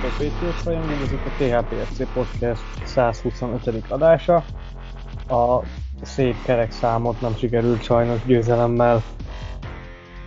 Sziasztok, 0.00 0.28
Patriots 0.28 0.64
rajongók, 0.64 1.02
ez 1.02 1.12
itt 1.12 1.26
a 1.26 1.62
THPFC 1.62 2.12
Podcast 2.12 2.62
125. 2.84 3.84
adása. 3.88 4.44
A 5.28 5.62
szép 6.02 6.34
kerek 6.44 6.72
számot 6.72 7.20
nem 7.20 7.34
sikerült 7.36 7.82
sajnos 7.82 8.24
győzelemmel 8.26 9.02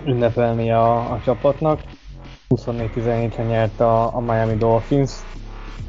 ünnepelni 0.05 0.71
a, 0.71 1.11
a 1.11 1.21
csapatnak. 1.23 1.81
24-17-re 2.49 3.43
nyert 3.43 3.79
a, 3.79 4.15
a 4.15 4.19
Miami 4.19 4.55
Dolphins 4.55 5.11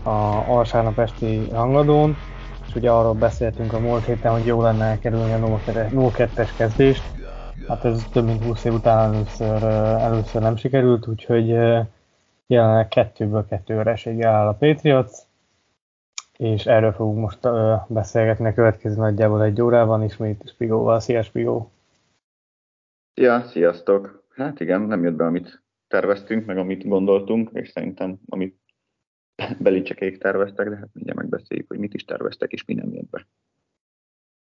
a 0.03 0.45
vasárnap 0.45 0.99
esti 0.99 1.47
rangadón, 1.51 2.17
és 2.69 2.75
ugye 2.75 2.91
arról 2.91 3.15
beszéltünk 3.15 3.73
a 3.73 3.79
múlt 3.79 4.05
héten, 4.05 4.33
hogy 4.33 4.47
jó 4.47 4.63
lenne 4.63 4.85
elkerülni 4.85 5.33
a 5.33 5.39
0-2-es 5.39 6.49
kezdést. 6.57 7.03
Hát 7.69 7.85
ez 7.85 8.05
több 8.13 8.25
mint 8.25 8.45
20 8.45 8.65
év 8.65 8.73
után 8.73 9.15
először, 9.15 9.63
először 10.01 10.43
nem 10.43 10.57
sikerült, 10.57 11.07
úgyhogy 11.07 11.57
jelenleg 12.47 12.89
kettőből 12.89 13.47
kettő 13.47 13.75
vereséggel 13.75 14.35
áll 14.35 14.47
a 14.47 14.55
Patriots, 14.55 15.13
és 16.39 16.67
erről 16.67 16.93
fogunk 16.93 17.19
most 17.19 17.45
uh, 17.45 17.89
beszélgetni 17.89 18.47
a 18.47 18.55
következő 18.55 18.97
nagyjából 18.97 19.43
egy 19.43 19.61
órában, 19.61 20.03
ismét 20.03 20.49
Spigóval. 20.49 21.01
Szia 21.01 21.23
Spigó! 21.23 21.71
Ja, 23.15 23.43
sziasztok! 23.43 24.25
Hát 24.35 24.61
igen, 24.61 24.81
nem 24.81 25.05
jött 25.05 25.15
be, 25.15 25.25
amit 25.25 25.63
terveztünk, 25.89 26.47
meg 26.47 26.59
amit 26.59 26.89
gondoltunk, 26.89 27.51
és 27.53 27.69
szerintem 27.69 28.19
amit 28.29 28.59
belicsekék 29.65 30.19
terveztek, 30.19 30.69
de 30.69 30.77
hát 30.77 30.89
mindjárt 30.93 31.19
megbeszéljük, 31.19 31.69
hogy 31.69 31.79
mit 31.79 31.95
is 31.95 32.05
terveztek, 32.05 32.53
és 32.53 32.65
mi 32.65 32.75
nem 32.75 32.93
jött 32.93 33.11
be. 33.11 33.27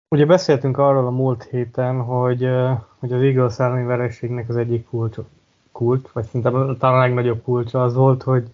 Ugye 0.09 0.25
beszéltünk 0.25 0.77
arról 0.77 1.05
a 1.05 1.11
múlt 1.11 1.43
héten, 1.43 2.01
hogy, 2.01 2.49
hogy 2.99 3.13
az 3.13 3.21
Eagles 3.21 3.59
elleni 3.59 3.83
vereségnek 3.83 4.49
az 4.49 4.55
egyik 4.55 4.85
kulcs, 4.85 5.17
kulcs, 5.75 6.09
vagy 6.11 6.23
szerintem 6.23 6.77
talán 6.77 6.95
a 6.95 6.99
legnagyobb 6.99 7.41
kulcsa 7.43 7.83
az 7.83 7.95
volt, 7.95 8.23
hogy, 8.23 8.47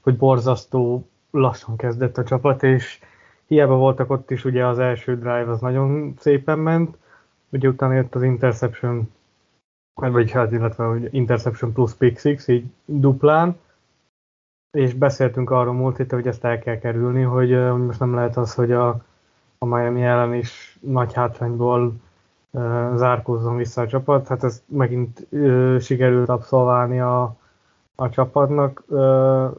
hogy 0.00 0.16
borzasztó 0.16 1.08
lassan 1.30 1.76
kezdett 1.76 2.18
a 2.18 2.24
csapat, 2.24 2.62
és 2.62 3.00
hiába 3.46 3.74
voltak 3.74 4.10
ott 4.10 4.30
is, 4.30 4.44
ugye 4.44 4.66
az 4.66 4.78
első 4.78 5.14
drive 5.14 5.50
az 5.50 5.60
nagyon 5.60 6.14
szépen 6.18 6.58
ment, 6.58 6.96
ugye 7.48 7.68
utána 7.68 7.94
jött 7.94 8.14
az 8.14 8.22
interception, 8.22 9.12
vagy 9.94 10.30
hát 10.30 10.52
illetve 10.52 10.84
hogy 10.84 11.08
interception 11.14 11.72
plusz 11.72 11.94
pick 11.94 12.18
six, 12.18 12.48
így 12.48 12.64
duplán, 12.84 13.56
és 14.70 14.94
beszéltünk 14.94 15.50
arról 15.50 15.74
múlt 15.74 15.96
héten, 15.96 16.18
hogy 16.18 16.28
ezt 16.28 16.44
el 16.44 16.58
kell 16.58 16.78
kerülni, 16.78 17.22
hogy, 17.22 17.50
hogy 17.50 17.86
most 17.86 18.00
nem 18.00 18.14
lehet 18.14 18.36
az, 18.36 18.54
hogy 18.54 18.72
a, 18.72 18.88
a 19.58 19.64
Miami 19.64 20.02
ellen 20.02 20.34
is 20.34 20.78
nagy 20.80 21.12
hátrányból 21.12 21.94
zárkózzon 22.96 23.56
vissza 23.56 23.80
a 23.80 23.86
csapat. 23.86 24.28
Hát 24.28 24.44
ez 24.44 24.62
megint 24.66 25.26
sikerült 25.80 26.28
abszolválni 26.28 27.00
a, 27.00 27.36
a 27.94 28.08
csapatnak, 28.08 28.84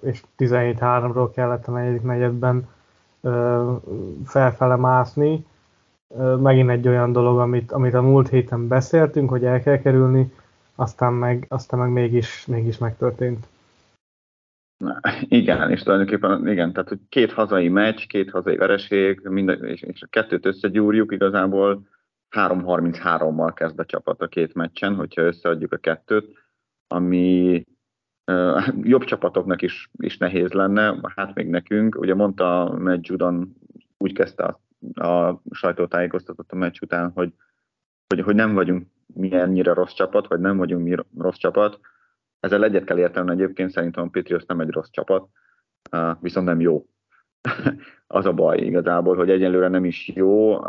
és 0.02 0.24
17-3-ról 0.38 1.30
kellett 1.34 1.68
a 1.68 1.72
negyedik 1.72 2.02
negyedben 2.02 2.68
felfele 4.26 4.76
mászni. 4.76 5.46
Megint 6.42 6.70
egy 6.70 6.88
olyan 6.88 7.12
dolog, 7.12 7.40
amit, 7.40 7.72
amit 7.72 7.94
a 7.94 8.02
múlt 8.02 8.30
héten 8.30 8.68
beszéltünk, 8.68 9.30
hogy 9.30 9.46
el 9.46 9.62
kell 9.62 9.78
kerülni, 9.78 10.34
aztán 10.76 11.14
meg, 11.14 11.46
aztán 11.50 11.80
meg 11.80 11.90
mégis, 11.90 12.46
mégis 12.46 12.78
megtörtént. 12.78 13.48
Na, 14.78 15.00
igen, 15.20 15.72
és 15.72 15.84
tulajdonképpen 15.84 16.48
igen, 16.48 16.74
tehát 16.74 16.90
hogy 16.90 17.00
két 17.10 17.32
hazai 17.32 17.70
meccs, 17.70 18.08
két 18.08 18.32
hazai 18.32 18.58
vereség, 18.58 19.22
minden, 19.24 19.66
és, 19.66 19.82
és 19.82 20.02
a 20.02 20.08
kettőt 20.10 20.46
összegyúrjuk 20.46 21.12
igazából, 21.12 21.82
3-33-mal 22.32 23.52
kezd 23.56 23.80
a 23.80 23.86
csapat 23.86 24.22
a 24.22 24.28
két 24.28 24.54
meccsen, 24.54 24.96
hogyha 24.96 25.22
összeadjuk 25.22 25.74
a 25.74 25.78
kettőt, 25.78 26.38
ami 26.88 27.64
jobb 28.94 29.04
csapatoknak 29.04 29.62
is, 29.62 29.90
is 29.98 30.18
nehéz 30.18 30.52
lenne, 30.52 31.14
hát 31.16 31.36
még 31.36 31.48
nekünk. 31.48 32.00
Ugye 32.00 32.16
mondta 32.16 32.76
Matt 32.80 33.08
Judon, 33.08 33.54
úgy 33.98 34.14
kezdte 34.14 34.44
a, 34.44 35.08
a 35.08 35.42
sajtótájékoztatott 35.52 36.52
a 36.52 36.56
meccs 36.56 36.82
után, 36.82 37.12
hogy, 37.12 37.34
hogy, 38.08 38.22
hogy 38.22 38.36
nem 38.36 38.54
vagyunk 38.54 38.88
mi 39.14 39.34
ennyire 39.34 39.74
rossz 39.74 39.94
csapat, 39.94 40.28
vagy 40.28 40.40
nem 40.40 40.58
vagyunk 40.58 40.84
mi 40.84 40.96
rossz 41.18 41.38
csapat. 41.38 41.80
Ezzel 42.40 42.64
egyet 42.64 42.84
kell 42.84 42.98
érteni, 42.98 43.32
egyébként 43.32 43.72
szerintem 43.72 44.04
a 44.04 44.10
Patriots 44.10 44.46
nem 44.46 44.60
egy 44.60 44.70
rossz 44.70 44.90
csapat, 44.90 45.28
viszont 46.20 46.46
nem 46.46 46.60
jó 46.60 46.86
az 48.08 48.26
a 48.26 48.34
baj 48.34 48.58
igazából, 48.58 49.16
hogy 49.16 49.30
egyelőre 49.30 49.68
nem 49.68 49.86
is 49.86 50.12
jó, 50.16 50.60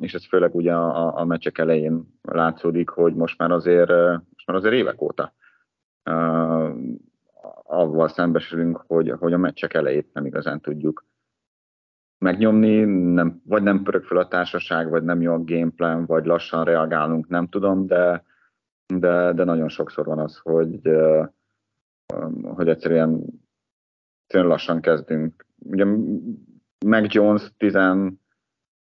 és 0.00 0.14
ez 0.14 0.26
főleg 0.26 0.54
ugye 0.54 0.74
a, 0.74 1.18
a 1.18 1.24
meccsek 1.24 1.58
elején 1.58 2.18
látszódik, 2.22 2.88
hogy 2.88 3.14
most 3.14 3.38
már 3.38 3.50
azért, 3.50 3.90
most 4.08 4.46
már 4.46 4.56
azért 4.56 4.74
évek 4.74 5.02
óta 5.02 5.34
avval 7.62 8.08
szembesülünk, 8.08 8.84
hogy, 8.86 9.10
hogy 9.10 9.32
a 9.32 9.38
meccsek 9.38 9.74
elejét 9.74 10.12
nem 10.12 10.26
igazán 10.26 10.60
tudjuk 10.60 11.04
megnyomni, 12.18 12.84
nem, 13.12 13.42
vagy 13.44 13.62
nem 13.62 13.82
pörög 13.82 14.04
fel 14.04 14.18
a 14.18 14.28
társaság, 14.28 14.88
vagy 14.88 15.02
nem 15.02 15.20
jó 15.20 15.32
a 15.32 15.44
gameplan, 15.44 16.06
vagy 16.06 16.24
lassan 16.24 16.64
reagálunk, 16.64 17.28
nem 17.28 17.48
tudom, 17.48 17.86
de, 17.86 18.24
de, 18.86 19.32
de 19.32 19.44
nagyon 19.44 19.68
sokszor 19.68 20.06
van 20.06 20.18
az, 20.18 20.38
hogy, 20.38 20.80
hogy 22.42 22.68
egyszerűen, 22.68 23.24
egyszerűen 24.22 24.50
lassan 24.50 24.80
kezdünk 24.80 25.45
ugye 25.58 25.84
Mac 26.86 27.12
Jones 27.12 27.52
10, 27.56 27.78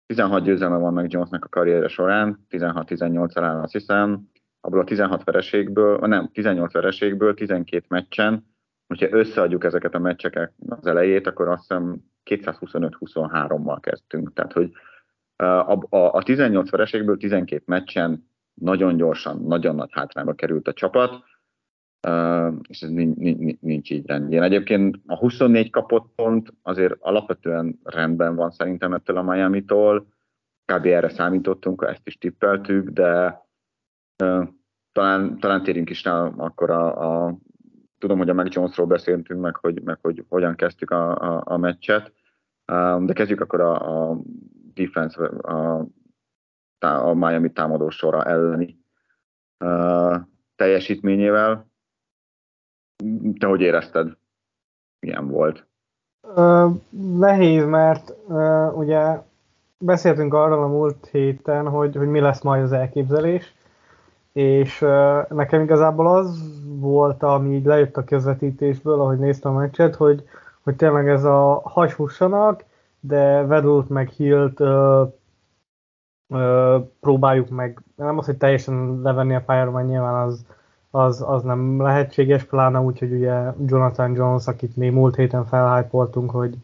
16 0.07 0.45
győzelme 0.45 0.77
van 0.77 0.93
Mac 0.93 1.13
Jonesnak 1.13 1.45
a 1.45 1.49
karrierje 1.49 1.89
során, 1.89 2.47
16-18 2.51 3.37
alá 3.37 3.61
azt 3.61 3.73
hiszem, 3.73 4.29
abból 4.61 4.81
a 4.81 4.85
16 4.85 5.25
vereségből, 5.25 5.99
nem, 5.99 6.31
18 6.33 6.73
vereségből, 6.73 7.35
12 7.35 7.85
meccsen, 7.89 8.47
hogyha 8.87 9.17
összeadjuk 9.17 9.65
ezeket 9.65 9.95
a 9.95 9.99
meccseket 9.99 10.53
az 10.69 10.87
elejét, 10.87 11.27
akkor 11.27 11.49
azt 11.49 11.61
hiszem 11.61 12.05
225-23-mal 12.25 13.79
kezdtünk. 13.81 14.33
Tehát, 14.33 14.53
hogy 14.53 14.73
a, 15.37 15.45
a, 15.45 15.87
a 15.91 16.23
18 16.23 16.71
vereségből 16.71 17.17
12 17.17 17.63
meccsen 17.67 18.29
nagyon 18.55 18.97
gyorsan, 18.97 19.43
nagyon 19.43 19.75
nagy 19.75 19.91
hátrányba 19.93 20.33
került 20.33 20.69
a 20.69 20.73
csapat, 20.73 21.25
és 22.69 22.83
ez 22.83 22.91
nincs, 22.91 23.61
nincs 23.61 23.91
így 23.91 24.07
rendjén. 24.07 24.43
Egyébként 24.43 25.01
a 25.07 25.17
24 25.17 25.71
kapott 25.71 26.13
pont 26.15 26.55
azért 26.63 26.95
alapvetően 27.01 27.81
rendben 27.83 28.35
van 28.35 28.51
szerintem 28.51 28.93
ettől 28.93 29.17
a 29.17 29.23
Miami-tól, 29.23 30.07
kb. 30.65 30.87
erre 30.87 31.09
számítottunk, 31.09 31.85
ezt 31.89 32.07
is 32.07 32.19
tippeltük, 32.19 32.89
de 32.89 33.43
talán, 34.93 35.39
talán 35.39 35.63
térjünk 35.63 35.91
is 35.91 36.05
rá 36.05 36.25
akkor 36.37 36.71
a, 36.71 37.27
a 37.27 37.39
tudom, 37.99 38.19
hogy 38.19 38.29
a 38.29 38.35
Mac 38.35 38.55
Jonesról 38.55 38.87
beszéltünk, 38.87 39.41
meg 39.41 39.57
hogy, 39.57 39.83
meg 39.83 39.99
hogy 40.03 40.25
hogyan 40.29 40.55
kezdtük 40.55 40.91
a, 40.91 41.17
a, 41.17 41.43
a 41.47 41.57
meccset, 41.57 42.13
de 43.01 43.13
kezdjük 43.13 43.41
akkor 43.41 43.61
a, 43.61 44.11
a 44.11 44.21
defense, 44.75 45.27
a, 45.27 45.89
a 46.79 47.15
Miami 47.15 47.53
támadó 47.53 47.89
sora 47.91 48.25
elleni 48.25 48.79
teljesítményével. 50.57 51.73
Te 53.39 53.47
hogy 53.47 53.61
érezted? 53.61 54.17
Milyen 55.01 55.29
volt? 55.29 55.67
Uh, 56.37 56.75
nehéz, 57.19 57.65
mert 57.65 58.15
uh, 58.27 58.79
ugye 58.79 59.23
beszéltünk 59.79 60.35
arról 60.35 60.63
a 60.63 60.67
múlt 60.67 61.07
héten, 61.07 61.69
hogy, 61.69 61.97
hogy 61.97 62.09
mi 62.09 62.21
lesz 62.21 62.43
majd 62.43 62.63
az 62.63 62.73
elképzelés, 62.73 63.55
és 64.33 64.83
uh, 64.83 65.29
nekem 65.29 65.63
igazából 65.63 66.17
az 66.17 66.53
volt, 66.65 67.23
ami 67.23 67.55
így 67.55 67.65
lejött 67.65 67.97
a 67.97 68.05
közvetítésből, 68.05 69.01
ahogy 69.01 69.19
néztem 69.19 69.57
a 69.57 69.59
meccset, 69.59 69.95
hogy, 69.95 70.29
hogy 70.63 70.77
tényleg 70.77 71.09
ez 71.09 71.25
a 71.25 71.61
hashussanak, 71.65 72.65
de 73.01 73.47
Vedult 73.47 73.89
meg 73.89 74.09
Hilt 74.09 74.61
uh, 74.61 75.13
uh, 76.29 76.89
próbáljuk 77.01 77.49
meg, 77.49 77.81
nem 77.97 78.19
az, 78.19 78.27
hogy 78.27 78.37
teljesen 78.37 79.01
levenni 79.03 79.35
a 79.35 79.43
pályára, 79.47 79.71
mert 79.71 79.89
nyilván 79.89 80.27
az, 80.27 80.47
az, 80.95 81.25
az 81.27 81.43
nem 81.43 81.83
lehetséges, 81.83 82.45
pláne 82.45 82.81
úgy, 82.81 82.99
hogy 82.99 83.13
ugye 83.13 83.53
Jonathan 83.67 84.15
Jones, 84.15 84.47
akit 84.47 84.77
mi 84.77 84.89
múlt 84.89 85.17
héten 85.17 85.45
felhájpoltunk, 85.47 86.31
hogy, 86.31 86.57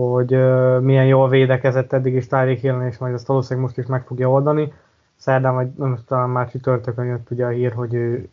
hogy 0.00 0.34
uh, 0.34 0.80
milyen 0.80 1.06
jól 1.06 1.28
védekezett 1.28 1.92
eddig 1.92 2.14
is 2.14 2.26
Tyreek 2.26 2.58
Hill, 2.58 2.86
és 2.86 2.98
majd 2.98 3.14
ezt 3.14 3.26
valószínűleg 3.26 3.64
most 3.64 3.78
is 3.78 3.86
meg 3.86 4.06
fogja 4.06 4.30
oldani. 4.30 4.72
Szerdán, 5.16 5.54
vagy 5.54 5.68
nem 5.76 5.98
talán 6.06 6.30
már 6.30 6.50
csütörtökön 6.50 7.04
jött 7.04 7.30
ugye 7.30 7.44
a 7.44 7.48
hír, 7.48 7.72
hogy 7.72 7.94
ő 7.94 8.28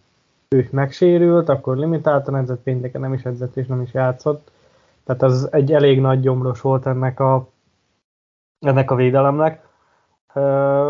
ő 0.56 0.68
megsérült, 0.72 1.50
akkor 1.50 1.77
limitáltan 1.77 2.36
edzett, 2.36 2.62
pénteken 2.62 3.01
nem 3.01 3.13
is 3.13 3.24
edzett 3.24 3.56
és 3.56 3.68
nem 3.68 3.81
is 3.81 3.94
játszott. 3.94 4.51
Tehát 5.04 5.22
az 5.22 5.48
egy 5.51 5.74
elég 5.74 6.01
nagy 6.01 6.19
gyomros 6.19 6.62
volt 6.62 6.86
ennek 6.86 7.19
a, 7.19 7.50
ennek 8.60 8.92
a 8.92 8.95
védelemnek. 8.95 9.68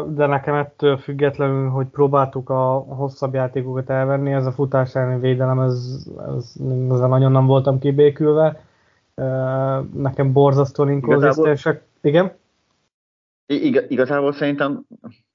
De 0.07 0.25
nekem 0.25 0.55
ettől 0.55 0.97
függetlenül, 0.97 1.69
hogy 1.69 1.88
próbáltuk 1.88 2.49
a 2.49 2.71
hosszabb 2.77 3.33
játékokat 3.33 3.89
elvenni, 3.89 4.31
ez 4.31 4.45
a 4.45 4.51
futás 4.51 4.95
elleni 4.95 5.19
védelem, 5.19 5.59
ez, 5.59 6.07
ez, 6.35 6.53
ezzel 6.91 7.07
nagyon 7.07 7.31
nem 7.31 7.45
voltam 7.45 7.79
kibékülve. 7.79 8.61
Nekem 9.93 10.33
borzasztóan 10.33 10.89
inkonzisztensek. 10.89 11.83
Igen? 12.01 12.31
Ig- 13.45 13.85
igazából 13.89 14.31
szerintem 14.31 14.85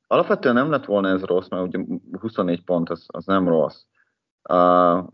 alapvetően 0.06 0.54
nem 0.54 0.70
lett 0.70 0.84
volna 0.84 1.08
ez 1.08 1.22
rossz, 1.22 1.48
mert 1.48 1.62
ugye 1.62 1.84
24 2.20 2.64
pont 2.64 2.90
az, 2.90 3.06
az 3.06 3.24
nem 3.24 3.48
rossz 3.48 3.82
uh, 4.48 5.04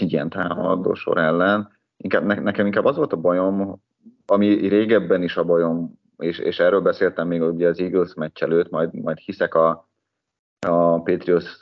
egy 0.00 0.12
ilyen 0.12 0.28
támadó 0.28 0.94
sor 0.94 1.18
ellen. 1.18 1.70
Inkább, 1.96 2.24
ne, 2.24 2.34
nekem 2.34 2.66
inkább 2.66 2.84
az 2.84 2.96
volt 2.96 3.12
a 3.12 3.20
bajom, 3.20 3.80
ami 4.26 4.68
régebben 4.68 5.22
is 5.22 5.36
a 5.36 5.44
bajom, 5.44 5.98
és, 6.18 6.38
és 6.38 6.58
erről 6.58 6.80
beszéltem 6.80 7.26
még 7.26 7.42
ugye 7.42 7.68
az 7.68 7.78
Eagles 7.78 8.14
meccs 8.14 8.42
előtt, 8.42 8.70
majd, 8.70 8.94
majd 8.94 9.18
hiszek 9.18 9.54
a, 9.54 9.88
a 10.66 11.02
Patriots 11.02 11.60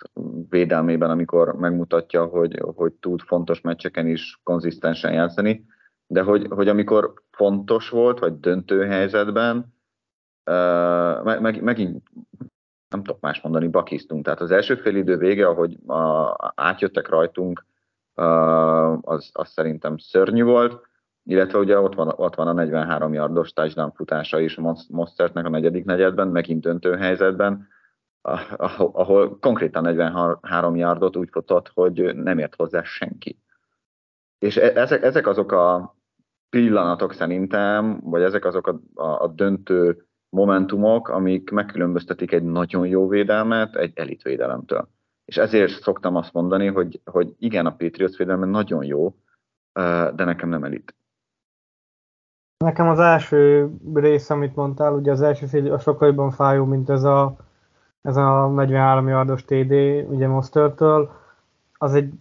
védelmében, 0.48 1.10
amikor 1.10 1.56
megmutatja, 1.56 2.24
hogy, 2.24 2.62
hogy 2.74 2.92
tud 2.92 3.20
fontos 3.20 3.60
meccseken 3.60 4.06
is 4.06 4.40
konzisztensen 4.42 5.12
játszani, 5.12 5.64
de 6.06 6.22
hogy, 6.22 6.46
hogy 6.50 6.68
amikor 6.68 7.14
fontos 7.30 7.88
volt, 7.88 8.18
vagy 8.18 8.40
döntő 8.40 8.84
helyzetben, 8.86 9.74
uh, 10.50 11.22
meg, 11.24 11.40
meg, 11.40 11.62
megint 11.62 12.02
nem 12.88 13.02
tudok 13.02 13.20
más 13.20 13.40
mondani, 13.40 13.68
bakisztunk. 13.68 14.24
Tehát 14.24 14.40
az 14.40 14.50
első 14.50 14.74
fél 14.74 14.96
idő 14.96 15.16
vége, 15.16 15.46
ahogy 15.46 15.78
a, 15.86 16.52
átjöttek 16.54 17.08
rajtunk, 17.08 17.64
az, 19.00 19.30
az 19.32 19.48
szerintem 19.48 19.98
szörnyű 19.98 20.42
volt, 20.42 20.90
illetve 21.24 21.58
ugye 21.58 21.78
ott 21.78 21.94
van, 21.94 22.12
ott 22.16 22.34
van 22.34 22.48
a 22.48 22.52
43 22.52 23.12
yardos 23.12 23.52
touchdown 23.52 23.92
futása 23.92 24.40
is 24.40 24.58
Mostertnek 24.88 25.44
a 25.44 25.48
negyedik 25.48 25.84
negyedben, 25.84 26.28
megint 26.28 26.60
döntő 26.60 26.96
helyzetben, 26.96 27.68
ahol 28.92 29.38
konkrétan 29.38 29.82
43 29.82 30.76
yardot 30.76 31.16
úgy 31.16 31.28
futott, 31.30 31.70
hogy 31.74 32.14
nem 32.14 32.38
ért 32.38 32.54
hozzá 32.54 32.82
senki. 32.82 33.38
És 34.38 34.56
e, 34.56 34.72
ezek, 34.74 35.02
ezek 35.02 35.26
azok 35.26 35.52
a 35.52 35.96
pillanatok 36.50 37.12
szerintem, 37.12 38.00
vagy 38.00 38.22
ezek 38.22 38.44
azok 38.44 38.66
a, 38.66 38.80
a, 38.94 39.22
a 39.22 39.28
döntő 39.28 40.06
momentumok, 40.28 41.08
amik 41.08 41.50
megkülönböztetik 41.50 42.32
egy 42.32 42.42
nagyon 42.42 42.86
jó 42.86 43.08
védelmet 43.08 43.76
egy 43.76 43.92
elitvédelemtől. 43.94 44.88
És 45.24 45.36
ezért 45.36 45.82
szoktam 45.82 46.16
azt 46.16 46.32
mondani, 46.32 46.66
hogy, 46.66 47.00
hogy 47.04 47.34
igen, 47.38 47.66
a 47.66 47.74
Patriots 47.76 48.16
védelme 48.16 48.46
nagyon 48.46 48.84
jó, 48.84 49.14
de 50.14 50.24
nekem 50.24 50.48
nem 50.48 50.64
elit. 50.64 50.94
Nekem 52.62 52.88
az 52.88 52.98
első 52.98 53.70
rész, 53.94 54.30
amit 54.30 54.54
mondtál, 54.54 54.92
ugye 54.92 55.10
az 55.10 55.22
első 55.22 55.46
fél 55.46 55.72
a 55.72 55.78
sokkal 55.78 56.08
jobban 56.08 56.30
fájó, 56.30 56.64
mint 56.64 56.90
ez 56.90 57.02
a, 57.02 57.36
ez 58.02 58.16
a 58.16 58.46
43 58.46 59.08
yardos 59.08 59.44
TD, 59.44 59.72
ugye 60.08 60.28
Mostert-től. 60.28 61.10
Az 61.78 61.94
egy 61.94 62.12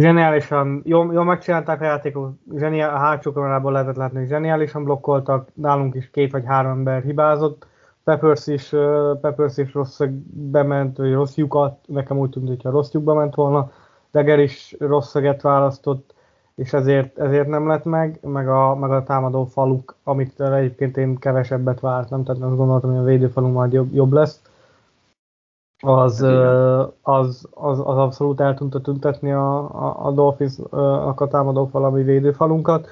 Zseniálisan, 0.00 0.82
jól, 0.84 1.12
jól 1.12 1.24
megcsinálták 1.24 1.80
a 1.80 1.84
játékot, 1.84 2.32
zseniál, 2.56 2.94
a 2.94 2.98
hátsó 2.98 3.32
kamerából 3.32 3.72
lehetett 3.72 3.96
látni, 3.96 4.18
hogy 4.18 4.28
zseniálisan 4.28 4.84
blokkoltak, 4.84 5.48
nálunk 5.54 5.94
is 5.94 6.10
két 6.10 6.32
vagy 6.32 6.44
három 6.46 6.70
ember 6.70 7.02
hibázott, 7.02 7.66
Peppers 8.04 8.46
is, 8.46 8.68
Peppers 9.20 9.56
is 9.56 9.74
rossz 9.74 10.00
bement, 10.32 10.96
vagy 10.96 11.12
rossz 11.12 11.34
lyukat, 11.34 11.78
nekem 11.86 12.18
úgy 12.18 12.30
tűnt, 12.30 12.48
hogyha 12.48 12.70
rossz 12.70 12.92
lyukba 12.92 13.14
ment 13.14 13.34
volna, 13.34 13.70
Deger 14.10 14.38
is 14.38 14.76
rossz 14.78 15.10
szöget 15.10 15.42
választott, 15.42 16.14
és 16.60 16.72
ezért, 16.72 17.18
ezért 17.18 17.48
nem 17.48 17.66
lett 17.66 17.84
meg, 17.84 18.18
meg 18.22 18.48
a, 18.48 18.74
meg 18.74 18.90
a 18.90 19.02
támadó 19.02 19.44
faluk, 19.44 19.94
amit 20.04 20.40
egyébként 20.40 20.96
én 20.96 21.18
kevesebbet 21.18 21.80
vártam, 21.80 22.24
tehát 22.24 22.42
azt 22.42 22.56
gondoltam, 22.56 22.90
hogy 22.90 22.98
a 22.98 23.04
védőfalu 23.04 23.48
majd 23.48 23.72
jobb, 23.72 23.94
jobb 23.94 24.12
lesz 24.12 24.40
az, 25.82 26.20
az, 27.02 27.48
az, 27.50 27.78
az 27.78 27.96
abszolút 27.96 28.40
el 28.40 28.54
tudta 28.54 28.80
tüntetni 28.80 29.32
a, 29.32 29.58
a, 29.58 30.06
a 30.06 30.10
Dolphins 30.10 30.58
a 31.16 31.28
támadók 31.30 31.72
valami 31.72 32.02
védőfalunkat. 32.02 32.88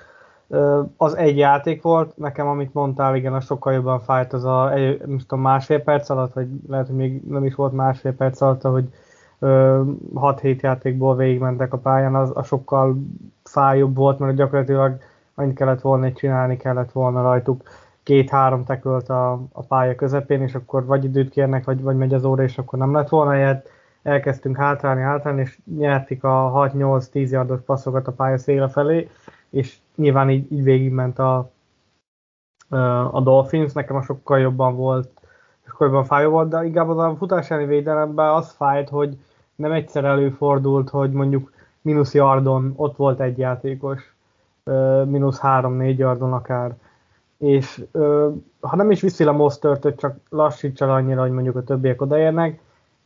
Az 0.97 1.17
egy 1.17 1.37
játék 1.37 1.83
volt, 1.83 2.17
nekem 2.17 2.47
amit 2.47 2.75
mondtál, 2.75 3.17
igen, 3.17 3.35
a 3.35 3.41
sokkal 3.41 3.73
jobban 3.73 4.01
fájt 4.01 4.33
az 4.33 4.45
a, 4.45 4.69
nem 5.07 5.19
tudom, 5.19 5.41
másfél 5.41 5.83
perc 5.83 6.11
alatt, 6.11 6.33
vagy 6.33 6.49
lehet, 6.69 6.87
hogy 6.87 6.97
még 6.97 7.23
nem 7.23 7.45
is 7.45 7.55
volt 7.55 7.73
másfél 7.73 8.15
perc 8.15 8.41
alatt, 8.41 8.63
hogy 8.63 8.89
6-7 9.41 10.61
játékból 10.61 11.17
végigmentek 11.17 11.73
a 11.73 11.79
pályán, 11.79 12.15
az 12.15 12.31
a 12.35 12.43
sokkal 12.43 12.97
fájóbb 13.45 13.97
volt, 13.97 14.19
mert 14.19 14.37
gyakorlatilag 14.37 14.99
annyit 15.35 15.57
kellett 15.57 15.81
volna 15.81 16.13
csinálni, 16.13 16.57
kellett 16.57 16.93
volna 16.93 17.23
rajtuk 17.23 17.63
két-három 18.03 18.65
tekölt 18.65 19.09
a, 19.09 19.33
a 19.53 19.63
pálya 19.63 19.95
közepén, 19.95 20.43
és 20.43 20.55
akkor 20.55 20.85
vagy 20.85 21.05
időt 21.05 21.31
kérnek, 21.31 21.65
vagy, 21.65 21.83
vagy 21.83 21.97
megy 21.97 22.15
az 22.15 22.25
óra, 22.25 22.43
és 22.43 22.59
akkor 22.59 22.79
nem 22.79 22.93
lett 22.93 23.09
volna 23.09 23.37
ilyet. 23.37 23.71
Elkezdtünk 24.03 24.57
hátrálni, 24.57 25.01
hátrálni, 25.01 25.41
és 25.41 25.59
nyertik 25.77 26.25
a 26.25 26.53
6-8-10 26.75 27.31
yardos 27.31 27.61
passzokat 27.61 28.07
a 28.07 28.13
pálya 28.13 28.39
széle 28.39 28.69
felé, 28.69 29.09
és 29.51 29.77
nyilván 29.95 30.31
így, 30.31 30.53
így 30.53 30.63
végigment 30.63 31.19
a, 31.19 31.51
a 33.11 33.21
Dolphins, 33.21 33.73
nekem 33.73 33.97
a 33.97 34.03
sokkal 34.03 34.39
jobban 34.39 34.77
volt, 34.77 35.11
sokkal 35.67 35.87
jobban 35.87 36.05
fájó 36.05 36.31
volt, 36.31 36.49
de 36.49 36.65
inkább 36.65 36.89
az 36.89 36.99
a 36.99 37.15
futás 37.19 37.49
védelemben 37.49 38.31
az 38.31 38.51
fájt, 38.51 38.89
hogy 38.89 39.19
nem 39.59 39.73
egyszer 39.73 40.05
előfordult, 40.05 40.89
hogy 40.89 41.13
mondjuk 41.13 41.53
mínusz 41.81 42.15
yardon 42.15 42.73
ott 42.77 42.97
volt 42.97 43.21
egy 43.21 43.39
játékos, 43.39 44.15
mínusz 45.05 45.41
3-4 45.43 45.97
yardon 45.97 46.33
akár, 46.33 46.77
és 47.39 47.85
ha 48.61 48.77
nem 48.77 48.91
is 48.91 49.01
viszi 49.01 49.25
a 49.25 49.33
Mostert, 49.33 49.97
csak 49.97 50.17
lassítsa 50.29 50.95
annyira, 50.95 51.21
hogy 51.21 51.31
mondjuk 51.31 51.57
a 51.57 51.63
többiek 51.63 52.01
odaérnek, 52.01 52.61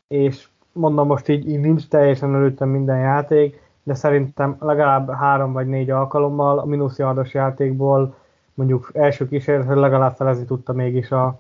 és 0.08 0.48
mondom 0.72 1.06
most 1.06 1.28
így, 1.28 1.48
így 1.48 1.60
nincs 1.60 1.88
teljesen 1.88 2.34
előttem 2.34 2.68
minden 2.68 2.98
játék, 2.98 3.62
de 3.82 3.94
szerintem 3.94 4.56
legalább 4.60 5.10
három 5.10 5.52
vagy 5.52 5.66
négy 5.66 5.90
alkalommal 5.90 6.58
a 6.58 6.64
mínuszjardos 6.64 7.34
játékból 7.34 8.14
mondjuk 8.54 8.90
első 8.94 9.28
kísérletre 9.28 9.74
legalább 9.74 10.16
felezni 10.16 10.44
tudta 10.44 10.72
mégis 10.72 11.10
a, 11.10 11.38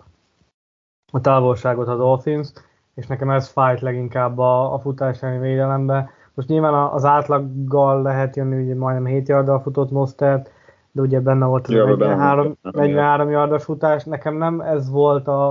a 1.12 1.20
távolságot 1.20 1.88
a 1.88 1.96
Dolphins, 1.96 2.52
és 2.94 3.06
nekem 3.06 3.30
ez 3.30 3.48
fájt 3.48 3.80
leginkább 3.80 4.38
a, 4.38 4.74
a 4.74 4.78
futás 4.78 5.22
elleni 5.22 5.38
védelembe. 5.38 6.10
Most 6.34 6.48
nyilván 6.48 6.74
az 6.74 7.04
átlaggal 7.04 8.02
lehet 8.02 8.36
jönni, 8.36 8.62
ugye 8.62 8.74
majdnem 8.74 9.06
7 9.06 9.28
yarddal 9.28 9.60
futott 9.60 9.90
Mostert, 9.90 10.50
de 10.92 11.00
ugye 11.00 11.20
benne 11.20 11.46
volt 11.46 11.66
az 11.66 11.72
ja, 11.72 11.84
43, 11.84 12.56
43 12.62 13.30
yardos 13.30 13.64
futás. 13.64 14.04
Nekem 14.04 14.36
nem 14.36 14.60
ez 14.60 14.90
volt 14.90 15.28
a, 15.28 15.48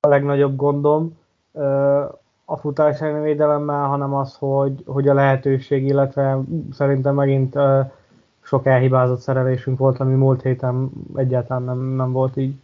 a 0.00 0.08
legnagyobb 0.08 0.56
gondom 0.56 1.18
a 2.44 2.56
futás 2.56 3.00
védelemmel, 3.00 3.86
hanem 3.86 4.14
az, 4.14 4.36
hogy, 4.38 4.82
hogy 4.86 5.08
a 5.08 5.14
lehetőség, 5.14 5.86
illetve 5.86 6.38
szerintem 6.72 7.14
megint 7.14 7.56
sok 8.40 8.66
elhibázott 8.66 9.18
szerelésünk 9.18 9.78
volt, 9.78 10.00
ami 10.00 10.14
múlt 10.14 10.42
héten 10.42 10.90
egyáltalán 11.16 11.62
nem, 11.62 11.78
nem 11.78 12.12
volt 12.12 12.36
így. 12.36 12.54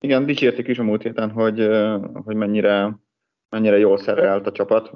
Igen, 0.00 0.26
dicsérték 0.26 0.68
is 0.68 0.78
a 0.78 0.82
múlt 0.82 1.02
héten, 1.02 1.30
hogy, 1.30 1.68
hogy 2.12 2.36
mennyire, 2.36 2.98
mennyire 3.48 3.78
jól 3.78 3.98
szerelt 3.98 4.46
a 4.46 4.52
csapat 4.52 4.90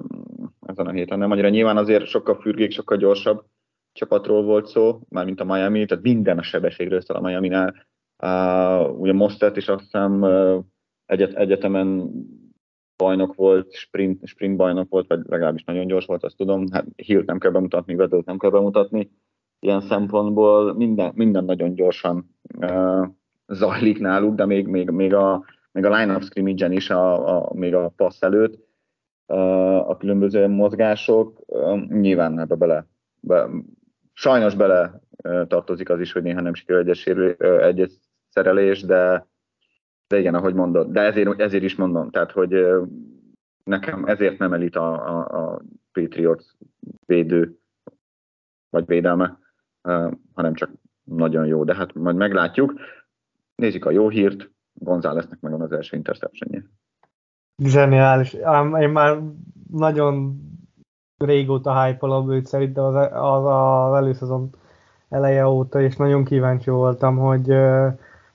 ezen 0.67 0.87
a 0.87 0.91
héten. 0.91 1.19
Nem 1.19 1.31
annyira 1.31 1.49
nyilván 1.49 1.77
azért 1.77 2.07
sokkal 2.07 2.41
fürgék, 2.41 2.71
sokkal 2.71 2.97
gyorsabb, 2.97 3.45
csapatról 3.93 4.43
volt 4.43 4.67
szó, 4.67 5.01
mármint 5.09 5.41
a 5.41 5.45
Miami, 5.45 5.85
tehát 5.85 6.05
minden 6.05 6.39
a 6.39 6.43
sebességről 6.43 7.01
szól 7.01 7.17
a 7.17 7.21
Miami-nál. 7.21 7.75
Uh, 8.23 9.01
ugye 9.01 9.13
Mostert 9.13 9.57
is 9.57 9.69
azt 9.69 9.83
hiszem 9.83 10.23
uh, 10.23 10.65
egyet, 11.07 11.35
egyetemen 11.35 12.11
bajnok 12.97 13.35
volt, 13.35 13.73
sprint, 13.73 14.27
sprint 14.27 14.57
bajnok 14.57 14.91
volt, 14.91 15.07
vagy 15.07 15.21
legalábbis 15.27 15.65
nagyon 15.65 15.87
gyors 15.87 16.07
volt, 16.07 16.25
azt 16.25 16.37
tudom. 16.37 16.67
Hát 16.71 16.87
Hilt 16.97 17.27
nem 17.27 17.39
kell 17.39 17.51
bemutatni, 17.51 17.95
Vedőt 17.95 18.25
nem 18.27 18.39
kell 18.39 18.51
bemutatni. 18.51 19.11
Ilyen 19.59 19.81
szempontból 19.81 20.75
minden, 20.75 21.13
minden 21.15 21.45
nagyon 21.45 21.75
gyorsan 21.75 22.37
uh, 22.59 23.07
zajlik 23.47 23.99
náluk, 23.99 24.35
de 24.35 24.47
még, 24.47 24.67
még, 24.67 24.91
még 24.91 25.15
a, 25.15 25.45
még 25.73 25.85
a 25.85 25.97
line-up 25.97 26.23
scrimmage-en 26.23 26.73
is, 26.73 26.91
a, 26.91 27.37
a, 27.37 27.55
még 27.55 27.75
a 27.75 27.93
passz 27.97 28.23
előtt 28.23 28.59
uh, 29.27 29.91
a 29.91 29.97
különböző 29.97 30.47
mozgások, 30.47 31.41
nyilván 31.89 32.39
ebbe 32.39 32.55
bele, 32.55 32.87
be, 33.21 33.49
Sajnos 34.17 34.55
bele 34.55 35.01
tartozik 35.49 35.91
az 35.91 36.01
is, 36.01 36.13
hogy 36.13 36.23
néha 36.23 36.41
nem 36.41 36.55
sikerül 36.55 36.83
egyes, 36.83 37.07
egyes 37.61 37.91
szerelés, 38.29 38.83
de, 38.83 39.27
de 40.07 40.19
igen, 40.19 40.35
ahogy 40.35 40.55
mondod. 40.55 40.93
De 40.93 41.01
ezért, 41.01 41.41
ezért 41.41 41.63
is 41.63 41.77
mondom, 41.77 42.11
tehát, 42.11 42.33
hogy 42.33 42.67
nekem 43.65 44.05
ezért 44.05 44.39
nem 44.39 44.53
elit 44.53 44.77
a, 44.77 44.93
a, 44.93 45.43
a 45.43 45.63
Patriots 45.93 46.45
védő, 47.07 47.59
vagy 48.71 48.87
védelme, 48.87 49.39
hanem 50.35 50.55
csak 50.55 50.71
nagyon 51.05 51.47
jó. 51.47 51.65
De 51.65 51.75
hát 51.75 51.95
majd 51.95 52.17
meglátjuk. 52.17 52.75
Nézzük 53.55 53.85
a 53.85 53.91
jó 53.91 54.09
hírt, 54.09 54.51
Gonzáleznek 54.73 55.41
megvan 55.41 55.61
az 55.61 55.73
első 55.73 55.97
interceptionje. 55.97 56.65
Zseniális. 57.57 58.33
Én 58.81 58.89
már 58.89 59.21
nagyon 59.71 60.41
régóta 61.17 61.83
hype 61.83 62.07
őt 62.29 62.47
szerintem 62.47 62.85
az, 62.85 62.95
az, 63.13 63.45
az 63.45 63.95
előszezon 63.95 64.51
eleje 65.09 65.49
óta, 65.49 65.81
és 65.81 65.97
nagyon 65.97 66.25
kíváncsi 66.25 66.71
voltam, 66.71 67.17
hogy 67.17 67.45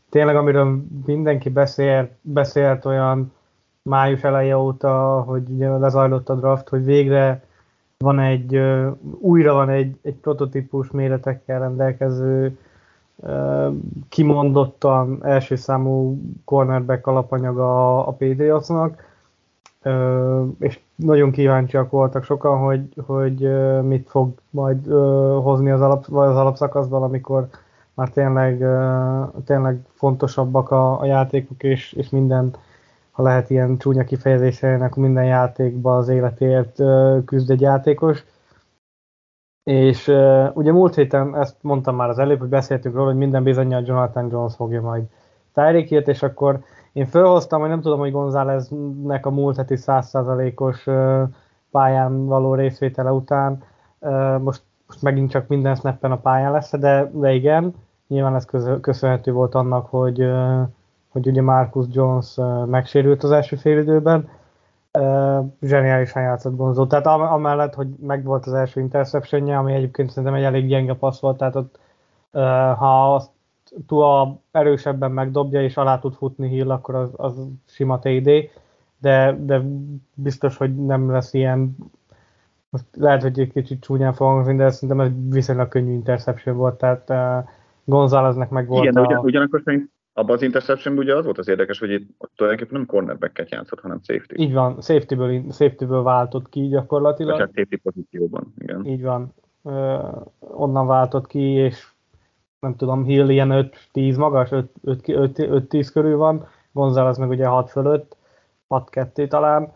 tényleg 0.10 0.36
amiről 0.36 0.84
mindenki 1.06 1.50
beszélt, 1.50 2.12
beszélt 2.22 2.86
olyan 2.86 3.34
május 3.82 4.24
eleje 4.24 4.58
óta, 4.58 5.22
hogy 5.22 5.50
ugye 5.50 5.70
lezajlott 5.70 6.30
a 6.30 6.36
draft, 6.36 6.70
hogy 6.70 6.86
végre 6.86 7.44
van 7.98 8.20
egy, 8.20 8.60
újra 9.20 9.54
van 9.54 9.70
egy, 9.70 9.98
egy 10.02 10.16
prototípus 10.16 10.92
méretekkel 10.92 11.60
rendelkező 11.60 12.58
kimondottan 14.10 15.20
első 15.22 15.56
számú 15.56 16.22
cornerback 16.46 17.08
alapanyaga 17.08 17.98
a 18.08 18.12
Patriotsnak, 18.12 19.08
és 20.60 20.80
nagyon 20.96 21.32
kíváncsiak 21.32 21.90
voltak 21.90 22.24
sokan, 22.24 22.58
hogy, 22.58 22.82
hogy 23.06 23.50
mit 23.84 24.10
fog 24.10 24.32
majd 24.50 24.86
hozni 25.44 25.70
az, 25.70 25.82
alap, 25.82 26.06
az 26.08 26.36
alapszakaszban, 26.36 27.04
amikor 27.04 27.48
már 27.94 28.10
tényleg, 28.10 28.66
tényleg 29.46 29.80
fontosabbak 29.94 30.72
a, 30.72 31.00
a 31.00 31.06
játékok, 31.06 31.64
és, 31.64 31.94
és 31.94 32.10
minden, 32.10 32.56
ha 33.12 33.24
lehet 33.24 33.50
ilyen 33.50 33.78
csúnya 33.78 34.04
kifejezése, 34.04 34.74
akkor 34.74 35.04
minden 35.04 35.26
játékban 35.26 35.98
az 35.98 36.08
életért 36.08 36.82
küzd 37.26 37.50
egy 37.50 37.62
játékos. 37.62 38.26
És 39.64 40.08
ugye 40.54 40.72
múlt 40.72 40.96
héten 40.96 41.36
ezt 41.36 41.56
mondtam 41.62 41.96
már 41.96 42.10
az 42.10 42.20
előbb, 42.20 42.40
hogy 42.40 42.50
beszéltünk 42.50 42.96
róla, 42.96 43.08
hogy 43.08 43.18
minden 43.18 43.44
bizonyal 43.44 43.84
Jonathan 43.86 44.30
Jones 44.32 44.56
fogja 44.56 44.82
majd 44.82 45.04
Tyreek 45.54 46.08
és 46.08 46.24
akkor 46.24 46.60
én 46.94 47.06
felhoztam, 47.06 47.60
hogy 47.60 47.70
nem 47.70 47.82
tudom, 47.82 48.00
hogy 48.00 48.12
Gonzáleznek 48.12 49.26
a 49.26 49.30
múlt 49.30 49.56
heti 49.56 49.76
100%-os 49.78 50.88
pályán 51.72 52.26
való 52.26 52.56
részvétele 52.56 53.12
után 53.12 53.64
most, 54.42 54.64
most 54.88 55.02
megint 55.02 55.30
csak 55.30 55.48
minden 55.48 55.76
snappen 55.76 56.12
a 56.12 56.18
pályán 56.18 56.52
lesz, 56.52 56.78
de, 56.78 57.12
de 57.14 57.32
igen, 57.32 57.74
nyilván 58.08 58.36
ez 58.36 58.46
köszönhető 58.82 59.32
volt 59.32 59.56
annak, 59.56 59.88
hogy, 59.90 60.30
hogy 61.10 61.28
ugye 61.28 61.42
Marcus 61.42 61.86
Jones 61.90 62.38
megsérült 62.66 63.24
az 63.24 63.32
első 63.32 63.56
félidőben, 63.56 64.30
zseniálisan 65.62 66.22
játszott 66.22 66.56
Gonzó. 66.56 66.88
Tehát 66.88 67.06
amellett, 67.06 67.74
hogy 67.74 67.88
megvolt 67.88 68.46
az 68.46 68.54
első 68.54 68.80
interceptionje, 68.80 69.58
ami 69.58 69.74
egyébként 69.74 70.10
szerintem 70.10 70.34
egy 70.34 70.44
elég 70.44 70.68
gyenge 70.68 70.94
passz 70.94 71.20
volt, 71.20 71.38
tehát 71.38 71.56
ott 71.56 71.80
ha 72.78 73.16
azt 73.16 73.30
Tua 73.88 74.40
erősebben 74.52 75.12
megdobja 75.12 75.64
és 75.64 75.78
alá 75.78 76.00
tud 76.00 76.14
futni 76.14 76.48
Hill, 76.48 76.72
akkor 76.72 76.96
az, 76.96 77.10
az 77.16 77.48
sima 77.66 78.00
TD, 78.00 78.30
de, 78.98 79.38
de 79.40 79.62
biztos, 80.14 80.58
hogy 80.58 80.76
nem 80.76 81.12
lesz 81.12 81.34
ilyen 81.34 81.76
most 82.70 82.86
lehet, 82.98 83.22
hogy 83.22 83.40
egy 83.40 83.52
kicsit 83.52 83.82
csúnyán 83.82 84.14
fogom 84.14 84.58
de 84.58 84.70
szerintem 84.70 85.00
ez 85.00 85.12
viszonylag 85.30 85.68
könnyű 85.68 85.92
interception 85.92 86.56
volt, 86.56 86.78
tehát 86.78 87.10
uh, 87.10 87.50
Gonzáleznek 87.84 88.50
meg 88.50 88.68
volt 88.68 88.84
Igen, 88.84 88.96
a... 88.96 89.02
de 89.02 89.08
ugyan, 89.08 89.24
ugyanakkor 89.24 89.62
szerint 89.64 89.90
abban 90.14 90.36
az 90.36 90.42
interception 90.42 90.98
ugye 90.98 91.16
az 91.16 91.26
volt 91.26 91.38
az 91.38 91.48
érdekes, 91.48 91.80
hogy 91.80 91.92
itt 91.92 92.30
tulajdonképpen 92.36 92.80
nem 92.80 92.88
cornerback-et 92.88 93.52
játszott, 93.52 93.80
hanem 93.80 94.00
safety. 94.04 94.34
Így 94.36 94.54
van, 94.54 94.82
safety-ből, 94.82 95.44
safety-ből 95.52 96.04
váltott 96.04 96.50
ki 96.50 96.68
gyakorlatilag. 96.68 97.36
Tehát 97.36 97.52
safety 97.56 97.76
pozícióban, 97.84 98.54
igen. 98.58 98.86
Így 98.86 99.04
van. 99.04 99.34
Uh, 99.62 100.26
onnan 100.40 100.88
váltott 100.88 101.28
ki, 101.28 101.40
és 101.40 101.88
nem 102.60 102.76
tudom, 102.76 103.04
Hill 103.04 103.30
ilyen 103.30 103.72
5-10 103.94 104.18
magas, 104.18 104.50
5-10 104.86 105.90
körül 105.94 106.18
van, 106.18 106.48
González 106.72 107.18
meg 107.18 107.30
ugye 107.30 107.46
6 107.46 107.70
fölött, 107.70 108.18
6-2 108.70 109.28
talán, 109.28 109.74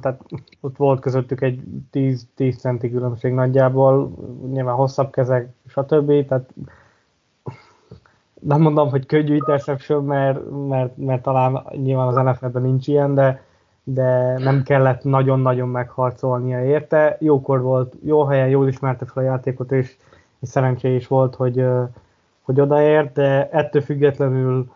tehát 0.00 0.20
ott 0.60 0.76
volt 0.76 1.00
közöttük 1.00 1.40
egy 1.40 1.62
10, 1.90 2.26
10 2.34 2.58
centi 2.58 2.90
különbség 2.90 3.32
nagyjából, 3.32 4.14
nyilván 4.52 4.74
hosszabb 4.74 5.10
kezek, 5.12 5.48
stb. 5.66 6.26
Tehát 6.26 6.54
nem 8.44 8.60
mondom, 8.60 8.90
hogy 8.90 9.06
könnyű 9.06 9.34
interception, 9.34 10.04
mert, 10.04 10.40
mert, 10.68 10.96
mert 10.96 11.22
talán 11.22 11.62
nyilván 11.70 12.06
az 12.06 12.14
NFL-ben 12.14 12.62
nincs 12.62 12.86
ilyen, 12.86 13.14
de, 13.14 13.42
de 13.84 14.38
nem 14.38 14.62
kellett 14.62 15.04
nagyon-nagyon 15.04 15.68
megharcolnia 15.68 16.64
érte. 16.64 17.16
Jókor 17.20 17.60
volt, 17.60 17.94
jó 18.04 18.24
helyen, 18.24 18.48
jól 18.48 18.68
ismerte 18.68 19.04
fel 19.04 19.22
a 19.22 19.26
játékot, 19.26 19.72
és, 19.72 19.96
és 20.40 20.48
szerencsé 20.48 20.94
is 20.94 21.06
volt, 21.06 21.34
hogy, 21.34 21.64
hogy 22.42 22.60
odaért, 22.60 23.12
de 23.12 23.48
ettől 23.50 23.82
függetlenül 23.82 24.70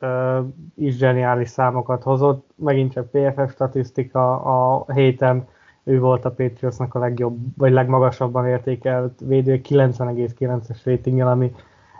uh, 0.00 0.38
is 0.74 0.96
zseniális 0.96 1.48
számokat 1.48 2.02
hozott. 2.02 2.50
Megint 2.54 2.92
csak 2.92 3.10
PFF 3.10 3.52
statisztika 3.52 4.40
a 4.42 4.84
héten 4.92 5.46
ő 5.84 6.00
volt 6.00 6.24
a 6.24 6.30
Patriotsnak 6.30 6.94
a 6.94 6.98
legjobb, 6.98 7.38
vagy 7.56 7.72
legmagasabban 7.72 8.46
értékelt 8.46 9.20
védő, 9.24 9.60
90,9-es 9.68 10.78
ratinggel, 10.84 11.28
ami 11.28 11.54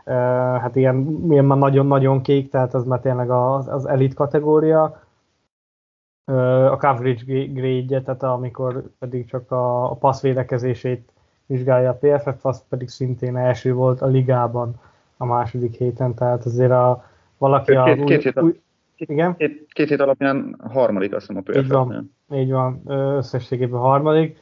hát 0.04 0.76
ilyen, 0.76 1.24
ilyen 1.28 1.44
már 1.44 1.58
nagyon-nagyon 1.58 2.22
kék, 2.22 2.50
tehát 2.50 2.74
az 2.74 2.84
már 2.84 3.00
tényleg 3.00 3.30
az, 3.30 3.68
az 3.68 3.86
elit 3.86 4.14
kategória. 4.14 5.02
A 6.70 6.76
coverage 6.76 7.44
grade 7.44 8.02
tehát 8.02 8.22
amikor 8.22 8.82
pedig 8.98 9.26
csak 9.26 9.50
a, 9.50 9.90
a 9.90 9.94
passzvédekezését 9.94 11.12
vizsgálja 11.46 11.90
a 11.90 11.98
PFF, 12.00 12.44
az 12.44 12.64
pedig 12.68 12.88
szintén 12.88 13.36
első 13.36 13.72
volt 13.72 14.00
a 14.02 14.06
ligában 14.06 14.74
a 15.16 15.24
második 15.24 15.74
héten, 15.74 16.14
tehát 16.14 16.44
azért 16.44 16.70
a, 16.70 17.04
valaki 17.38 17.72
a... 17.72 17.84
Két, 17.84 18.04
két, 18.04 18.22
hét, 18.22 18.40
új, 18.40 18.60
igen? 18.96 19.36
Két, 19.36 19.66
két 19.72 19.88
hét 19.88 20.00
alapján 20.00 20.56
harmadik, 20.68 21.14
azt 21.14 21.26
hiszem 21.26 21.42
a 21.46 21.58
Így 21.58 21.68
van, 21.68 22.14
így 22.32 22.50
van, 22.50 22.82
összességében 23.16 23.80
harmadik. 23.80 24.38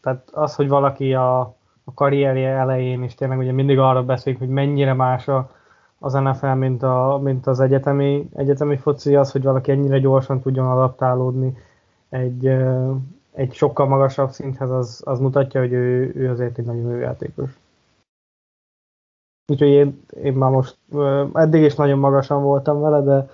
Tehát 0.00 0.30
az, 0.32 0.54
hogy 0.54 0.68
valaki 0.68 1.14
a, 1.14 1.55
a 1.88 1.94
karrierje 1.94 2.48
elején 2.48 3.02
is 3.02 3.14
tényleg 3.14 3.38
ugye 3.38 3.52
mindig 3.52 3.78
arra 3.78 4.04
beszélik, 4.04 4.38
hogy 4.38 4.48
mennyire 4.48 4.92
más 4.92 5.28
a, 5.28 5.50
az 5.98 6.12
NFL, 6.12 6.46
mint, 6.46 6.82
a, 6.82 7.20
mint 7.22 7.46
az 7.46 7.60
egyetemi, 7.60 8.28
egyetemi 8.34 8.76
foci, 8.76 9.16
az, 9.16 9.32
hogy 9.32 9.42
valaki 9.42 9.70
ennyire 9.70 9.98
gyorsan 9.98 10.40
tudjon 10.40 10.66
adaptálódni 10.66 11.56
egy, 12.08 12.46
egy 13.32 13.52
sokkal 13.52 13.86
magasabb 13.86 14.30
szinthez, 14.30 14.70
az, 14.70 15.02
az 15.04 15.18
mutatja, 15.18 15.60
hogy 15.60 15.72
ő, 15.72 16.12
ő 16.14 16.30
azért 16.30 16.58
egy 16.58 16.64
nagyon 16.64 16.90
jó 16.90 16.96
játékos. 16.96 17.58
Úgyhogy 19.52 19.68
én, 19.68 20.00
én 20.22 20.32
már 20.32 20.50
most 20.50 20.78
eddig 21.32 21.62
is 21.62 21.74
nagyon 21.74 21.98
magasan 21.98 22.42
voltam 22.42 22.80
vele, 22.80 23.00
de, 23.00 23.28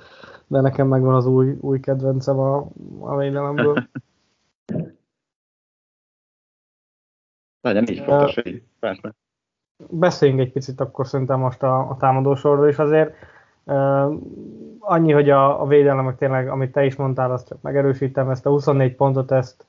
de 0.46 0.60
nekem 0.60 0.88
megvan 0.88 1.14
az 1.14 1.26
új, 1.26 1.56
új 1.60 1.80
kedvencem 1.80 2.38
a, 2.38 2.66
a 3.00 3.16
védelemből. 3.16 3.74
Legyen 7.62 7.88
így 7.88 7.98
fontos, 7.98 8.34
hogy 8.34 8.62
persze. 8.78 9.14
Beszéljünk 9.90 10.40
egy 10.40 10.52
picit 10.52 10.80
akkor 10.80 11.06
szerintem 11.06 11.38
most 11.38 11.62
a, 11.62 11.90
a 11.90 11.96
támadósorról 11.96 12.68
is 12.68 12.78
azért. 12.78 13.14
Uh, 13.64 14.14
annyi, 14.78 15.12
hogy 15.12 15.30
a, 15.30 15.62
a 15.62 15.66
védelemek 15.66 16.16
tényleg, 16.16 16.48
amit 16.48 16.72
te 16.72 16.84
is 16.84 16.96
mondtál, 16.96 17.32
azt 17.32 17.48
csak 17.48 17.62
megerősítem, 17.62 18.30
ezt 18.30 18.46
a 18.46 18.50
24 18.50 18.94
pontot, 18.94 19.30
ezt, 19.30 19.66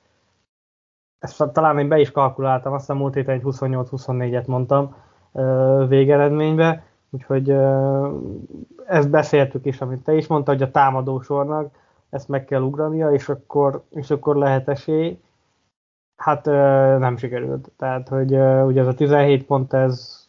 ezt 1.18 1.52
talán 1.52 1.78
én 1.78 1.88
be 1.88 1.98
is 1.98 2.10
kalkuláltam, 2.10 2.72
azt 2.72 2.80
hiszem 2.80 2.96
múlt 2.96 3.14
héten 3.14 3.34
egy 3.34 3.42
28-24-et 3.44 4.46
mondtam, 4.46 4.96
végeredménybe, 5.88 6.84
úgyhogy 7.10 7.50
ezt 8.86 9.10
beszéltük 9.10 9.66
is, 9.66 9.80
amit 9.80 10.04
te 10.04 10.14
is 10.14 10.26
mondtad, 10.26 10.58
hogy 10.58 10.68
a 10.68 10.70
támadósornak 10.70 11.74
ezt 12.10 12.28
meg 12.28 12.44
kell 12.44 12.60
ugrania, 12.60 13.12
és 13.12 13.28
akkor, 13.28 13.82
és 13.90 14.10
akkor 14.10 14.36
lehet 14.36 14.68
esély. 14.68 15.20
Hát 16.24 16.44
nem 16.98 17.16
sikerült. 17.16 17.70
Tehát, 17.76 18.08
hogy 18.08 18.32
ugye 18.66 18.80
ez 18.80 18.86
a 18.86 18.94
17 18.94 19.44
pont, 19.44 19.72
ez, 19.72 20.26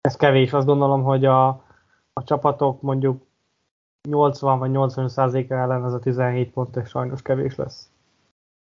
ez 0.00 0.16
kevés. 0.16 0.52
Azt 0.52 0.66
gondolom, 0.66 1.02
hogy 1.02 1.24
a, 1.24 1.48
a 2.12 2.24
csapatok 2.24 2.82
mondjuk 2.82 3.26
80 4.08 4.58
vagy 4.58 4.70
85 4.70 5.10
százaléka 5.10 5.54
ellen 5.54 5.84
ez 5.84 5.92
a 5.92 5.98
17 5.98 6.50
pont, 6.50 6.76
és 6.76 6.88
sajnos 6.88 7.22
kevés 7.22 7.56
lesz. 7.56 7.90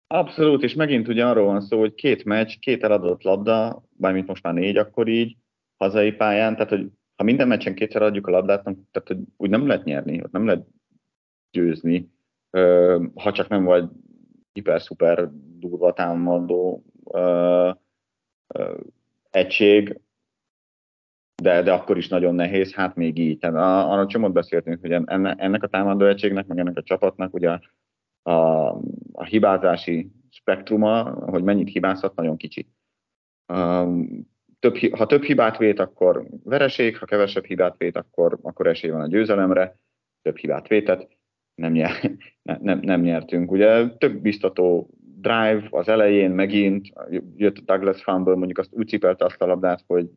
Abszolút, 0.06 0.62
és 0.62 0.74
megint 0.74 1.08
ugye 1.08 1.26
arról 1.26 1.46
van 1.46 1.60
szó, 1.60 1.78
hogy 1.78 1.94
két 1.94 2.24
meccs, 2.24 2.58
két 2.58 2.84
eladott 2.84 3.22
labda, 3.22 3.82
bármint 3.92 4.26
most 4.26 4.42
már 4.42 4.54
négy, 4.54 4.76
akkor 4.76 5.08
így 5.08 5.36
hazai 5.76 6.12
pályán, 6.12 6.52
tehát 6.52 6.70
hogy 6.70 6.90
ha 7.16 7.24
minden 7.24 7.48
meccsen 7.48 7.74
kétszer 7.74 8.02
adjuk 8.02 8.26
a 8.26 8.30
labdát, 8.30 8.62
tehát 8.62 9.08
hogy 9.08 9.18
úgy 9.36 9.50
nem 9.50 9.66
lehet 9.66 9.84
nyerni, 9.84 10.22
ott 10.22 10.32
nem 10.32 10.46
lehet 10.46 10.66
győzni, 11.50 12.10
ha 13.14 13.32
csak 13.32 13.48
nem 13.48 13.64
vagy 13.64 13.88
hiper-szuper 14.56 15.28
durva 15.58 15.92
támadó 15.92 16.84
egység, 19.30 20.00
de, 21.42 21.62
de 21.62 21.72
akkor 21.72 21.96
is 21.96 22.08
nagyon 22.08 22.34
nehéz, 22.34 22.74
hát 22.74 22.94
még 22.94 23.18
így. 23.18 23.38
Tehát 23.38 23.86
arra 23.90 24.06
csomót 24.06 24.32
beszéltünk, 24.32 24.80
hogy 24.80 24.92
ennek 25.36 25.62
a 25.62 25.66
támadó 25.66 26.06
egységnek, 26.06 26.46
meg 26.46 26.58
ennek 26.58 26.76
a 26.76 26.82
csapatnak 26.82 27.34
ugye 27.34 27.58
a, 28.22 28.30
a 29.12 29.24
hibázási 29.24 30.10
spektruma, 30.30 31.02
hogy 31.10 31.42
mennyit 31.42 31.68
hibázhat, 31.68 32.14
nagyon 32.14 32.36
kicsi. 32.36 32.66
Um, 33.52 34.28
több, 34.58 34.76
ha 34.76 35.06
több 35.06 35.22
hibát 35.22 35.56
vét, 35.56 35.78
akkor 35.78 36.26
vereség, 36.44 36.98
ha 36.98 37.06
kevesebb 37.06 37.44
hibát 37.44 37.76
vét, 37.76 37.96
akkor, 37.96 38.38
akkor 38.42 38.66
esély 38.66 38.90
van 38.90 39.00
a 39.00 39.06
győzelemre, 39.06 39.78
több 40.22 40.36
hibát 40.36 40.68
vétett, 40.68 41.15
nem, 41.56 41.72
nyer, 41.72 41.90
ne, 42.42 42.58
nem, 42.60 42.80
nem 42.82 43.00
nyertünk. 43.00 43.50
Ugye 43.50 43.88
több 43.88 44.20
biztató 44.20 44.90
drive 45.20 45.66
az 45.70 45.88
elején 45.88 46.30
megint, 46.30 46.92
jött 47.36 47.56
a 47.56 47.62
Douglas 47.64 48.02
fumble, 48.02 48.34
mondjuk 48.34 48.58
azt 48.58 48.70
úgy 48.72 48.88
cipelte 48.88 49.24
azt 49.24 49.42
a 49.42 49.46
labdát, 49.46 49.84
hogy 49.86 50.10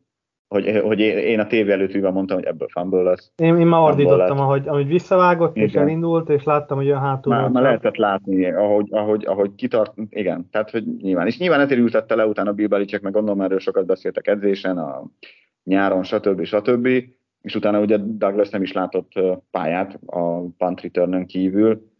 hogy, 0.54 0.80
hogy 0.84 1.00
én 1.00 1.40
a 1.40 1.46
tévé 1.46 1.72
előtt 1.72 1.94
ülve 1.94 2.10
mondtam, 2.10 2.36
hogy 2.36 2.46
ebből 2.46 2.68
fumble 2.68 3.02
lesz. 3.02 3.32
Én, 3.36 3.56
én 3.56 3.66
már 3.66 3.80
ordítottam, 3.80 4.38
ahogy, 4.38 4.68
ahogy 4.68 4.86
visszavágott, 4.86 5.56
igen. 5.56 5.68
és 5.68 5.74
elindult, 5.74 6.28
és 6.28 6.44
láttam, 6.44 6.76
hogy 6.76 6.86
olyan 6.86 7.00
hátul 7.00 7.32
már, 7.32 7.48
már 7.48 7.62
lehetett 7.62 7.96
látni, 7.96 8.50
ahogy, 8.50 8.88
ahogy, 8.90 9.24
ahogy 9.26 9.54
kitart, 9.54 9.92
igen, 10.08 10.48
tehát 10.50 10.70
hogy 10.70 10.84
nyilván. 10.96 11.26
És 11.26 11.38
nyilván 11.38 11.60
ezért 11.60 11.80
ültette 11.80 12.14
le 12.14 12.26
utána 12.26 12.52
Bill 12.52 12.66
Belichick, 12.66 13.02
meg 13.02 13.12
gondolom 13.12 13.40
erről 13.40 13.58
sokat 13.58 13.86
beszéltek 13.86 14.26
edzésen, 14.26 14.78
a 14.78 15.02
nyáron, 15.64 16.02
stb. 16.02 16.44
stb. 16.44 16.88
És 17.42 17.54
utána 17.54 17.80
ugye 17.80 17.96
Douglas 17.96 18.48
nem 18.48 18.62
is 18.62 18.72
látott 18.72 19.12
pályát 19.50 19.98
a 20.06 20.40
punt 20.40 20.80
return 20.80 21.26
kívül. 21.26 21.90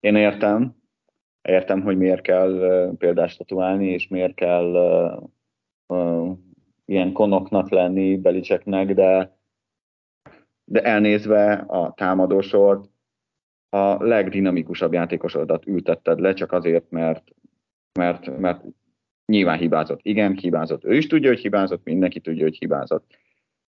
Én 0.00 0.16
értem, 0.16 0.76
értem, 1.42 1.82
hogy 1.82 1.96
miért 1.96 2.20
kell 2.20 2.90
példást 2.98 3.34
statuálni, 3.34 3.86
és 3.86 4.08
miért 4.08 4.34
kell 4.34 4.72
uh, 5.86 6.36
ilyen 6.84 7.12
konoknak 7.12 7.70
lenni 7.70 8.16
Belicseknek, 8.16 8.94
de, 8.94 9.36
de 10.64 10.82
elnézve 10.82 11.52
a 11.52 11.92
támadósort, 11.94 12.90
a 13.68 14.04
legdinamikusabb 14.04 14.92
játékosodat 14.92 15.66
ültetted 15.66 16.20
le, 16.20 16.32
csak 16.32 16.52
azért, 16.52 16.90
mert, 16.90 17.34
mert, 17.98 18.38
mert 18.38 18.64
nyilván 19.26 19.58
hibázott. 19.58 20.00
Igen, 20.02 20.36
hibázott. 20.36 20.84
Ő 20.84 20.94
is 20.94 21.06
tudja, 21.06 21.28
hogy 21.28 21.40
hibázott, 21.40 21.84
mindenki 21.84 22.20
tudja, 22.20 22.42
hogy 22.42 22.56
hibázott. 22.56 23.16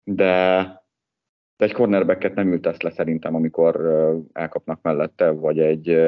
De, 0.04 0.62
de 1.56 1.64
egy 1.64 1.72
cornerbacket 1.72 2.34
nem 2.34 2.52
ültesz 2.52 2.80
le 2.80 2.90
szerintem, 2.90 3.34
amikor 3.34 3.80
elkapnak 4.32 4.82
mellette, 4.82 5.30
vagy 5.30 5.58
egy, 5.58 5.98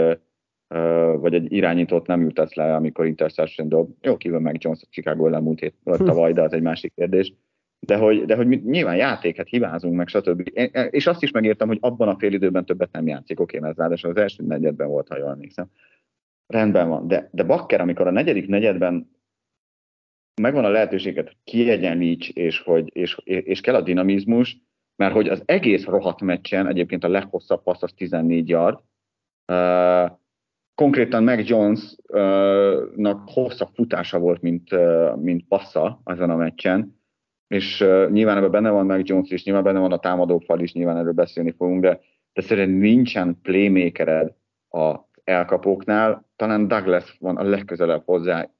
vagy 1.16 1.34
egy 1.34 1.52
irányítót 1.52 2.06
nem 2.06 2.22
ültesz 2.22 2.54
le, 2.54 2.74
amikor 2.74 3.06
interception 3.06 3.68
dob. 3.68 3.90
Jó, 4.00 4.16
kívül 4.16 4.38
meg 4.38 4.56
Jones 4.58 4.82
a 4.82 4.86
Chicago 4.90 5.26
ellen 5.26 5.42
múlt 5.42 5.60
hét, 5.60 5.74
vagy 5.84 5.98
tavaly, 5.98 6.32
de 6.32 6.42
az 6.42 6.52
egy 6.52 6.62
másik 6.62 6.92
kérdés. 6.94 7.34
De 7.80 7.96
hogy, 7.96 8.24
de 8.24 8.36
hogy 8.36 8.64
nyilván 8.64 8.96
játéket 8.96 9.48
hibázunk 9.48 9.94
meg, 9.94 10.08
stb. 10.08 10.50
És 10.90 11.06
azt 11.06 11.22
is 11.22 11.30
megértem, 11.30 11.68
hogy 11.68 11.78
abban 11.80 12.08
a 12.08 12.18
fél 12.18 12.32
időben 12.32 12.64
többet 12.64 12.92
nem 12.92 13.06
játszik. 13.06 13.40
Oké, 13.40 13.58
mert 13.58 13.76
ráadásul 13.76 14.10
az 14.10 14.16
első 14.16 14.44
negyedben 14.44 14.88
volt, 14.88 15.08
ha 15.08 15.18
jól 15.18 15.30
emlékszem. 15.30 15.66
Rendben 16.46 16.88
van. 16.88 17.08
De, 17.08 17.28
de 17.32 17.42
Bakker, 17.42 17.80
amikor 17.80 18.06
a 18.06 18.10
negyedik 18.10 18.48
negyedben 18.48 19.10
megvan 20.38 20.64
a 20.64 20.68
lehetőséget, 20.68 21.26
hogy 21.26 21.36
kiegyenlíts, 21.44 22.28
és, 22.28 22.60
hogy, 22.60 22.90
és, 22.92 23.18
és 23.24 23.60
kell 23.60 23.74
a 23.74 23.80
dinamizmus, 23.80 24.58
mert 24.96 25.14
hogy 25.14 25.28
az 25.28 25.42
egész 25.44 25.84
rohadt 25.84 26.20
meccsen, 26.20 26.66
egyébként 26.66 27.04
a 27.04 27.08
leghosszabb 27.08 27.62
passz 27.62 27.82
az 27.82 27.92
14 27.96 28.48
yard, 28.48 28.78
uh, 29.52 30.10
konkrétan 30.74 31.22
Meg 31.22 31.48
Jones-nak 31.48 33.28
hosszabb 33.28 33.68
futása 33.74 34.18
volt, 34.18 34.42
mint, 34.42 34.70
mint 35.16 35.44
passza 35.48 36.00
ezen 36.04 36.30
a 36.30 36.36
meccsen, 36.36 36.96
és 37.48 37.78
nyilván 38.10 38.36
ebben 38.36 38.50
benne 38.50 38.70
van 38.70 38.86
Meg 38.86 39.08
Jones 39.08 39.30
is, 39.30 39.44
nyilván 39.44 39.62
benne 39.62 39.78
van 39.78 39.92
a 39.92 39.98
támadófal 39.98 40.60
is, 40.60 40.72
nyilván 40.72 40.96
erről 40.96 41.12
beszélni 41.12 41.50
fogunk, 41.50 41.82
de, 41.82 42.00
de 42.32 42.42
szerintem 42.42 42.74
nincsen 42.74 43.38
playmakered 43.42 44.34
a 44.70 44.96
elkapóknál, 45.24 46.26
talán 46.36 46.68
Douglas 46.68 47.16
van 47.20 47.36
a 47.36 47.42
legközelebb 47.42 48.02
hozzá, 48.04 48.50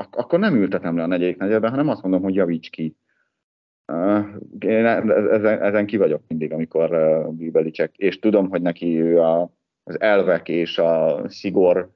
Ak- 0.00 0.16
akkor 0.16 0.38
nem 0.38 0.54
ültetem 0.54 0.96
le 0.96 1.02
a 1.02 1.06
negyedik 1.06 1.36
negyedben, 1.36 1.70
hanem 1.70 1.88
azt 1.88 2.02
mondom, 2.02 2.22
hogy 2.22 2.34
javíts 2.34 2.70
ki. 2.70 2.96
Én 4.58 4.86
ezen, 4.86 5.62
ezen 5.62 5.86
ki 5.86 5.96
vagyok 5.96 6.22
mindig, 6.28 6.52
amikor 6.52 6.90
Bibelicek, 7.30 7.96
és 7.96 8.18
tudom, 8.18 8.48
hogy 8.48 8.62
neki 8.62 9.00
ő 9.00 9.20
a 9.20 9.50
az 9.84 10.00
elvek 10.00 10.48
és 10.48 10.78
a 10.78 11.20
szigor 11.28 11.90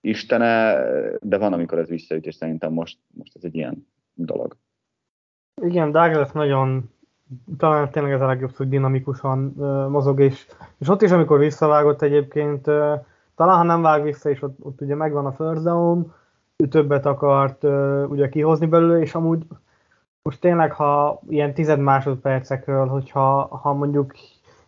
istene, 0.00 0.82
de 1.20 1.38
van, 1.38 1.52
amikor 1.52 1.78
ez 1.78 1.88
visszaüt, 1.88 2.26
és 2.26 2.34
szerintem 2.34 2.72
most, 2.72 2.98
most 3.14 3.36
ez 3.36 3.44
egy 3.44 3.54
ilyen 3.54 3.86
dolog. 4.14 4.56
Igen, 5.62 5.92
Douglas 5.92 6.32
nagyon, 6.32 6.90
talán 7.58 7.90
tényleg 7.90 8.12
ez 8.12 8.20
a 8.20 8.26
legjobb, 8.26 8.54
hogy 8.56 8.68
dinamikusan 8.68 9.54
uh, 9.56 9.88
mozog, 9.88 10.20
és, 10.20 10.46
és 10.78 10.88
ott 10.88 11.02
is, 11.02 11.10
amikor 11.10 11.38
visszavágott 11.38 12.02
egyébként, 12.02 12.66
uh, 12.66 13.04
talán 13.34 13.56
ha 13.56 13.62
nem 13.62 13.82
vág 13.82 14.02
vissza, 14.02 14.30
és 14.30 14.42
ott, 14.42 14.56
ott 14.60 14.80
ugye 14.80 14.94
megvan 14.94 15.26
a 15.26 15.32
first 15.32 15.62
down, 15.62 16.12
többet 16.68 17.06
akart 17.06 17.64
ugye 18.08 18.28
kihozni 18.28 18.66
belőle, 18.66 19.00
és 19.00 19.14
amúgy 19.14 19.42
most 20.22 20.40
tényleg, 20.40 20.72
ha 20.72 21.20
ilyen 21.28 21.54
tized 21.54 21.80
másodpercekről, 21.80 22.86
hogyha 22.86 23.58
ha 23.62 23.72
mondjuk 23.72 24.12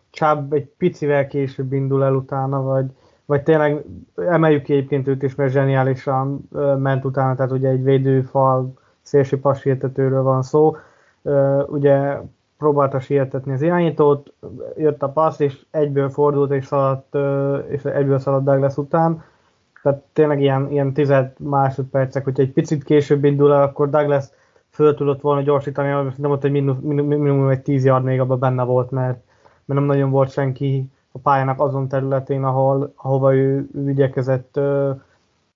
Chubb 0.09 0.53
egy 0.53 0.65
picivel 0.77 1.27
később 1.27 1.73
indul 1.73 2.03
el 2.03 2.15
utána, 2.15 2.61
vagy, 2.61 2.85
vagy 3.25 3.43
tényleg 3.43 3.85
emeljük 4.15 4.63
ki 4.63 4.73
egyébként 4.73 5.07
őt 5.07 5.23
is, 5.23 5.35
mert 5.35 5.51
zseniálisan 5.51 6.49
ment 6.77 7.05
utána, 7.05 7.35
tehát 7.35 7.51
ugye 7.51 7.69
egy 7.69 7.83
védőfal 7.83 8.73
szélső 9.01 9.39
pasértetőről 9.39 10.23
van 10.23 10.41
szó. 10.41 10.75
Ugye 11.67 12.17
próbálta 12.57 12.99
sietetni 12.99 13.53
az 13.53 13.61
irányítót, 13.61 14.33
jött 14.77 15.03
a 15.03 15.09
passz, 15.09 15.39
és 15.39 15.65
egyből 15.71 16.09
fordult, 16.09 16.51
és 16.51 16.65
szaladt, 16.65 17.15
és 17.67 17.85
egyből 17.85 18.19
szaladt 18.19 18.43
Douglas 18.43 18.77
után. 18.77 19.23
Tehát 19.83 20.01
tényleg 20.13 20.41
ilyen, 20.41 20.71
ilyen 20.71 20.93
tized 20.93 21.33
másodpercek, 21.39 22.23
hogyha 22.23 22.43
egy 22.43 22.51
picit 22.51 22.83
később 22.83 23.23
indul 23.23 23.53
el, 23.53 23.61
akkor 23.61 23.89
Douglas 23.89 24.25
föl 24.69 24.95
tudott 24.95 25.21
volna 25.21 25.41
gyorsítani, 25.41 26.13
nem 26.17 26.31
ott 26.31 26.43
egy 26.43 26.51
minimum, 26.51 27.49
egy 27.49 27.61
10 27.61 27.85
yard 27.85 28.03
még 28.03 28.19
abban 28.19 28.39
benne 28.39 28.63
volt, 28.63 28.91
mert, 28.91 29.19
mert 29.65 29.79
nem 29.79 29.83
nagyon 29.83 30.09
volt 30.09 30.31
senki 30.31 30.91
a 31.11 31.17
pályának 31.19 31.61
azon 31.61 31.87
területén, 31.87 32.43
ahol, 32.43 32.93
ahova 32.95 33.35
ő, 33.35 33.69
ő 33.73 33.89
igyekezett, 33.89 34.57
ö, 34.57 34.91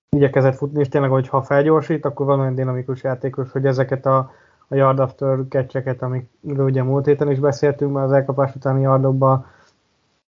igyekezett 0.10 0.56
futni, 0.56 0.80
és 0.80 0.90
tényleg, 0.90 1.10
hogyha 1.10 1.42
felgyorsít, 1.42 2.06
akkor 2.06 2.26
van 2.26 2.40
olyan 2.40 2.56
dinamikus 2.56 3.04
játékos, 3.04 3.52
hogy 3.52 3.66
ezeket 3.66 4.06
a, 4.06 4.32
a 4.68 4.76
yard 4.76 5.00
after 5.00 5.40
catcheket, 5.50 6.02
amikről 6.02 6.66
ugye 6.66 6.84
múlt 6.84 7.06
héten 7.06 7.32
is 7.32 7.40
beszéltünk, 7.40 7.94
mert 7.94 8.06
az 8.06 8.12
elkapás 8.12 8.56
utáni 8.56 8.82
yardokba 8.82 9.46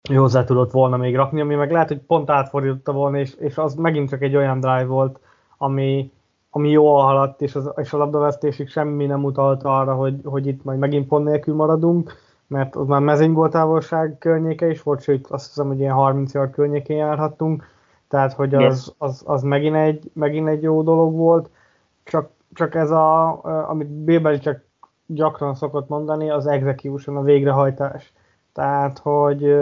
hozzá 0.08 0.44
tudott 0.44 0.70
volna 0.70 0.96
még 0.96 1.16
rakni, 1.16 1.40
ami 1.40 1.54
meg 1.54 1.70
lehet, 1.70 1.88
hogy 1.88 1.98
pont 1.98 2.30
átfordította 2.30 2.92
volna, 2.92 3.18
és, 3.18 3.34
és 3.34 3.58
az 3.58 3.74
megint 3.74 4.08
csak 4.08 4.22
egy 4.22 4.36
olyan 4.36 4.60
drive 4.60 4.84
volt, 4.84 5.20
ami, 5.58 6.12
ami 6.50 6.70
jól 6.70 7.02
haladt, 7.02 7.42
és, 7.42 7.54
az, 7.54 7.72
és 7.76 7.92
a 7.92 7.96
labdavesztésig 7.96 8.68
semmi 8.68 9.06
nem 9.06 9.24
utalta 9.24 9.78
arra, 9.78 9.94
hogy, 9.94 10.20
hogy 10.24 10.46
itt 10.46 10.64
majd 10.64 10.78
megint 10.78 11.08
pont 11.08 11.24
nélkül 11.24 11.54
maradunk, 11.54 12.12
mert 12.46 12.76
ott 12.76 12.86
már 12.86 13.00
mezőnygóltávolság 13.00 14.16
környéke 14.18 14.70
is 14.70 14.82
volt, 14.82 15.02
sőt 15.02 15.26
azt 15.26 15.46
hiszem, 15.46 15.66
hogy 15.66 15.78
ilyen 15.78 15.94
30 15.94 16.32
yard 16.34 16.50
környékén 16.50 16.96
járhattunk, 16.96 17.64
tehát 18.08 18.32
hogy 18.32 18.54
az, 18.54 18.94
az, 18.98 19.22
az 19.26 19.42
megint, 19.42 19.76
egy, 19.76 20.10
megint 20.12 20.48
egy 20.48 20.62
jó 20.62 20.82
dolog 20.82 21.16
volt, 21.16 21.50
csak, 22.04 22.30
csak 22.54 22.74
ez 22.74 22.90
a, 22.90 23.40
amit 23.70 23.88
Bébeli 23.88 24.38
csak 24.38 24.64
gyakran 25.06 25.54
szokott 25.54 25.88
mondani, 25.88 26.30
az 26.30 26.46
execution, 26.46 27.16
a 27.16 27.22
végrehajtás. 27.22 28.12
Tehát, 28.52 28.98
hogy, 28.98 29.56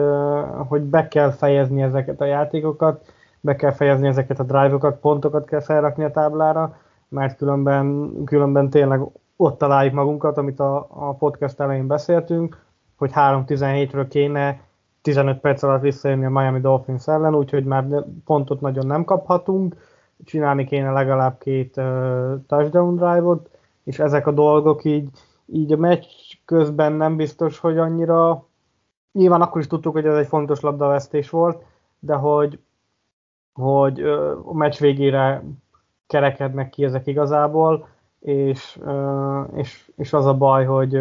hogy 0.69 0.83
be 0.83 1.09
kell 1.09 1.31
fejezni 1.31 1.83
ezeket 1.83 2.21
a 2.21 2.25
játékokat, 2.25 3.13
be 3.41 3.57
kell 3.57 3.73
fejezni 3.73 4.07
ezeket 4.07 4.41
a 4.41 4.45
drive-okat, 4.45 5.01
pontokat 5.01 5.45
kell 5.45 5.61
felrakni 5.61 6.05
a 6.05 6.11
táblára, 6.11 6.77
mert 7.09 7.37
különben, 7.37 8.13
különben 8.25 8.71
tényleg 8.71 9.01
ott 9.37 9.59
találjuk 9.59 9.95
magunkat, 9.95 10.39
amit 10.39 10.61
a, 10.61 10.87
a 10.91 11.15
podcast 11.15 11.61
elején 11.61 11.87
beszéltünk, 11.87 12.65
hogy 12.97 13.11
3-17-ről 13.15 14.07
kéne 14.09 14.61
15 15.03 15.41
perc 15.41 15.63
alatt 15.63 15.83
visszajönni 15.83 16.25
a 16.25 16.31
Miami 16.31 16.61
Dolphins 16.61 17.09
ellen, 17.09 17.35
úgyhogy 17.35 17.65
már 17.65 18.05
pontot 18.25 18.61
nagyon 18.61 18.87
nem 18.87 19.05
kaphatunk, 19.05 19.77
csinálni 20.25 20.65
kéne 20.65 20.91
legalább 20.91 21.39
két 21.39 21.77
uh, 21.77 21.85
touchdown 22.47 22.97
drive-ot, 22.97 23.51
és 23.85 23.99
ezek 23.99 24.27
a 24.27 24.33
dolgok 24.33 24.85
így, 24.85 25.09
így 25.47 25.73
a 25.73 25.77
meccs 25.77 26.07
közben 26.45 26.93
nem 26.93 27.17
biztos, 27.17 27.59
hogy 27.59 27.79
annyira 27.79 28.49
nyilván 29.13 29.41
akkor 29.41 29.61
is 29.61 29.67
tudtuk, 29.67 29.93
hogy 29.93 30.07
ez 30.07 30.17
egy 30.17 30.27
fontos 30.27 30.61
labdavesztés 30.61 31.31
volt, 31.31 31.65
de 31.99 32.15
hogy, 32.15 32.59
hogy 33.53 34.01
a 34.45 34.55
meccs 34.55 34.79
végére 34.79 35.43
kerekednek 36.07 36.71
ki 36.71 36.85
ezek 36.85 37.07
igazából, 37.07 37.89
és, 38.21 38.81
és, 39.55 39.91
és, 39.97 40.13
az 40.13 40.27
a 40.27 40.37
baj, 40.37 40.65
hogy, 40.65 40.93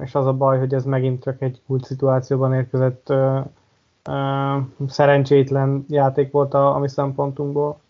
és 0.00 0.14
az 0.14 0.26
a 0.26 0.32
baj, 0.32 0.58
hogy 0.58 0.74
ez 0.74 0.84
megint 0.84 1.22
csak 1.22 1.42
egy 1.42 1.62
kult 1.66 1.84
szituációban 1.84 2.54
érkezett 2.54 3.12
szerencsétlen 4.86 5.84
játék 5.88 6.30
volt 6.30 6.54
a, 6.54 6.74
a 6.74 6.78
mi 6.78 6.88
szempontunkból. 6.88 7.80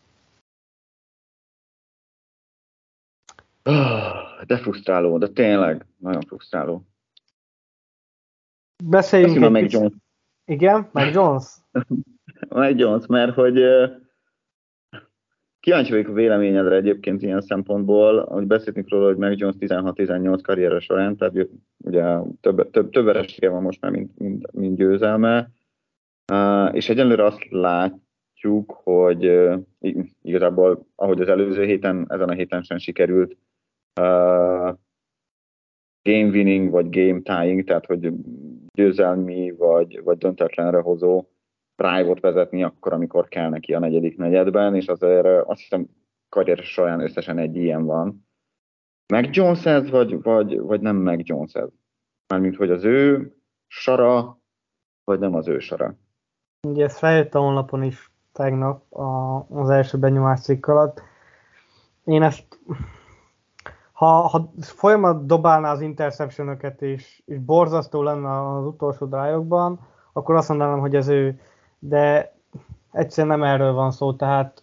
De 4.47 4.59
frusztráló, 4.59 5.19
de 5.19 5.29
tényleg 5.29 5.87
nagyon 5.97 6.21
frusztráló. 6.21 6.83
Beszéljünk 8.85 9.45
egy 9.45 9.51
meg 9.51 9.71
Jones. 9.71 9.93
Igen, 10.45 10.89
meg 10.93 11.15
Jones? 11.15 11.45
meg 12.49 12.79
Jones, 12.79 13.07
mert 13.07 13.35
hogy 13.35 13.61
Kíváncsi 15.67 15.91
vagyok 15.91 16.09
a 16.09 16.13
véleményedre 16.13 16.75
egyébként 16.75 17.23
ilyen 17.23 17.41
szempontból, 17.41 18.25
hogy 18.25 18.47
beszéltünk 18.47 18.89
róla, 18.89 19.07
hogy 19.07 19.17
Mac 19.17 19.39
Jones 19.39 19.55
16-18 19.59 20.39
karrieres 20.43 20.85
során, 20.85 21.17
tehát 21.17 21.49
ugye 21.77 22.19
több, 22.41 22.71
több, 22.71 22.91
több 22.91 23.05
veresége 23.05 23.49
van 23.49 23.63
most 23.63 23.81
már, 23.81 23.91
mint, 23.91 24.19
mint, 24.19 24.53
mint 24.53 24.77
győzelme, 24.77 25.51
uh, 26.33 26.75
és 26.75 26.89
egyelőre 26.89 27.25
azt 27.25 27.47
látjuk, 27.51 28.81
hogy 28.83 29.51
igazából, 30.23 30.87
ahogy 30.95 31.21
az 31.21 31.29
előző 31.29 31.65
héten, 31.65 32.07
ezen 32.09 32.29
a 32.29 32.33
héten 32.33 32.63
sem 32.63 32.79
sikerült, 32.79 33.37
uh, 34.01 34.77
game 36.03 36.29
winning 36.31 36.71
vagy 36.71 36.89
game 36.91 37.21
tying, 37.21 37.65
tehát 37.65 37.87
hogy 37.87 38.13
győzelmi 38.77 39.51
vagy, 39.51 40.03
vagy 40.05 40.19
döntetlenre 40.19 40.81
hozó 40.81 41.25
drive-ot 41.77 42.21
vezetni 42.21 42.63
akkor, 42.63 42.93
amikor 42.93 43.29
kell 43.29 43.49
neki 43.49 43.75
a 43.75 43.79
negyedik 43.79 44.17
negyedben, 44.17 44.75
és 44.75 44.87
azért 44.87 45.27
azt 45.27 45.61
hiszem 45.61 45.89
karrier 46.29 46.59
során 46.59 47.01
összesen 47.01 47.39
egy 47.39 47.57
ilyen 47.57 47.85
van. 47.85 48.27
Meg 49.13 49.35
Jones 49.35 49.67
ez, 49.67 49.91
vagy, 49.91 50.23
vagy, 50.23 50.61
vagy 50.61 50.81
nem 50.81 50.97
meg 50.97 51.29
Jones 51.29 51.53
ez? 51.53 51.69
Mármint, 52.29 52.57
hogy 52.57 52.71
az 52.71 52.85
ő 52.85 53.33
sara, 53.67 54.39
vagy 55.05 55.19
nem 55.19 55.35
az 55.35 55.49
ő 55.49 55.59
sara. 55.59 55.95
Ugye 56.69 56.85
ez 56.85 56.99
feljött 56.99 57.35
a 57.35 57.41
honlapon 57.41 57.83
is 57.83 58.11
tegnap 58.33 58.93
a, 58.93 59.39
az 59.51 59.71
első 59.71 59.99
benyomás 59.99 60.41
cikk 60.41 60.67
alatt. 60.67 61.03
Én 62.05 62.23
ezt, 62.23 62.59
ha, 63.97 64.07
ha 64.07 64.51
folyamat 64.61 65.27
dobálná 65.27 65.73
az 65.73 65.81
interception 65.81 66.59
és, 66.79 67.23
és 67.25 67.39
borzasztó 67.39 68.03
lenne 68.03 68.57
az 68.57 68.65
utolsó 68.65 69.07
drive 69.07 69.77
akkor 70.13 70.35
azt 70.35 70.49
mondanám, 70.49 70.79
hogy 70.79 70.95
ez 70.95 71.09
ő, 71.09 71.41
de 71.79 72.35
egyszerűen 72.93 73.39
nem 73.39 73.49
erről 73.49 73.73
van 73.73 73.91
szó, 73.91 74.13
tehát 74.13 74.63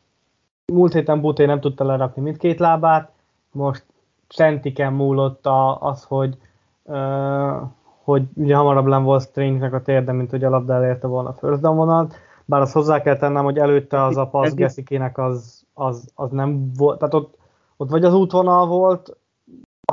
múlt 0.74 0.94
héten 0.94 1.22
Buté 1.22 1.46
nem 1.46 1.60
tudta 1.60 1.84
lerakni 1.84 2.22
mindkét 2.22 2.60
lábát, 2.60 3.12
most 3.52 3.86
centiken 4.28 4.94
múlott 4.94 5.48
az, 5.80 6.04
hogy, 6.04 6.38
uh, 6.84 7.62
hogy 8.04 8.24
ugye 8.34 8.56
hamarabb 8.56 8.88
nem 8.88 9.04
volt 9.04 9.28
Strange-nek 9.28 9.74
a 9.74 9.82
térde, 9.82 10.12
mint 10.12 10.30
hogy 10.30 10.44
a 10.44 10.50
labda 10.50 10.74
elérte 10.74 11.08
volna 11.08 11.30
a 11.30 11.34
first 11.34 11.62
down 11.62 11.76
vonalat, 11.76 12.16
bár 12.46 12.62
azt 12.62 12.74
hozzá 12.74 13.02
kell 13.02 13.18
tennem, 13.18 13.44
hogy 13.44 13.58
előtte 13.58 14.04
az 14.04 14.18
a 14.18 14.28
passz 14.28 14.54
Gessikének 14.54 15.18
az, 15.18 15.66
az, 15.74 16.12
az 16.16 16.32
nem 16.32 16.72
volt, 16.78 17.00
tehát 17.00 17.14
ott, 17.14 17.38
ott 17.78 17.90
vagy 17.90 18.04
az 18.04 18.14
útvonal 18.14 18.68
volt 18.68 19.18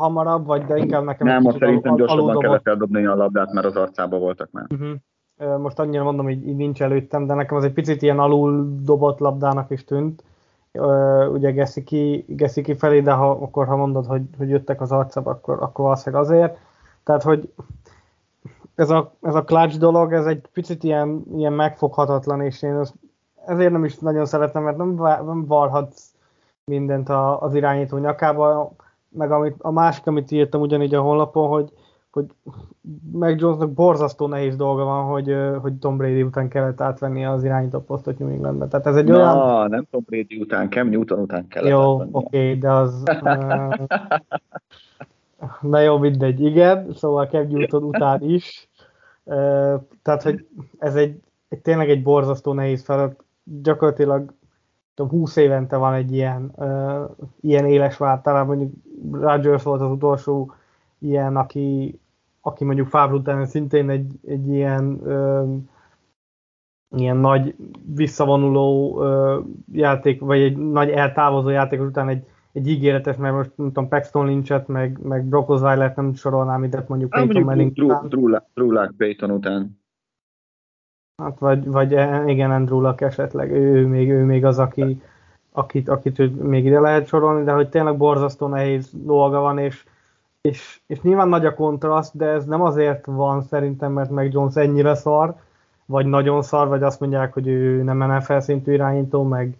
hamarabb, 0.00 0.46
vagy 0.46 0.64
de 0.64 0.76
inkább 0.76 1.04
nekem 1.04 1.26
Nem, 1.26 1.42
most 1.42 1.58
szerintem 1.58 1.96
gyorsabban 1.96 2.38
kellett 2.38 2.68
eldobni 2.68 3.06
a 3.06 3.14
labdát, 3.14 3.52
mert 3.52 3.66
az 3.66 3.76
arcába 3.76 4.18
voltak 4.18 4.48
már. 4.50 4.66
Uh-huh. 4.70 5.60
Most 5.60 5.78
annyira 5.78 6.02
mondom, 6.02 6.24
hogy 6.24 6.48
így 6.48 6.56
nincs 6.56 6.82
előttem, 6.82 7.26
de 7.26 7.34
nekem 7.34 7.56
az 7.56 7.64
egy 7.64 7.72
picit 7.72 8.02
ilyen 8.02 8.18
alul 8.18 8.78
dobott 8.82 9.18
labdának 9.18 9.70
is 9.70 9.84
tűnt. 9.84 10.22
Ugye 11.32 11.50
Gessiki, 11.50 12.24
Gessiki 12.28 12.74
felé, 12.74 13.00
de 13.00 13.12
ha, 13.12 13.30
akkor 13.30 13.66
ha 13.66 13.76
mondod, 13.76 14.06
hogy, 14.06 14.22
hogy 14.38 14.48
jöttek 14.48 14.80
az 14.80 14.92
arcába, 14.92 15.30
akkor, 15.30 15.62
akkor 15.62 15.84
valószínűleg 15.84 16.24
azért. 16.24 16.58
Tehát, 17.04 17.22
hogy 17.22 17.52
ez 18.74 18.90
a, 18.90 19.12
ez 19.22 19.34
a 19.34 19.44
clutch 19.44 19.78
dolog, 19.78 20.12
ez 20.12 20.26
egy 20.26 20.42
picit 20.52 20.84
ilyen, 20.84 21.24
ilyen 21.36 21.52
megfoghatatlan, 21.52 22.40
és 22.40 22.62
én 22.62 22.74
az, 22.74 22.94
ezért 23.46 23.72
nem 23.72 23.84
is 23.84 23.98
nagyon 23.98 24.26
szeretem, 24.26 24.62
mert 24.62 24.76
nem, 24.76 24.94
nem 25.26 25.46
varhatsz 25.46 26.14
mindent 26.64 27.08
a, 27.08 27.42
az 27.42 27.54
irányító 27.54 27.98
nyakába, 27.98 28.72
meg 29.11 29.31
amit, 29.31 29.55
a 29.59 29.70
másik, 29.70 30.07
amit 30.07 30.31
írtam 30.31 30.61
ugyanígy 30.61 30.94
a 30.94 31.01
honlapon, 31.01 31.49
hogy, 31.49 31.73
hogy 32.11 32.25
meg 33.12 33.40
Jonesnak 33.40 33.73
borzasztó 33.73 34.27
nehéz 34.27 34.57
dolga 34.57 34.85
van, 34.85 35.05
hogy, 35.05 35.37
hogy 35.61 35.75
Tom 35.75 35.96
Brady 35.96 36.23
után 36.23 36.49
kellett 36.49 36.81
átvenni 36.81 37.25
az 37.25 37.44
irányító 37.44 37.81
posztot 37.81 38.18
New 38.18 38.29
Englandbe. 38.29 38.66
Tehát 38.66 38.87
ez 38.87 38.96
egy 38.96 39.05
Na, 39.05 39.16
olyan... 39.16 39.68
nem 39.68 39.87
Tom 39.90 40.03
Brady 40.07 40.40
után, 40.40 40.70
Cam 40.70 40.88
Newton 40.88 41.18
után 41.18 41.49
kellett 41.49 41.70
Jó, 41.70 42.01
oké, 42.01 42.09
okay, 42.11 42.59
de 42.59 42.70
az... 42.70 43.03
Na 45.61 45.81
jó, 45.81 45.99
mindegy, 45.99 46.40
igen, 46.40 46.92
szóval 46.94 47.27
Cam 47.27 47.46
Newton 47.46 47.83
után 47.83 48.23
is. 48.23 48.68
Tehát, 50.03 50.23
hogy 50.23 50.46
ez 50.79 50.94
egy, 50.94 51.20
egy 51.49 51.59
tényleg 51.59 51.90
egy 51.90 52.03
borzasztó 52.03 52.53
nehéz 52.53 52.83
feladat. 52.83 53.25
Gyakorlatilag 53.44 54.33
tudom, 54.94 55.11
20 55.11 55.37
évente 55.37 55.77
van 55.77 55.94
egy 55.94 56.12
ilyen, 56.12 56.53
uh, 56.57 57.11
ilyen 57.40 57.66
éles 57.66 57.96
vált, 57.96 58.23
talán 58.23 58.46
mondjuk 58.46 58.73
Rodgers 59.12 59.62
volt 59.62 59.80
az 59.80 59.90
utolsó 59.90 60.52
ilyen, 60.98 61.36
aki, 61.36 61.98
aki 62.40 62.64
mondjuk 62.64 62.88
Favre 62.88 63.16
után 63.16 63.46
szintén 63.46 63.90
egy, 63.90 64.12
egy 64.26 64.48
ilyen 64.48 64.84
uh, 64.92 65.56
ilyen 66.96 67.16
nagy 67.16 67.54
visszavonuló 67.94 68.98
uh, 68.98 69.44
játék, 69.72 70.20
vagy 70.20 70.40
egy 70.40 70.56
nagy 70.56 70.90
eltávozó 70.90 71.48
játék 71.48 71.80
után 71.80 72.08
egy, 72.08 72.24
egy 72.52 72.68
ígéretes, 72.68 73.16
mert 73.16 73.34
most 73.34 73.50
nem 73.54 73.66
tudom, 73.66 73.88
Paxton 73.88 74.28
Lynchet, 74.28 74.68
meg, 74.68 74.98
meg 75.02 75.24
Brock 75.24 75.48
Osweiler 75.48 75.92
nem 75.96 76.14
sorolnám 76.14 76.64
ide, 76.64 76.84
mondjuk 76.88 77.10
Peyton 77.10 77.42
Manning 77.42 77.72
után. 77.76 78.08
Drew 78.54 78.70
Luck 78.70 78.96
Peyton 78.96 79.30
után. 79.30 79.78
Hát 81.22 81.38
vagy, 81.38 81.66
vagy 81.66 81.92
igen, 82.26 82.50
Andrew 82.50 82.80
Luck 82.80 83.00
esetleg, 83.00 83.50
ő 83.50 83.86
még, 83.86 84.10
ő 84.10 84.24
még 84.24 84.44
az, 84.44 84.58
aki, 84.58 85.02
akit, 85.52 85.88
akit 85.88 86.42
még 86.42 86.64
ide 86.64 86.80
lehet 86.80 87.06
sorolni, 87.06 87.44
de 87.44 87.52
hogy 87.52 87.68
tényleg 87.68 87.96
borzasztó 87.96 88.46
nehéz 88.46 88.90
dolga 88.92 89.40
van, 89.40 89.58
és, 89.58 89.84
és, 90.40 90.80
és 90.86 91.00
nyilván 91.00 91.28
nagy 91.28 91.46
a 91.46 91.54
kontraszt, 91.54 92.16
de 92.16 92.26
ez 92.26 92.44
nem 92.44 92.62
azért 92.62 93.06
van 93.06 93.42
szerintem, 93.42 93.92
mert 93.92 94.10
meg 94.10 94.32
Jones 94.32 94.56
ennyire 94.56 94.94
szar, 94.94 95.34
vagy 95.86 96.06
nagyon 96.06 96.42
szar, 96.42 96.68
vagy 96.68 96.82
azt 96.82 97.00
mondják, 97.00 97.32
hogy 97.32 97.46
ő 97.46 97.82
nem 97.82 97.98
NFL 97.98 98.38
szintű 98.38 98.72
irányító, 98.72 99.22
meg, 99.22 99.56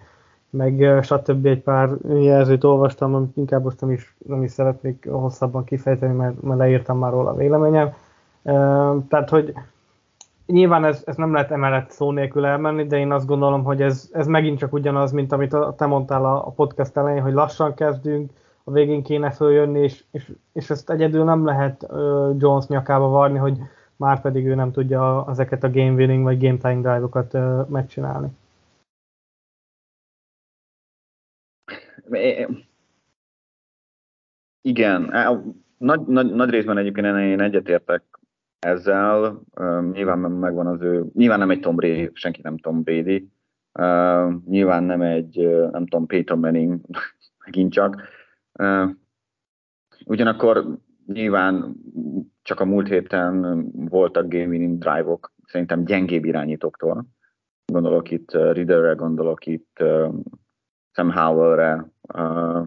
meg 0.51 1.03
stb. 1.03 1.47
egy 1.47 1.63
pár 1.63 1.91
jelzőt 2.09 2.65
olvastam, 2.65 3.15
amit 3.15 3.37
inkább 3.37 3.65
most 3.65 3.81
nem 3.81 3.91
is, 3.91 4.15
nem 4.27 4.43
is 4.43 4.51
szeretnék 4.51 5.09
hosszabban 5.11 5.65
kifejteni, 5.65 6.15
mert, 6.15 6.43
mert 6.43 6.59
leírtam 6.59 6.99
már 6.99 7.13
róla 7.13 7.31
a 7.31 7.37
véleményem. 7.37 7.95
Tehát, 9.09 9.29
hogy 9.29 9.53
nyilván 10.51 10.85
ez, 10.85 11.03
ez 11.07 11.17
nem 11.17 11.33
lehet 11.33 11.51
emellett 11.51 11.91
szó 11.91 12.13
nélkül 12.13 12.45
elmenni, 12.45 12.87
de 12.87 12.99
én 12.99 13.13
azt 13.13 13.27
gondolom, 13.27 13.65
hogy 13.65 13.83
ez, 13.83 14.11
ez 14.13 14.27
megint 14.27 14.59
csak 14.59 14.73
ugyanaz, 14.73 15.13
mint 15.13 15.33
amit 15.33 15.57
te 15.77 15.87
mondtál 15.87 16.25
a, 16.25 16.47
a 16.47 16.51
podcast 16.51 16.97
elején, 16.97 17.23
hogy 17.23 17.33
lassan 17.33 17.75
kezdünk, 17.75 18.31
a 18.65 18.71
végén 18.73 19.03
kéne 19.03 19.31
följönni, 19.31 19.81
és, 19.81 20.05
és, 20.11 20.33
és 20.53 20.71
ezt 20.71 20.91
egyedül 20.91 21.25
nem 21.25 21.45
lehet 21.45 21.83
uh, 21.83 22.35
Jones 22.39 22.67
nyakába 22.67 23.09
varni, 23.09 23.39
hogy 23.39 23.59
már 23.97 24.21
pedig 24.21 24.47
ő 24.47 24.55
nem 24.55 24.73
tudja 24.73 25.27
ezeket 25.29 25.65
a 25.65 25.71
game 25.71 25.93
winning 25.93 26.23
vagy 26.23 26.41
game 26.41 26.57
time 26.57 26.81
drive-okat 26.81 27.35
uh, 27.35 27.69
megcsinálni. 27.69 28.29
Igen, 34.63 35.13
nagy, 35.77 36.07
nagy, 36.07 36.35
nagy 36.35 36.51
részben 36.51 36.79
egyébként 36.79 37.07
én 37.07 37.41
egyetértek 37.41 38.20
ezzel. 38.61 39.43
Uh, 39.55 39.91
nyilván 39.93 40.19
megvan 40.19 40.67
az 40.67 40.81
ő, 40.81 41.05
nyilván 41.13 41.39
nem 41.39 41.51
egy 41.51 41.61
Tom 41.61 41.77
Brady, 41.77 42.11
senki 42.13 42.41
nem 42.43 42.59
Tom 42.59 42.83
Brady, 42.83 43.29
uh, 43.79 44.33
nyilván 44.47 44.85
nem 44.85 45.01
egy, 45.01 45.39
uh, 45.39 45.71
nem 45.71 45.87
tudom, 45.87 46.07
Peyton 46.07 46.39
Manning, 46.39 46.81
megint 47.45 47.73
csak. 47.73 48.03
Uh, 48.53 48.91
ugyanakkor 50.05 50.79
nyilván 51.07 51.75
csak 52.43 52.61
a 52.61 52.65
múlt 52.65 52.89
héten 52.89 53.67
voltak 53.89 54.29
game 54.29 54.47
winning 54.47 54.79
drive-ok, 54.79 55.33
szerintem 55.47 55.85
gyengébb 55.85 56.25
irányítóktól. 56.25 57.07
Gondolok 57.73 58.11
itt 58.11 58.31
Ridderre, 58.33 58.93
gondolok 58.93 59.47
itt 59.47 59.79
uh, 59.81 60.15
Sam 60.93 61.11
Howell-re, 61.11 61.93
uh, 62.15 62.67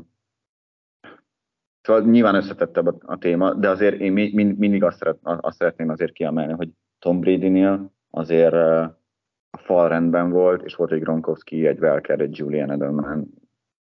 Szóval 1.84 2.02
nyilván 2.02 2.36
összetettebb 2.36 2.88
a, 2.88 2.96
a 3.00 3.17
téma, 3.17 3.54
de 3.54 3.69
azért 3.69 4.00
én 4.00 4.12
mind, 4.12 4.58
mindig 4.58 4.84
azt, 4.84 4.98
szeret, 4.98 5.17
azt 5.24 5.58
szeretném 5.58 5.89
azért 5.89 6.12
kiemelni, 6.12 6.54
hogy 6.54 6.69
Tom 7.00 7.19
Brady-nél 7.19 7.91
azért 8.10 8.54
a 8.54 9.58
fal 9.58 9.89
rendben 9.89 10.30
volt, 10.30 10.63
és 10.63 10.76
volt 10.76 10.91
egy 10.91 11.02
Gronkowski, 11.02 11.67
egy 11.67 11.80
Welker, 11.80 12.19
egy 12.19 12.38
Julian 12.38 12.72
Edelman, 12.72 13.34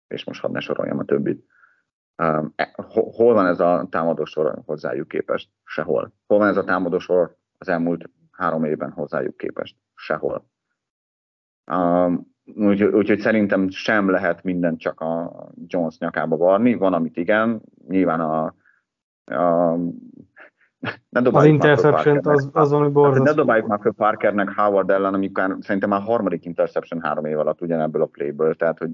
és 0.07 0.23
most 0.23 0.41
hadd 0.41 0.51
ne 0.51 0.59
soroljam 0.59 0.99
a 0.99 1.03
többit. 1.03 1.45
Uh, 2.17 2.51
hol 2.91 3.33
van 3.33 3.45
ez 3.45 3.59
a 3.59 3.87
támadósor 3.89 4.61
hozzájuk 4.65 5.07
képest? 5.07 5.49
Sehol. 5.63 6.13
Hol 6.27 6.37
van 6.37 6.47
ez 6.47 6.57
a 6.57 6.63
támadósor 6.63 7.37
az 7.57 7.67
elmúlt 7.67 8.09
három 8.31 8.63
évben 8.63 8.91
hozzájuk 8.91 9.37
képest? 9.37 9.75
Sehol. 9.95 10.49
Um, 11.71 12.32
Úgyhogy, 12.45 12.93
úgyhogy 12.93 13.19
szerintem 13.19 13.69
sem 13.69 14.09
lehet 14.09 14.43
mindent 14.43 14.79
csak 14.79 15.01
a 15.01 15.31
Jones 15.67 15.97
nyakába 15.97 16.37
varni. 16.37 16.75
Van, 16.75 16.93
amit 16.93 17.17
igen, 17.17 17.61
nyilván 17.87 18.19
a, 18.19 18.55
a 19.25 19.77
ne 21.09 21.19
az 21.31 21.45
interception 21.45 22.19
az, 22.23 22.49
az 22.53 22.73
ami 22.73 22.89
borzasztó. 22.89 23.23
Ne 23.23 23.33
dobáljuk 23.33 23.67
már 23.67 23.79
fel 23.81 23.91
Parkernek 23.91 24.53
Howard 24.55 24.89
ellen, 24.89 25.13
amikor 25.13 25.57
szerintem 25.59 25.89
már 25.89 26.01
harmadik 26.01 26.45
interception 26.45 27.01
három 27.01 27.25
év 27.25 27.39
alatt 27.39 27.61
ugyanebből 27.61 28.01
a 28.01 28.05
playből, 28.05 28.55
tehát 28.55 28.77
hogy 28.77 28.89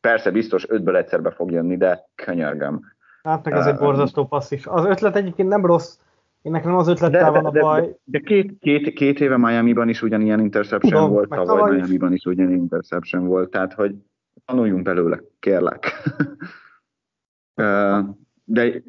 persze 0.00 0.30
biztos 0.30 0.68
ötből 0.68 0.96
egyszerbe 0.96 1.30
fog 1.30 1.50
jönni, 1.50 1.76
de 1.76 2.08
könyörgöm. 2.14 2.80
Hát 3.22 3.44
meg 3.44 3.54
ez 3.54 3.66
uh, 3.66 3.72
egy 3.72 3.78
borzasztó 3.78 4.26
passz 4.26 4.50
is. 4.50 4.66
Az 4.66 4.84
ötlet 4.84 5.16
egyébként 5.16 5.48
nem 5.48 5.66
rossz, 5.66 5.98
én 6.42 6.52
nekem 6.52 6.76
az 6.76 6.88
ötlettel 6.88 7.30
van 7.30 7.44
a 7.44 7.50
baj. 7.50 7.80
De, 7.80 7.86
de, 7.86 7.96
de 8.04 8.18
két, 8.18 8.58
két, 8.58 8.92
két 8.92 9.20
éve 9.20 9.36
Miami-ban 9.36 9.88
is 9.88 10.02
ugyanilyen 10.02 10.40
interception 10.40 10.92
Tudom, 10.92 11.10
volt, 11.10 11.28
tavaly 11.28 11.76
Miami-ban 11.76 12.12
is 12.12 12.24
ugyanilyen 12.24 12.60
interception 12.60 13.26
volt, 13.26 13.50
tehát 13.50 13.72
hogy 13.72 13.94
tanuljunk 14.44 14.82
belőle, 14.82 15.20
kérlek. 15.38 15.92
de, 18.44 18.82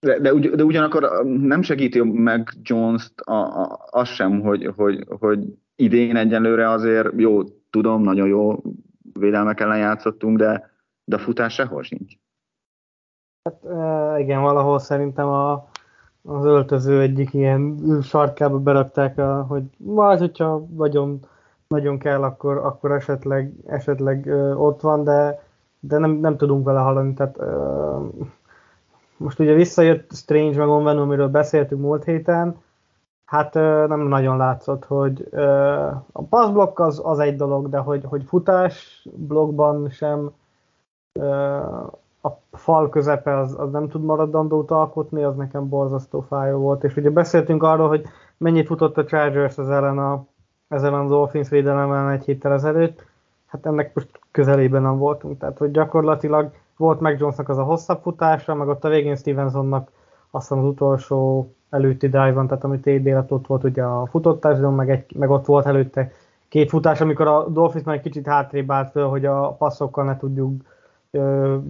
de, 0.00 0.18
de, 0.18 0.32
de 0.32 0.64
ugyanakkor 0.64 1.24
nem 1.24 1.62
segíti 1.62 2.00
meg 2.02 2.48
Jones-t 2.62 3.20
a, 3.20 3.62
a, 3.62 3.86
az 3.90 4.08
sem, 4.08 4.40
hogy, 4.40 4.72
hogy, 4.76 5.04
hogy 5.18 5.44
idén 5.76 6.16
egyenlőre 6.16 6.70
azért 6.70 7.08
jó, 7.16 7.42
tudom, 7.70 8.02
nagyon 8.02 8.28
jó 8.28 8.62
védelmek 9.12 9.60
ellen 9.60 9.78
játszottunk, 9.78 10.38
de, 10.38 10.70
de 11.04 11.16
a 11.16 11.18
futás 11.18 11.54
sehol 11.54 11.82
sincs. 11.82 12.14
Hát 13.42 13.62
igen, 14.20 14.42
valahol 14.42 14.78
szerintem 14.78 15.26
a, 15.28 15.68
az 16.26 16.44
öltöző 16.44 17.00
egyik 17.00 17.34
ilyen 17.34 17.78
sarkába 18.02 18.58
berakták, 18.58 19.18
a, 19.18 19.42
hogy 19.48 19.62
majd, 19.76 20.18
hogyha 20.18 20.66
nagyon, 20.76 21.20
nagyon 21.68 21.98
kell, 21.98 22.22
akkor, 22.22 22.56
akkor 22.56 22.92
esetleg, 22.92 23.52
esetleg 23.66 24.26
ott 24.56 24.80
van, 24.80 25.04
de, 25.04 25.42
de 25.80 25.98
nem, 25.98 26.10
nem 26.10 26.36
tudunk 26.36 26.64
vele 26.64 26.80
hallani. 26.80 27.14
Tehát, 27.14 27.38
most 29.16 29.38
ugye 29.38 29.52
visszajött 29.52 30.12
Strange 30.12 30.58
meg 30.58 30.68
Onven, 30.68 30.98
amiről 30.98 31.28
beszéltünk 31.28 31.80
múlt 31.80 32.04
héten, 32.04 32.56
hát 33.24 33.54
nem 33.88 34.00
nagyon 34.00 34.36
látszott, 34.36 34.84
hogy 34.84 35.28
a 36.12 36.22
passzblokk 36.28 36.78
az, 36.78 37.00
az 37.04 37.18
egy 37.18 37.36
dolog, 37.36 37.68
de 37.68 37.78
hogy, 37.78 38.04
hogy 38.04 38.24
futás 38.24 39.06
blokkban 39.14 39.90
sem 39.90 40.30
a 42.26 42.56
fal 42.56 42.88
közepe 42.88 43.38
az, 43.38 43.54
az 43.58 43.70
nem 43.70 43.88
tud 43.88 44.04
maradandót 44.04 44.70
alkotni, 44.70 45.22
az 45.22 45.36
nekem 45.36 45.68
borzasztó 45.68 46.20
fájó 46.20 46.58
volt. 46.58 46.84
És 46.84 46.96
ugye 46.96 47.10
beszéltünk 47.10 47.62
arról, 47.62 47.88
hogy 47.88 48.04
mennyit 48.36 48.66
futott 48.66 48.98
a 48.98 49.04
Chargers 49.04 49.58
az 49.58 49.70
ellen, 49.70 49.98
a, 49.98 50.24
ezen 50.68 50.94
az 50.94 51.08
Dolphins 51.08 51.48
védelemmel 51.48 52.10
egy 52.10 52.24
héttel 52.24 52.52
ezelőtt, 52.52 53.04
hát 53.46 53.66
ennek 53.66 53.94
most 53.94 54.20
közelében 54.30 54.82
nem 54.82 54.98
voltunk. 54.98 55.38
Tehát, 55.38 55.58
hogy 55.58 55.70
gyakorlatilag 55.70 56.50
volt 56.76 57.00
meg 57.00 57.18
Jonesnak 57.18 57.48
az 57.48 57.58
a 57.58 57.62
hosszabb 57.62 58.02
futása, 58.02 58.54
meg 58.54 58.68
ott 58.68 58.84
a 58.84 58.88
végén 58.88 59.16
Stevensonnak 59.16 59.90
azt 60.30 60.52
az 60.52 60.64
utolsó 60.64 61.50
előtti 61.70 62.06
dive 62.06 62.32
tehát 62.32 62.64
amit 62.64 62.82
TD 62.82 63.32
ott 63.32 63.46
volt 63.46 63.64
ugye 63.64 63.82
a 63.82 64.06
futottás, 64.06 64.58
meg, 64.76 64.90
egy, 64.90 65.16
meg 65.16 65.30
ott 65.30 65.46
volt 65.46 65.66
előtte 65.66 66.10
két 66.48 66.70
futás, 66.70 67.00
amikor 67.00 67.26
a 67.26 67.48
Dolphins 67.48 67.84
már 67.84 67.96
egy 67.96 68.02
kicsit 68.02 68.26
hátrébb 68.26 68.70
állt 68.70 68.90
föl, 68.90 69.08
hogy 69.08 69.24
a 69.24 69.52
passzokkal 69.52 70.04
ne 70.04 70.16
tudjuk 70.16 70.62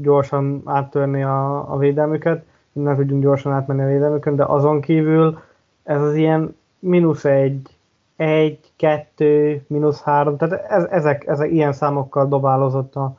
gyorsan 0.01 0.63
áttörni 0.65 1.23
a, 1.23 1.73
a 1.73 1.79
védelmüket, 1.79 2.45
ne 2.73 2.97
tudjunk 2.97 3.23
gyorsan 3.23 3.53
átmenni 3.53 3.83
a 3.83 3.87
védelmükön, 3.87 4.37
de 4.37 4.45
azon 4.45 4.81
kívül 4.81 5.39
ez 5.83 6.03
az 6.03 6.15
ilyen 6.15 6.57
mínusz 6.79 7.25
egy, 7.25 7.77
egy, 8.17 8.73
kettő, 8.77 9.65
mínusz 9.67 10.03
három, 10.03 10.37
tehát 10.37 10.65
ez, 10.71 10.85
ezek, 10.85 11.27
ezek 11.27 11.51
ilyen 11.51 11.73
számokkal 11.73 12.29
dobálozott 12.29 12.95
a, 12.95 13.17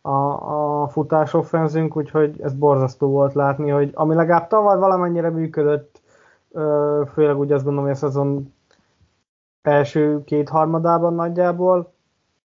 a, 0.00 0.82
a 0.82 0.88
futás 0.88 1.34
úgyhogy 1.94 2.40
ez 2.40 2.52
borzasztó 2.52 3.08
volt 3.08 3.34
látni, 3.34 3.70
hogy 3.70 3.90
ami 3.94 4.14
legalább 4.14 4.46
tavaly 4.46 4.78
valamennyire 4.78 5.30
működött, 5.30 6.00
főleg 7.12 7.38
úgy 7.38 7.52
azt 7.52 7.64
gondolom, 7.64 7.88
hogy 7.88 7.96
a 7.96 7.98
szezon 7.98 8.54
első 9.62 10.24
két 10.24 10.48
harmadában 10.48 11.14
nagyjából, 11.14 11.92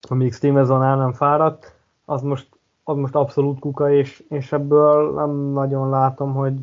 amíg 0.08 0.32
Stevenson 0.32 0.82
el 0.82 0.96
nem 0.96 1.12
fáradt, 1.12 1.74
az 2.04 2.22
most, 2.22 2.48
az 2.88 2.96
most 2.96 3.14
abszolút 3.14 3.58
kuka, 3.58 3.92
és, 3.92 4.22
és 4.28 4.52
ebből 4.52 5.12
nem 5.14 5.30
nagyon 5.30 5.88
látom, 5.88 6.34
hogy, 6.34 6.54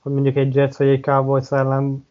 hogy 0.00 0.12
mondjuk 0.12 0.36
egy 0.36 0.54
Jets 0.54 0.76
vagy 0.76 0.88
egy 0.88 1.00
Cowboys 1.00 1.50
ellen 1.50 2.06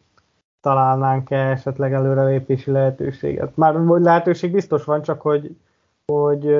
találnánk-e 0.60 1.50
esetleg 1.50 1.92
előrelépési 1.92 2.70
lehetőséget. 2.70 3.56
Már 3.56 3.84
vagy 3.84 4.02
lehetőség 4.02 4.52
biztos 4.52 4.84
van, 4.84 5.02
csak 5.02 5.20
hogy, 5.20 5.56
hogy, 6.12 6.56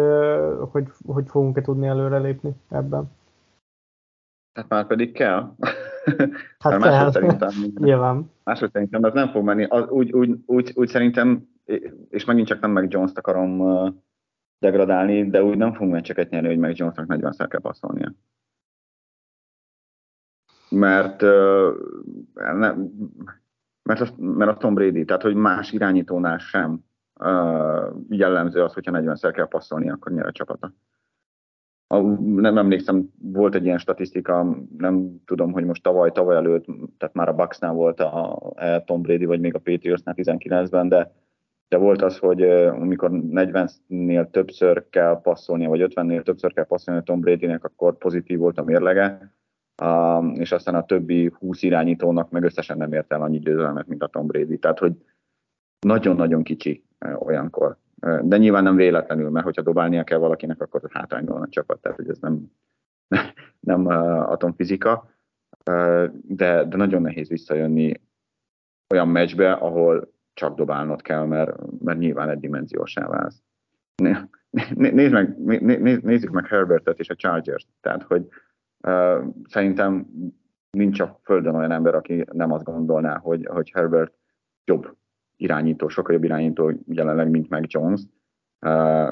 hogy, 0.70 0.84
hogy 1.06 1.24
fogunk-e 1.26 1.60
tudni 1.60 1.86
előrelépni 1.86 2.52
ebben. 2.68 3.10
Hát 4.54 4.68
már 4.68 4.86
pedig 4.86 5.12
kell. 5.12 5.50
Hát 6.58 6.82
kell. 6.82 7.10
Szerintem, 7.10 7.50
Nyilván. 7.74 8.30
Máshogy 8.44 8.70
szerintem 8.72 9.04
ez 9.04 9.12
nem 9.12 9.28
fog 9.28 9.44
menni. 9.44 9.64
Az, 9.64 9.88
úgy, 9.88 10.12
úgy, 10.12 10.42
úgy, 10.46 10.72
úgy, 10.74 10.88
szerintem, 10.88 11.48
és 12.10 12.24
megint 12.24 12.46
csak 12.46 12.60
nem 12.60 12.70
meg 12.70 12.92
Jones-t 12.92 13.18
akarom 13.18 13.60
degradálni, 14.64 15.30
de 15.30 15.42
úgy 15.42 15.56
nem 15.56 15.72
fogunk 15.72 15.92
meccseket 15.92 16.30
nyerni, 16.30 16.48
hogy 16.48 16.58
meg 16.58 16.76
Jonesnak 16.76 17.06
40-szer 17.08 17.46
kell 17.48 17.60
passzolnia. 17.60 18.14
Mert, 20.70 21.22
mert, 23.82 24.00
az, 24.00 24.12
mert 24.16 24.50
a 24.50 24.56
Tom 24.56 24.74
Brady, 24.74 25.04
tehát 25.04 25.22
hogy 25.22 25.34
más 25.34 25.72
irányítónál 25.72 26.38
sem 26.38 26.84
jellemző 28.08 28.62
az, 28.62 28.72
hogyha 28.72 28.92
40-szer 28.94 29.30
kell 29.34 29.48
passzolni, 29.48 29.90
akkor 29.90 30.12
nyer 30.12 30.26
a 30.26 30.32
csapata 30.32 30.72
nem 32.22 32.58
emlékszem, 32.58 33.12
volt 33.22 33.54
egy 33.54 33.64
ilyen 33.64 33.78
statisztika, 33.78 34.56
nem 34.78 35.22
tudom, 35.24 35.52
hogy 35.52 35.64
most 35.64 35.82
tavaly, 35.82 36.12
tavaly 36.12 36.36
előtt, 36.36 36.64
tehát 36.98 37.14
már 37.14 37.28
a 37.28 37.34
Bucksnál 37.34 37.72
volt 37.72 38.00
a, 38.00 38.36
a 38.36 38.84
Tom 38.84 39.02
Brady, 39.02 39.24
vagy 39.24 39.40
még 39.40 39.54
a 39.54 39.58
Patriotsnál 39.58 40.14
19-ben, 40.18 40.88
de, 40.88 41.12
de 41.68 41.76
volt 41.76 42.02
az, 42.02 42.18
hogy 42.18 42.42
amikor 42.42 43.10
40-nél 43.12 44.30
többször 44.30 44.86
kell 44.90 45.20
passzolnia, 45.20 45.68
vagy 45.68 45.92
50-nél 45.94 46.22
többször 46.22 46.52
kell 46.52 46.66
passzolni 46.66 47.00
a 47.00 47.02
Tom 47.02 47.20
Bradynek, 47.20 47.64
akkor 47.64 47.98
pozitív 47.98 48.38
volt 48.38 48.58
a 48.58 48.64
mérlege, 48.64 49.34
és 50.34 50.52
aztán 50.52 50.74
a 50.74 50.84
többi 50.84 51.32
20 51.38 51.62
irányítónak 51.62 52.30
meg 52.30 52.42
összesen 52.42 52.76
nem 52.76 52.92
ért 52.92 53.12
el 53.12 53.22
annyi 53.22 53.38
győzelmet, 53.38 53.86
mint 53.86 54.02
a 54.02 54.06
Tom 54.06 54.26
Brady. 54.26 54.58
Tehát, 54.58 54.78
hogy 54.78 54.92
nagyon-nagyon 55.86 56.42
kicsi 56.42 56.84
olyankor. 57.18 57.76
De 58.22 58.36
nyilván 58.36 58.62
nem 58.62 58.76
véletlenül, 58.76 59.30
mert 59.30 59.44
hogyha 59.44 59.62
dobálnia 59.62 60.04
kell 60.04 60.18
valakinek, 60.18 60.60
akkor 60.60 60.80
hátrányban 60.92 61.34
van 61.34 61.44
a 61.44 61.48
csapat, 61.48 61.80
tehát 61.80 61.96
hogy 61.96 62.08
ez 62.08 62.18
nem, 62.18 62.50
nem 63.60 63.86
atomfizika, 63.86 65.10
de, 66.28 66.64
de 66.64 66.76
nagyon 66.76 67.02
nehéz 67.02 67.28
visszajönni 67.28 68.00
olyan 68.94 69.08
meccsbe, 69.08 69.52
ahol 69.52 70.13
csak 70.34 70.56
dobálnod 70.56 71.02
kell, 71.02 71.24
mert, 71.24 71.52
mert 71.80 71.98
nyilván 71.98 72.28
egy 72.28 72.40
dimenziósá 72.40 73.06
válsz. 73.06 73.42
Nézd 74.74 75.12
meg, 75.12 75.38
nézd, 75.62 76.04
nézzük 76.04 76.30
meg 76.30 76.46
Herbertet 76.46 76.98
és 76.98 77.08
a 77.08 77.14
Chargers-t, 77.14 77.68
tehát 77.80 78.02
hogy 78.02 78.26
uh, 78.86 79.24
szerintem 79.48 80.06
nincs 80.70 81.00
a 81.00 81.20
földön 81.22 81.54
olyan 81.54 81.70
ember, 81.70 81.94
aki 81.94 82.24
nem 82.32 82.52
azt 82.52 82.64
gondolná, 82.64 83.18
hogy, 83.18 83.46
hogy 83.50 83.70
Herbert 83.74 84.14
jobb 84.64 84.96
irányító, 85.36 85.88
sokkal 85.88 86.14
jobb 86.14 86.24
irányító 86.24 86.72
jelenleg, 86.86 87.30
mint 87.30 87.48
meg 87.48 87.64
Jones, 87.68 88.00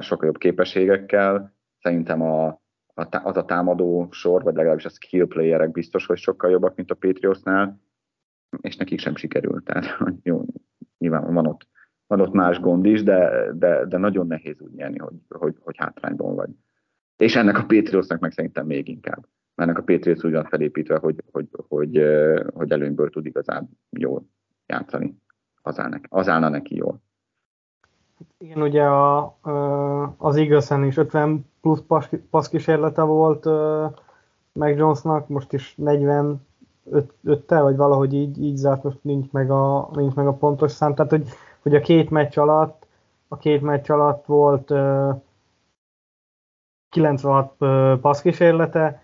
sokkal 0.01 0.27
jobb 0.27 0.39
képességekkel. 0.39 1.55
Szerintem 1.79 2.23
a, 2.23 2.47
a, 2.95 3.21
az 3.23 3.37
a 3.37 3.45
támadó 3.45 4.09
sor, 4.11 4.43
vagy 4.43 4.55
legalábbis 4.55 4.85
a 4.85 4.89
skill 4.89 5.27
playerek 5.27 5.71
biztos, 5.71 6.07
hogy 6.07 6.19
sokkal 6.19 6.51
jobbak, 6.51 6.77
mint 6.77 6.91
a 6.91 6.95
Patriotsnál, 6.95 7.81
és 8.61 8.77
nekik 8.77 8.99
sem 8.99 9.17
sikerült. 9.17 9.65
Tehát 9.65 9.99
jó, 10.23 10.45
nyilván 11.03 11.35
van 11.35 11.47
ott, 11.47 11.69
van 12.07 12.21
ott 12.21 12.33
más 12.33 12.61
gond 12.61 12.85
is, 12.85 13.03
de, 13.03 13.53
de, 13.53 13.85
de 13.87 13.97
nagyon 13.97 14.27
nehéz 14.27 14.61
úgy 14.61 14.73
nyerni, 14.73 14.99
hogy, 14.99 15.15
hogy, 15.29 15.57
hogy 15.61 15.77
hátrányban 15.79 16.35
vagy. 16.35 16.51
És 17.17 17.37
ennek 17.37 17.59
a 17.59 17.65
Patriotsnak 17.67 18.21
meg 18.21 18.33
szerintem 18.33 18.67
még 18.67 18.89
inkább. 18.89 19.27
Mert 19.55 19.71
ennek 19.71 19.79
a 19.79 19.85
Patriots 19.85 20.25
úgy 20.25 20.33
van 20.33 20.45
felépítve, 20.45 20.99
hogy, 20.99 21.23
hogy, 21.33 21.49
hogy, 21.69 22.03
hogy 22.55 22.71
előnyből 22.71 23.11
tud 23.11 23.27
igazán 23.27 23.69
jól 23.91 24.25
játszani 24.67 25.21
az, 25.63 25.79
áll 25.79 25.89
neki, 25.89 26.07
az 26.09 26.29
állna 26.29 26.49
neki 26.49 26.77
jól. 26.77 27.01
Igen, 28.39 28.63
ugye 28.63 28.83
a, 28.83 29.37
az 30.17 30.37
Eaglesen 30.37 30.85
is 30.85 30.97
50 30.97 31.47
plusz 31.61 31.83
passz 32.31 32.49
kísérlete 32.49 33.03
volt 33.03 33.45
meg 34.53 34.77
Jonesnak, 34.77 35.29
most 35.29 35.53
is 35.53 35.75
45 36.85 37.47
tel 37.47 37.63
vagy 37.63 37.77
valahogy 37.77 38.15
így, 38.15 38.43
így 38.43 38.57
zárt, 38.57 38.83
most 38.83 38.99
nincs 39.03 39.31
meg, 39.31 39.51
a, 39.51 39.89
nincs 39.93 40.15
meg 40.15 40.27
a 40.27 40.33
pontos 40.33 40.71
szám. 40.71 40.95
Tehát, 40.95 41.11
hogy, 41.11 41.29
hogy 41.63 41.75
a 41.75 41.81
két 41.81 42.11
meccs 42.11 42.39
alatt, 42.39 42.87
a 43.29 43.37
két 43.37 43.63
meccs 43.63 43.91
alatt 43.91 44.25
volt 44.27 44.73
96 46.89 47.53
passz 48.01 48.21
kísérlete, 48.21 49.03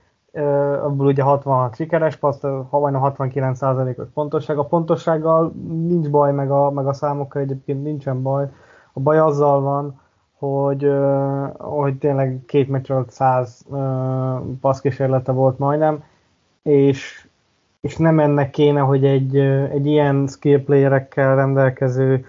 abból 0.83 1.07
ugye 1.07 1.23
66 1.23 1.75
sikeres 1.75 2.17
passz, 2.17 2.43
majdnem 2.71 3.03
69%-os 3.05 4.09
pontosság. 4.14 4.59
A 4.59 4.64
pontossággal 4.64 5.53
nincs 5.67 6.11
baj, 6.11 6.33
meg 6.33 6.51
a, 6.51 6.71
meg 6.71 6.87
a 6.87 6.93
számokkal 6.93 7.43
egyébként 7.43 7.83
nincsen 7.83 8.23
baj. 8.23 8.51
A 8.93 9.01
baj 9.01 9.19
azzal 9.19 9.61
van, 9.61 10.01
hogy, 10.38 10.93
hogy 11.59 11.99
tényleg 11.99 12.43
két 12.47 12.69
meccs 12.69 12.91
alatt 12.91 13.11
100 13.11 13.67
passzkísérlete 14.61 15.33
volt 15.33 15.59
majdnem, 15.59 16.05
és, 16.62 17.28
és 17.81 17.97
nem 17.97 18.21
ennek 18.21 18.51
kéne, 18.51 18.81
hogy 18.81 19.05
egy, 19.05 19.37
egy 19.71 19.87
ilyen 19.87 20.27
skill 20.27 20.64
playerekkel 20.64 21.37
rendelkező 21.37 22.25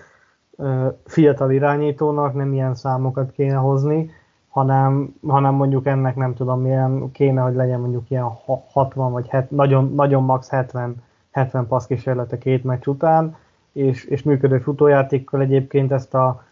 fiatal 1.05 1.51
irányítónak 1.51 2.33
nem 2.33 2.53
ilyen 2.53 2.75
számokat 2.75 3.31
kéne 3.31 3.55
hozni, 3.55 4.11
hanem, 4.49 5.15
hanem 5.27 5.53
mondjuk 5.53 5.85
ennek 5.85 6.15
nem 6.15 6.33
tudom 6.33 6.61
milyen, 6.61 7.11
kéne, 7.11 7.41
hogy 7.41 7.55
legyen 7.55 7.79
mondjuk 7.79 8.09
ilyen 8.09 8.27
60 8.71 9.11
vagy 9.11 9.27
het, 9.27 9.51
nagyon, 9.51 9.93
nagyon 9.95 10.23
max 10.23 10.49
70, 10.49 10.95
70 11.31 11.67
passz 11.67 11.85
kísérlete 11.85 12.37
két 12.37 12.63
meccs 12.63 12.87
után, 12.87 13.35
és, 13.71 14.03
és 14.03 14.23
működő 14.23 14.59
futójátékkal 14.59 15.41
egyébként 15.41 15.91
ezt 15.91 16.13
a, 16.13 16.43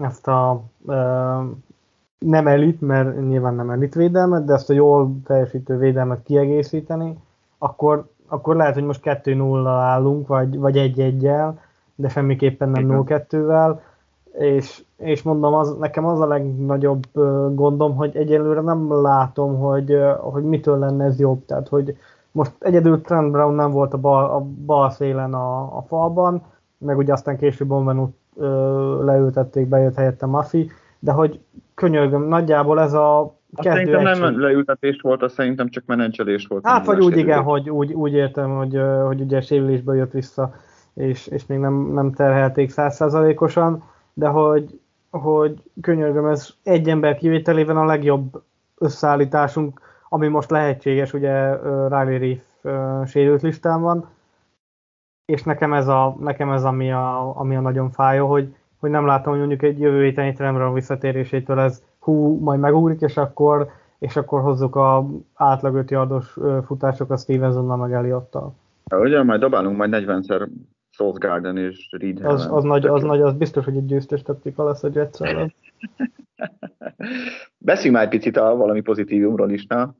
ezt 0.00 0.28
a 0.28 0.62
nem 2.18 2.46
elit, 2.46 2.80
mert 2.80 3.28
nyilván 3.28 3.54
nem 3.54 3.70
elit 3.70 3.94
védelmet, 3.94 4.44
de 4.44 4.52
ezt 4.52 4.70
a 4.70 4.74
jól 4.74 5.16
teljesítő 5.24 5.76
védelmet 5.78 6.22
kiegészíteni, 6.22 7.18
akkor, 7.58 8.06
akkor 8.28 8.56
lehet, 8.56 8.74
hogy 8.74 8.84
most 8.84 9.00
2-0 9.04 9.64
állunk, 9.66 10.26
vagy, 10.26 10.58
vagy 10.58 10.92
1-1-el, 10.96 11.52
de 11.94 12.08
semmiképpen 12.08 12.68
nem 12.68 12.86
0-2-vel, 12.88 13.78
és, 14.38 14.82
és 14.96 15.22
mondom, 15.22 15.54
az, 15.54 15.76
nekem 15.78 16.04
az 16.04 16.20
a 16.20 16.26
legnagyobb 16.26 17.02
gondom, 17.54 17.96
hogy 17.96 18.16
egyelőre 18.16 18.60
nem 18.60 19.02
látom, 19.02 19.58
hogy, 19.58 19.96
hogy 20.20 20.44
mitől 20.44 20.78
lenne 20.78 21.04
ez 21.04 21.18
jobb. 21.18 21.44
Tehát, 21.44 21.68
hogy 21.68 21.96
most 22.32 22.52
egyedül 22.58 23.00
Trent 23.00 23.30
Brown 23.30 23.54
nem 23.54 23.70
volt 23.70 23.94
a 23.94 23.98
bal, 23.98 24.24
a 24.24 24.40
bal 24.66 24.90
szélen 24.90 25.34
a, 25.34 25.76
a 25.76 25.84
falban, 25.88 26.42
meg 26.78 26.98
ugye 26.98 27.12
aztán 27.12 27.36
később 27.36 27.68
Bonvenut 27.68 28.14
leültették, 29.04 29.66
bejött 29.66 29.94
helyette 29.94 30.26
Mafi, 30.26 30.70
de 30.98 31.12
hogy 31.12 31.40
könyörgöm, 31.74 32.22
nagyjából 32.22 32.80
ez 32.80 32.92
a 32.92 33.34
kezdő 33.60 33.78
Szerintem 33.78 34.06
egység. 34.06 34.22
nem 34.22 34.40
leültetés 34.40 35.00
volt, 35.00 35.22
az 35.22 35.32
szerintem 35.32 35.68
csak 35.68 35.84
menedzselés 35.86 36.46
volt. 36.46 36.66
Hát 36.66 36.86
vagy 36.86 37.00
úgy 37.00 37.16
igen, 37.16 37.42
hogy 37.42 37.70
úgy, 37.70 37.92
úgy 37.92 38.12
értem, 38.12 38.56
hogy, 38.56 38.80
hogy 39.06 39.20
ugye 39.20 39.40
sérülésből 39.40 39.96
jött 39.96 40.12
vissza, 40.12 40.54
és, 40.94 41.26
és 41.26 41.46
még 41.46 41.58
nem, 41.58 41.74
nem 41.92 42.12
terhelték 42.12 42.70
százszázalékosan, 42.70 43.82
de 44.12 44.26
hogy, 44.26 44.80
hogy 45.10 45.62
könyörgöm, 45.80 46.26
ez 46.26 46.48
egy 46.62 46.88
ember 46.88 47.16
kivételében 47.16 47.76
a 47.76 47.84
legjobb 47.84 48.42
összeállításunk, 48.78 49.80
ami 50.08 50.28
most 50.28 50.50
lehetséges, 50.50 51.12
ugye 51.12 51.52
Riley 51.88 52.18
Reef 52.18 52.42
sérült 53.08 53.42
listán 53.42 53.80
van, 53.80 54.08
és 55.24 55.42
nekem 55.42 55.72
ez, 55.72 55.88
a, 55.88 56.16
nekem 56.20 56.50
ez 56.50 56.64
ami, 56.64 56.92
a, 56.92 57.38
ami 57.38 57.56
a 57.56 57.60
nagyon 57.60 57.90
fájó, 57.90 58.30
hogy, 58.30 58.54
hogy 58.80 58.90
nem 58.90 59.06
látom, 59.06 59.30
hogy 59.30 59.38
mondjuk 59.38 59.62
egy 59.62 59.80
jövő 59.80 60.04
héten 60.04 60.24
egy 60.24 60.72
visszatérésétől 60.72 61.60
ez 61.60 61.82
hú, 62.06 62.38
majd 62.38 62.60
megúrik, 62.60 63.00
és 63.00 63.16
akkor, 63.16 63.70
és 63.98 64.16
akkor 64.16 64.40
hozzuk 64.40 64.76
a 64.76 65.06
átlag 65.34 65.74
5 65.74 65.90
yardos 65.90 66.36
futásokat 66.66 67.20
Stevensonnal 67.20 67.76
meg 67.76 67.92
Eliottal. 67.92 68.54
Ugye, 68.94 69.22
majd 69.22 69.40
dobálunk 69.40 69.76
majd 69.76 69.90
40-szer 69.94 70.48
South 70.90 71.18
Garden 71.18 71.56
és 71.56 71.88
Reed 71.98 72.24
az, 72.24 72.48
az, 72.50 72.64
nagy, 72.64 72.86
az, 72.86 73.02
nagy, 73.02 73.20
az 73.20 73.32
biztos, 73.32 73.64
hogy 73.64 73.76
egy 73.76 73.86
győztes 73.86 74.22
taktika 74.22 74.64
lesz 74.64 74.82
a 74.82 74.88
jets 74.92 75.18
Beszéljünk 77.58 77.96
már 77.96 78.04
egy 78.04 78.08
picit 78.08 78.36
a 78.36 78.56
valami 78.56 78.80
pozitívumról 78.80 79.50
is, 79.50 79.66
na? 79.66 79.94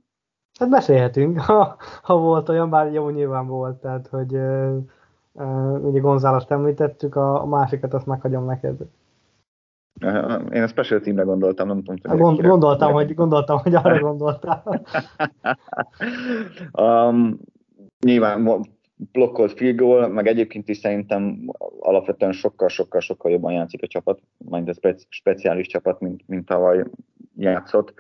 Hát 0.58 0.68
beszélhetünk, 0.68 1.40
ha, 1.48 1.76
ha 2.02 2.16
volt 2.16 2.48
olyan, 2.48 2.70
bár 2.70 2.92
jó 2.92 3.08
nyilván 3.08 3.46
volt, 3.46 3.80
tehát 3.80 4.06
hogy 4.06 4.34
uh, 5.32 5.84
ugye 5.84 6.00
Gonzálost 6.00 6.50
említettük, 6.50 7.16
a, 7.16 7.42
a 7.42 7.46
másikat 7.46 7.94
azt 7.94 8.06
meghagyom 8.06 8.44
neked. 8.44 8.76
Én 10.52 10.62
a 10.62 10.66
special 10.66 11.00
teamre 11.00 11.22
gondoltam, 11.22 11.66
nem 11.66 11.82
tudom. 11.82 12.10
Hogy 12.10 12.18
Gond, 12.18 12.40
gondoltam, 12.40 12.92
hogy, 12.92 13.14
gondoltam, 13.14 13.58
hogy 13.58 13.74
arra 13.74 13.98
gondoltál. 13.98 14.84
um, 16.82 17.38
nyilván 18.04 18.66
blokkolt 19.12 19.52
field 19.52 19.76
goal, 19.76 20.08
meg 20.08 20.26
egyébként 20.26 20.68
is 20.68 20.76
szerintem 20.76 21.50
alapvetően 21.80 22.32
sokkal-sokkal-sokkal 22.32 23.30
jobban 23.30 23.52
játszik 23.52 23.82
a 23.82 23.86
csapat, 23.86 24.20
majd 24.38 24.68
ez 24.68 24.76
speci- 24.76 25.06
speciális 25.08 25.66
csapat, 25.66 26.00
mint, 26.00 26.22
mint 26.26 26.46
tavaly 26.46 26.84
játszott. 27.36 27.94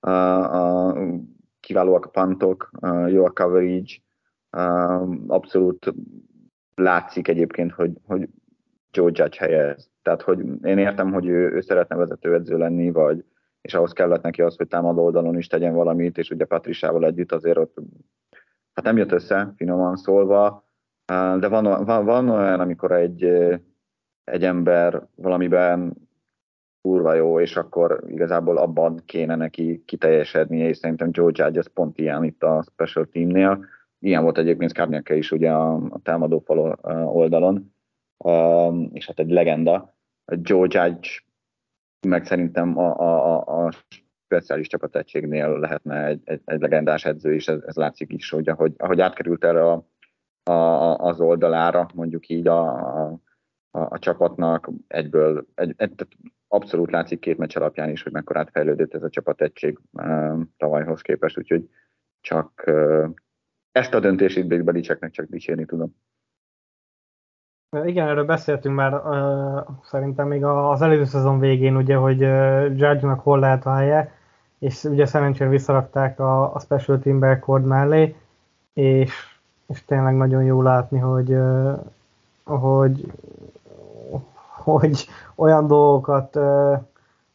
Uh, 0.00 0.12
uh, 0.12 1.14
kiválóak 1.60 2.04
a 2.04 2.08
pantok, 2.08 2.70
uh, 2.80 3.12
jó 3.12 3.24
a 3.24 3.30
coverage, 3.30 3.94
uh, 4.56 5.14
abszolút 5.26 5.94
látszik 6.74 7.28
egyébként, 7.28 7.72
hogy, 7.72 7.92
hogy 8.06 8.28
Joe 8.90 9.10
Judge 9.12 9.36
helye 9.38 9.62
ez. 9.62 9.88
Tehát, 10.06 10.22
hogy 10.22 10.38
én 10.62 10.78
értem, 10.78 11.12
hogy 11.12 11.26
ő, 11.26 11.52
ő 11.52 11.60
szeretne 11.60 11.96
vezetőedző 11.96 12.56
lenni, 12.56 12.90
vagy 12.90 13.24
és 13.60 13.74
ahhoz 13.74 13.92
kellett 13.92 14.22
neki 14.22 14.42
az, 14.42 14.56
hogy 14.56 14.68
támadó 14.68 15.04
oldalon 15.04 15.36
is 15.36 15.46
tegyen 15.46 15.74
valamit, 15.74 16.18
és 16.18 16.30
ugye 16.30 16.44
Patrisával 16.44 17.04
együtt 17.04 17.32
azért 17.32 17.56
ott 17.56 17.76
hát 18.72 18.84
nem 18.84 18.96
jött 18.96 19.12
össze, 19.12 19.52
finoman 19.56 19.96
szólva, 19.96 20.64
de 21.38 21.48
van, 21.48 21.84
van, 21.84 22.04
van 22.04 22.28
olyan, 22.28 22.60
amikor 22.60 22.92
egy, 22.92 23.24
egy 24.24 24.44
ember 24.44 25.06
valamiben 25.14 25.92
kurva 26.82 27.14
jó, 27.14 27.40
és 27.40 27.56
akkor 27.56 28.04
igazából 28.08 28.56
abban 28.56 29.02
kéne 29.04 29.36
neki 29.36 29.82
kiteljesednie, 29.86 30.68
és 30.68 30.76
szerintem 30.76 31.08
Joe 31.12 31.30
Judge 31.34 31.58
ez 31.58 31.72
pont 31.72 31.98
ilyen 31.98 32.24
itt 32.24 32.42
a 32.42 32.64
special 32.70 33.08
teamnél. 33.12 33.64
Ilyen 33.98 34.22
volt 34.22 34.38
egyébként 34.38 34.70
Skarnyake 34.70 35.16
is 35.16 35.32
ugye 35.32 35.50
a, 35.50 35.74
a 35.74 36.00
támadó 36.02 36.38
fal 36.38 36.78
oldalon, 37.06 37.74
és 38.92 39.06
hát 39.06 39.18
egy 39.18 39.30
legenda. 39.30 39.94
Joe 40.26 40.66
Judge 40.70 41.08
meg 42.06 42.24
szerintem 42.24 42.78
a, 42.78 42.98
a, 42.98 43.64
a, 43.64 43.70
speciális 44.26 44.66
csapategységnél 44.66 45.58
lehetne 45.58 46.04
egy, 46.04 46.20
egy, 46.24 46.40
egy 46.44 46.60
legendás 46.60 47.04
edző, 47.04 47.34
és 47.34 47.48
ez, 47.48 47.62
ez 47.66 47.76
látszik 47.76 48.12
is, 48.12 48.30
hogy 48.30 48.48
ahogy, 48.48 48.74
ahogy 48.76 49.00
átkerült 49.00 49.44
erre 49.44 49.70
a, 49.70 49.86
a, 50.50 50.52
az 50.96 51.20
oldalára, 51.20 51.88
mondjuk 51.94 52.28
így 52.28 52.46
a, 52.46 52.68
a, 53.10 53.20
a 53.70 53.98
csapatnak 53.98 54.70
egyből, 54.86 55.46
egy, 55.54 55.74
egy, 55.76 56.06
abszolút 56.48 56.90
látszik 56.90 57.18
két 57.18 57.38
meccs 57.38 57.56
alapján 57.56 57.90
is, 57.90 58.02
hogy 58.02 58.12
mekkora 58.12 58.40
átfejlődött 58.40 58.94
ez 58.94 59.02
a 59.02 59.10
csapategység 59.10 59.78
tavalyhoz 60.56 61.00
képest, 61.00 61.38
úgyhogy 61.38 61.68
csak 62.20 62.72
ezt 63.72 63.94
a 63.94 64.00
döntését 64.00 64.46
Big 64.46 64.64
Belicseknek 64.64 65.10
csak 65.10 65.26
dicsérni 65.26 65.64
tudom. 65.64 65.96
Igen, 67.70 68.08
erről 68.08 68.24
beszéltünk 68.24 68.74
már 68.74 68.94
uh, 68.94 69.74
szerintem 69.84 70.28
még 70.28 70.44
az 70.44 70.82
előző 70.82 71.04
szezon 71.04 71.38
végén, 71.38 71.76
ugye, 71.76 71.96
hogy 71.96 72.22
uh, 72.22 72.62
Judge-nak 72.62 73.20
hol 73.20 73.38
lehet 73.38 73.66
a 73.66 73.74
helye, 73.74 74.12
és 74.58 74.84
ugye 74.84 75.06
szerencsére 75.06 75.50
visszarakták 75.50 76.20
a, 76.20 76.54
a 76.54 76.60
Special 76.60 76.98
Team 76.98 77.22
Record 77.22 77.64
mellé, 77.64 78.16
és, 78.72 79.12
és 79.66 79.84
tényleg 79.84 80.16
nagyon 80.16 80.42
jó 80.42 80.62
látni, 80.62 80.98
hogy, 80.98 81.30
uh, 81.32 81.78
hogy, 82.44 83.12
hogy 84.64 85.06
olyan 85.34 85.66
dolgokat 85.66 86.36
uh, 86.36 86.78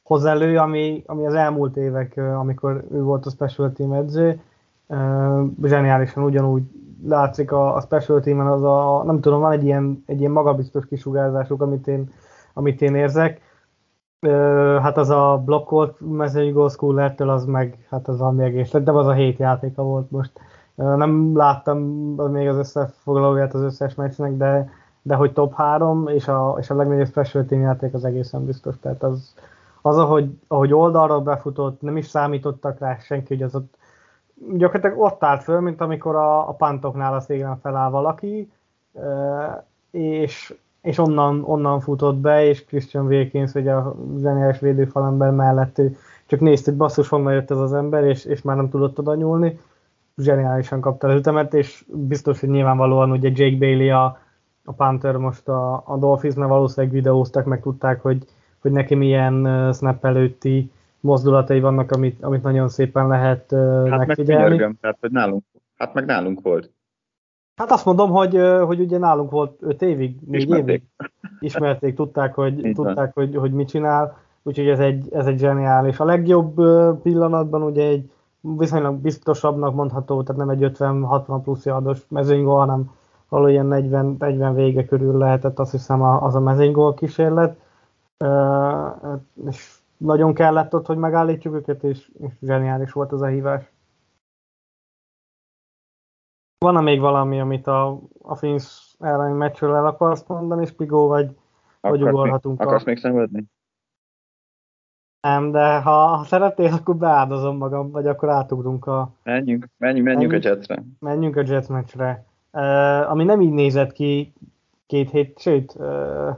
hoz 0.04 0.26
elő, 0.26 0.58
ami, 0.58 1.04
ami 1.06 1.26
az 1.26 1.34
elmúlt 1.34 1.78
évek, 1.78 2.14
uh, 2.18 2.40
amikor 2.40 2.84
ő 2.92 3.02
volt 3.02 3.26
a 3.26 3.30
Special 3.30 3.72
Team 3.72 3.94
edző, 3.94 4.42
uh, 4.88 5.42
zseniálisan 5.64 6.24
ugyanúgy 6.24 6.64
látszik 7.08 7.52
a, 7.52 7.76
a 7.76 7.82
special 7.82 8.20
teamen, 8.20 8.48
az 8.48 8.64
a, 8.64 9.04
nem 9.06 9.22
tudom, 9.22 9.40
van 9.40 9.52
egy 9.52 9.64
ilyen, 9.64 10.04
egy 10.06 10.20
ilyen 10.20 10.32
magabiztos 10.32 10.86
kisugárzásuk, 10.86 11.62
amit 11.62 11.88
én, 11.88 12.10
amit 12.54 12.82
én 12.82 12.96
érzek. 12.96 13.42
Ö, 14.20 14.78
hát 14.82 14.98
az 14.98 15.10
a 15.10 15.42
blokkolt 15.46 15.98
mezőny 16.00 16.54
goal 16.54 17.14
az 17.18 17.46
meg, 17.46 17.86
hát 17.90 18.08
az 18.08 18.18
valami 18.18 18.44
egész 18.44 18.72
lett, 18.72 18.84
de 18.84 18.92
az 18.92 19.08
a 19.08 19.14
hét 19.14 19.38
játéka 19.38 19.84
volt 19.84 20.12
most. 20.12 20.32
Ö, 20.76 20.96
nem 20.96 21.38
láttam 21.38 21.78
még 22.32 22.48
az 22.48 22.58
összefoglalóját 22.58 23.54
az 23.54 23.62
összes 23.62 23.96
meccsnek, 23.96 24.38
de, 24.38 24.70
de 25.02 25.16
hogy 25.16 25.34
top 25.34 25.54
3 25.54 26.08
és 26.08 26.28
a, 26.28 26.56
és 26.60 26.70
a 26.70 26.76
legnagyobb 26.76 27.08
special 27.08 27.46
team 27.46 27.62
játék 27.62 27.94
az 27.94 28.06
egészen 28.06 28.46
biztos. 28.46 28.80
Tehát 28.80 29.04
az, 29.04 29.34
az 29.82 29.98
ahogy, 29.98 30.38
ahogy 30.48 30.74
oldalról 30.74 31.22
befutott, 31.22 31.82
nem 31.82 31.98
is 31.98 32.06
számítottak 32.06 32.80
rá 32.80 32.98
senki, 33.00 33.34
hogy 33.34 33.44
az 33.44 33.56
ott 33.56 33.78
gyakorlatilag 34.50 35.00
ott 35.00 35.24
állt 35.24 35.44
föl, 35.44 35.60
mint 35.60 35.82
amikor 35.82 36.16
a, 36.16 36.50
a 36.50 36.54
pantoknál 36.54 37.14
a 37.14 37.20
szégen 37.20 37.60
feláll 37.60 37.90
valaki, 37.90 38.52
és, 39.92 40.54
és 40.82 40.98
onnan, 40.98 41.44
onnan 41.44 41.80
futott 41.80 42.16
be, 42.16 42.46
és 42.46 42.66
Christian 42.66 43.06
Wilkins, 43.06 43.52
hogy 43.52 43.68
a 43.68 43.96
zseniális 44.18 44.60
védőfalember 44.60 45.32
mellett 45.32 45.82
csak 46.26 46.40
nézte, 46.40 46.70
hogy 46.70 46.80
basszus, 46.80 47.10
honnan 47.10 47.34
jött 47.34 47.52
ez 47.52 47.58
az 47.58 47.74
ember, 47.74 48.04
és, 48.04 48.26
és 48.26 48.42
már 48.42 48.56
nem 48.56 48.70
tudott 48.70 49.00
oda 49.00 49.16
nyúlni. 49.16 49.60
Zseniálisan 50.18 50.82
kapta 50.82 51.08
az 51.08 51.20
ütemet, 51.20 51.54
és 51.54 51.86
biztos, 51.88 52.40
hogy 52.40 52.50
nyilvánvalóan 52.50 53.12
ugye 53.12 53.32
Jake 53.34 53.58
Bailey 53.58 53.98
a, 53.98 54.20
a 54.66 54.72
Panther 54.72 55.16
most 55.16 55.48
a, 55.48 55.84
a 55.86 55.98
Dolphins-nál 55.98 56.48
valószínűleg 56.48 56.96
videóztak, 56.96 57.46
meg 57.46 57.62
tudták, 57.62 58.02
hogy, 58.02 58.26
hogy 58.62 58.72
neki 58.72 58.96
milyen 58.96 59.70
snap 59.74 60.06
előtti 60.06 60.72
mozdulatai 61.02 61.60
vannak, 61.60 61.92
amit, 61.92 62.24
amit 62.24 62.44
nagyon 62.44 62.70
szépen 62.70 63.08
lehet 63.08 63.52
uh, 63.52 63.90
hát 63.90 64.08
megfigyelni. 64.08 64.58
Meg 64.58 64.78
tehát, 64.82 64.98
hogy 65.00 65.12
nálunk, 65.12 65.44
hát 65.76 65.94
meg 65.94 66.06
nálunk 66.06 66.42
volt. 66.42 66.72
Hát 67.56 67.72
azt 67.72 67.86
mondom, 67.86 68.10
hogy, 68.10 68.42
hogy 68.66 68.80
ugye 68.80 68.98
nálunk 68.98 69.32
volt 69.32 69.58
5 69.62 69.82
évig, 69.82 70.20
4 70.28 70.50
évig 70.50 70.84
ismerték, 71.40 71.96
tudták, 71.96 72.34
hogy, 72.34 72.72
tudták 72.74 73.14
hogy, 73.14 73.36
hogy 73.36 73.52
mit 73.52 73.68
csinál, 73.68 74.18
úgyhogy 74.44 74.68
ez 74.68 74.80
egy, 74.80 75.14
ez 75.14 75.26
egy 75.26 75.40
zseniális. 75.40 76.00
A 76.00 76.06
legjobb 76.06 76.56
pillanatban 77.02 77.64
ugye 77.64 77.88
egy 77.88 78.12
viszonylag 78.42 78.96
biztosabbnak 78.96 79.76
mondható, 79.76 80.24
tehát 80.24 80.46
nem 80.46 80.50
egy 80.50 80.72
50-60 80.78 81.40
plusz 81.44 81.66
yardos 81.66 82.06
mezőnygól, 82.10 82.58
hanem 82.58 82.92
való 83.30 83.48
ilyen 83.48 83.66
40, 83.66 84.16
40 84.20 84.56
vége 84.56 84.86
körül 84.86 85.18
lehetett 85.18 85.60
azt 85.60 85.72
hiszem 85.72 86.02
az 86.02 86.36
a 86.36 86.40
mezőnygól 86.40 86.94
kísérlet. 86.94 87.60
És 89.46 89.81
nagyon 90.02 90.34
kellett 90.34 90.76
ott, 90.76 90.86
hogy 90.86 90.98
megállítjuk 90.98 91.54
őket, 91.54 91.84
és, 91.84 92.12
és 92.20 92.34
zseniális 92.42 92.92
volt 92.92 93.12
az 93.12 93.22
a 93.22 93.26
hívás. 93.26 93.72
Van-e 96.58 96.82
még 96.82 97.00
valami, 97.00 97.40
amit 97.40 97.68
a, 97.68 98.00
a 98.22 98.36
Finns 98.36 98.96
elleni 99.00 99.34
meccsről 99.34 99.76
el 99.76 99.86
akarsz 99.86 100.28
mondani, 100.28 100.66
Spigó, 100.66 101.08
vagy, 101.08 101.38
vagy 101.82 102.04
ugorhatunk? 102.04 102.60
Még, 102.60 102.68
akarsz 102.68 102.84
még 102.84 102.98
szenvedni? 102.98 103.46
Nem, 105.22 105.52
de 105.52 105.82
ha, 105.82 106.06
ha 106.06 106.24
szeretnél, 106.24 106.74
akkor 106.74 106.96
beáldozom 106.96 107.58
magam, 107.58 107.92
vagy 107.92 108.08
akkor 108.08 108.30
átugrunk 108.30 108.86
a... 108.86 109.12
Menjünk, 109.24 109.68
menjünk, 109.78 110.06
menjünk, 110.06 110.32
menjünk 110.32 110.46
a 110.46 110.48
Jetsre. 110.50 110.84
Menjünk 111.00 111.36
a 111.36 111.44
Jets 111.46 111.68
meccsre. 111.68 112.26
Uh, 112.52 113.12
ami 113.12 113.24
nem 113.24 113.42
így 113.42 113.52
nézett 113.52 113.92
ki, 113.92 114.34
két 114.92 115.10
hét, 115.10 115.40
sőt, 115.40 115.78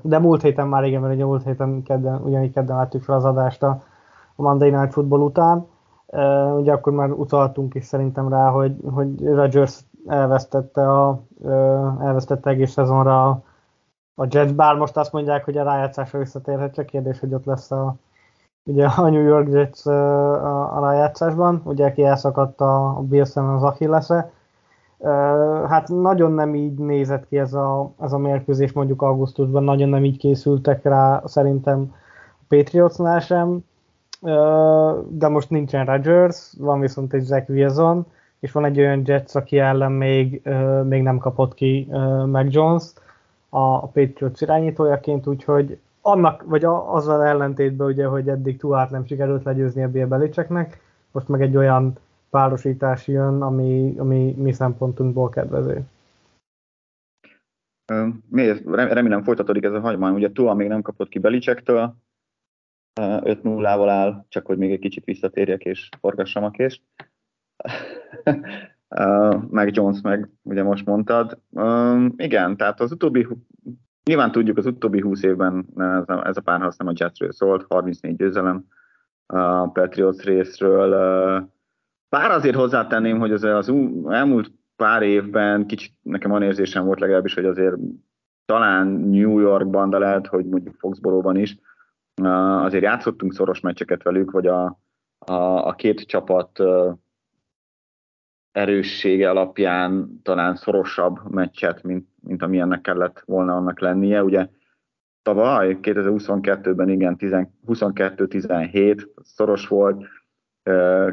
de 0.02 0.20
múlt 0.20 0.42
héten 0.42 0.68
már 0.68 0.84
igen, 0.84 1.02
mert 1.02 1.14
ugye 1.14 1.26
múlt 1.26 1.44
héten 1.44 1.84
kedden, 1.84 2.22
ugyanígy 2.24 2.54
kedden 2.54 2.76
láttuk 2.76 3.02
fel 3.02 3.16
az 3.16 3.26
adást 3.26 3.64
a, 3.64 3.82
a 4.36 4.42
Monday 4.42 4.70
Night 4.70 4.94
Football 4.94 5.20
után. 5.20 5.68
Ugye 6.58 6.72
akkor 6.72 6.94
már 6.94 7.12
utaltunk 7.12 7.76
is 7.76 7.86
szerintem 7.86 8.30
rá, 8.30 8.50
hogy, 8.50 8.76
hogy 8.94 9.26
Rodgers 9.26 9.80
elvesztette, 10.08 10.92
a, 10.92 11.24
elvesztette 12.00 12.50
egész 12.50 12.72
szezonra 12.72 13.30
a, 13.30 13.42
a 14.16 14.28
Jets, 14.30 14.54
bár 14.54 14.76
most 14.76 14.98
azt 14.98 15.12
mondják, 15.12 15.46
hogy 15.46 15.58
a 15.58 15.64
rájátszásra 15.64 16.20
visszatérhet, 16.20 16.74
csak 16.74 16.86
kérdés, 16.86 17.20
hogy 17.20 17.34
ott 17.34 17.46
lesz 17.46 17.72
a, 17.72 17.96
ugye 18.64 18.86
a 18.86 19.10
New 19.10 19.24
York 19.24 19.50
Jets 19.50 19.86
a, 19.86 20.78
a 20.78 20.80
rájátszásban, 20.80 21.62
ugye 21.64 21.86
aki 21.86 22.04
elszakadt 22.04 22.62
a, 22.62 22.98
a 22.98 23.02
Bills 23.02 23.36
az 23.36 23.64
Achillesze, 23.64 24.32
Hát 25.68 25.88
nagyon 25.88 26.32
nem 26.32 26.56
így 26.56 26.78
nézett 26.78 27.28
ki 27.28 27.38
ez 27.38 27.54
a, 27.54 27.92
ez 28.00 28.14
a 28.14 28.18
mérkőzés 28.18 28.72
mondjuk 28.72 29.02
augusztusban, 29.02 29.64
nagyon 29.64 29.90
nem 29.90 30.04
így 30.04 30.18
készültek 30.18 30.84
rá 30.84 31.22
szerintem 31.26 31.94
a 32.30 32.44
Patriotsnál 32.48 33.20
sem, 33.20 33.60
de 35.08 35.28
most 35.28 35.50
nincsen 35.50 35.86
Rodgers, 35.86 36.54
van 36.60 36.80
viszont 36.80 37.14
egy 37.14 37.22
Zach 37.22 37.50
Wilson, 37.50 38.06
és 38.40 38.52
van 38.52 38.66
egy 38.66 38.80
olyan 38.80 39.02
Jets, 39.06 39.36
aki 39.36 39.60
ellen 39.60 39.92
még, 39.92 40.42
még 40.84 41.02
nem 41.02 41.18
kapott 41.18 41.54
ki 41.54 41.90
meg 42.26 42.54
Jones 42.54 42.84
a 43.50 43.88
Patriots 43.88 44.42
irányítójaként, 44.42 45.28
úgyhogy 45.28 45.80
annak, 46.02 46.44
vagy 46.48 46.66
azzal 46.66 47.24
ellentétben 47.24 47.88
ugye, 47.88 48.06
hogy 48.06 48.30
eddig 48.30 48.58
túlát 48.58 48.90
nem 48.90 49.06
sikerült 49.06 49.44
legyőzni 49.44 49.84
a 49.84 49.90
Bill 49.90 50.08
most 51.12 51.28
meg 51.28 51.42
egy 51.42 51.58
olyan 51.58 51.98
párosítás 52.34 53.08
jön, 53.08 53.42
ami, 53.42 53.94
ami 53.98 54.34
mi 54.38 54.52
szempontunkból 54.52 55.30
kedvező. 55.30 55.82
Remélem 58.72 59.24
folytatódik 59.24 59.64
ez 59.64 59.74
a 59.74 59.80
hagymány. 59.80 60.14
Ugye 60.14 60.32
Tua 60.32 60.54
még 60.54 60.68
nem 60.68 60.82
kapott 60.82 61.10
ki 61.10 61.20
Belicsektől, 61.20 61.96
5-0-ával 63.02 63.88
áll, 63.90 64.26
csak 64.30 64.46
hogy 64.46 64.58
még 64.58 64.72
egy 64.72 64.80
kicsit 64.80 65.04
visszatérjek 65.04 65.64
és 65.64 65.90
forgassam 66.00 66.44
a 66.44 66.52
kést. 66.52 66.82
meg 69.50 69.76
Jones 69.76 70.02
meg, 70.02 70.30
ugye 70.42 70.64
most 70.64 70.86
mondtad. 70.86 71.40
Igen, 72.16 72.58
tehát 72.58 72.80
az 72.80 72.92
utóbbi, 72.92 73.28
nyilván 74.04 74.32
tudjuk, 74.32 74.58
az 74.58 74.66
utóbbi 74.66 75.02
20 75.02 75.24
évben 75.24 75.66
ez 75.78 76.10
a, 76.10 76.28
ez 76.28 76.38
a 76.38 76.42
párharc 76.42 76.78
nem 76.78 76.88
a 76.88 76.94
Jetsről 76.96 77.32
szólt, 77.32 77.66
34 77.70 78.16
győzelem 78.16 78.66
a 79.26 79.68
Patriots 79.68 80.24
részről, 80.24 80.94
bár 82.14 82.32
azért 82.32 82.56
hozzátenném, 82.56 83.20
hogy 83.20 83.32
az, 83.32 83.44
az 83.44 83.74
elmúlt 84.08 84.52
pár 84.76 85.02
évben 85.02 85.66
kicsit 85.66 85.94
nekem 86.02 86.32
van 86.32 86.42
érzésem 86.42 86.86
volt 86.86 87.00
legalábbis, 87.00 87.34
hogy 87.34 87.46
azért 87.46 87.76
talán 88.46 88.88
New 88.88 89.40
Yorkban, 89.40 89.90
de 89.90 89.98
lehet, 89.98 90.28
hogy 90.28 90.46
mondjuk 90.46 90.76
Foxborough-ban 90.76 91.36
is, 91.36 91.58
azért 92.64 92.84
játszottunk 92.84 93.34
szoros 93.34 93.60
meccseket 93.60 94.04
velük, 94.04 94.32
vagy 94.32 94.48
a, 94.48 94.80
a, 95.18 95.68
a 95.68 95.74
két 95.74 96.02
csapat 96.02 96.60
erőssége 98.52 99.30
alapján 99.30 100.20
talán 100.24 100.56
szorosabb 100.56 101.32
meccset, 101.32 101.84
mint, 101.84 102.08
mint 102.22 102.42
amilyennek 102.42 102.82
kellett 102.82 103.24
volna 103.26 103.56
annak 103.56 103.80
lennie. 103.80 104.24
Ugye 104.24 104.48
tavaly, 105.22 105.78
2022-ben 105.82 106.90
igen, 106.90 107.16
22-17 107.68 109.08
szoros 109.22 109.68
volt, 109.68 110.06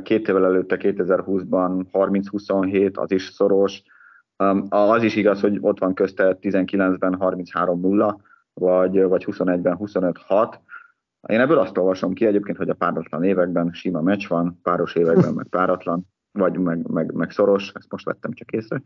két 0.03 0.29
évvel 0.29 0.45
előtte 0.45 0.77
2020-ban 0.81 1.85
30-27, 1.93 2.95
az 2.95 3.11
is 3.11 3.23
szoros. 3.23 3.83
Az 4.69 5.03
is 5.03 5.17
igaz, 5.17 5.41
hogy 5.41 5.59
ott 5.61 5.79
van 5.79 5.95
közte 5.95 6.39
19-ben 6.41 7.17
33-0, 7.21 8.17
vagy, 8.53 9.03
vagy 9.03 9.25
21-ben 9.27 9.77
25-6. 9.81 10.55
Én 11.29 11.41
ebből 11.41 11.59
azt 11.59 11.79
olvasom 11.79 12.13
ki 12.13 12.27
egyébként, 12.27 12.57
hogy 12.57 12.69
a 12.69 12.75
páratlan 12.75 13.25
években 13.25 13.71
sima 13.73 14.01
meccs 14.01 14.29
van, 14.29 14.61
páros 14.63 14.95
években 14.95 15.35
meg 15.35 15.47
páratlan, 15.47 16.07
vagy 16.33 16.59
meg, 16.59 16.87
meg, 16.87 17.13
meg 17.13 17.31
szoros, 17.31 17.73
ezt 17.75 17.91
most 17.91 18.05
vettem 18.05 18.33
csak 18.33 18.51
észre. 18.51 18.83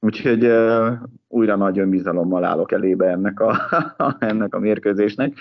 Úgyhogy 0.00 0.44
uh, 0.44 0.92
újra 1.28 1.56
nagy 1.56 1.78
önbizalommal 1.78 2.44
állok 2.44 2.72
elébe 2.72 3.06
ennek 3.06 3.40
a, 3.40 3.56
ennek 4.18 4.54
a 4.54 4.58
mérkőzésnek. 4.58 5.38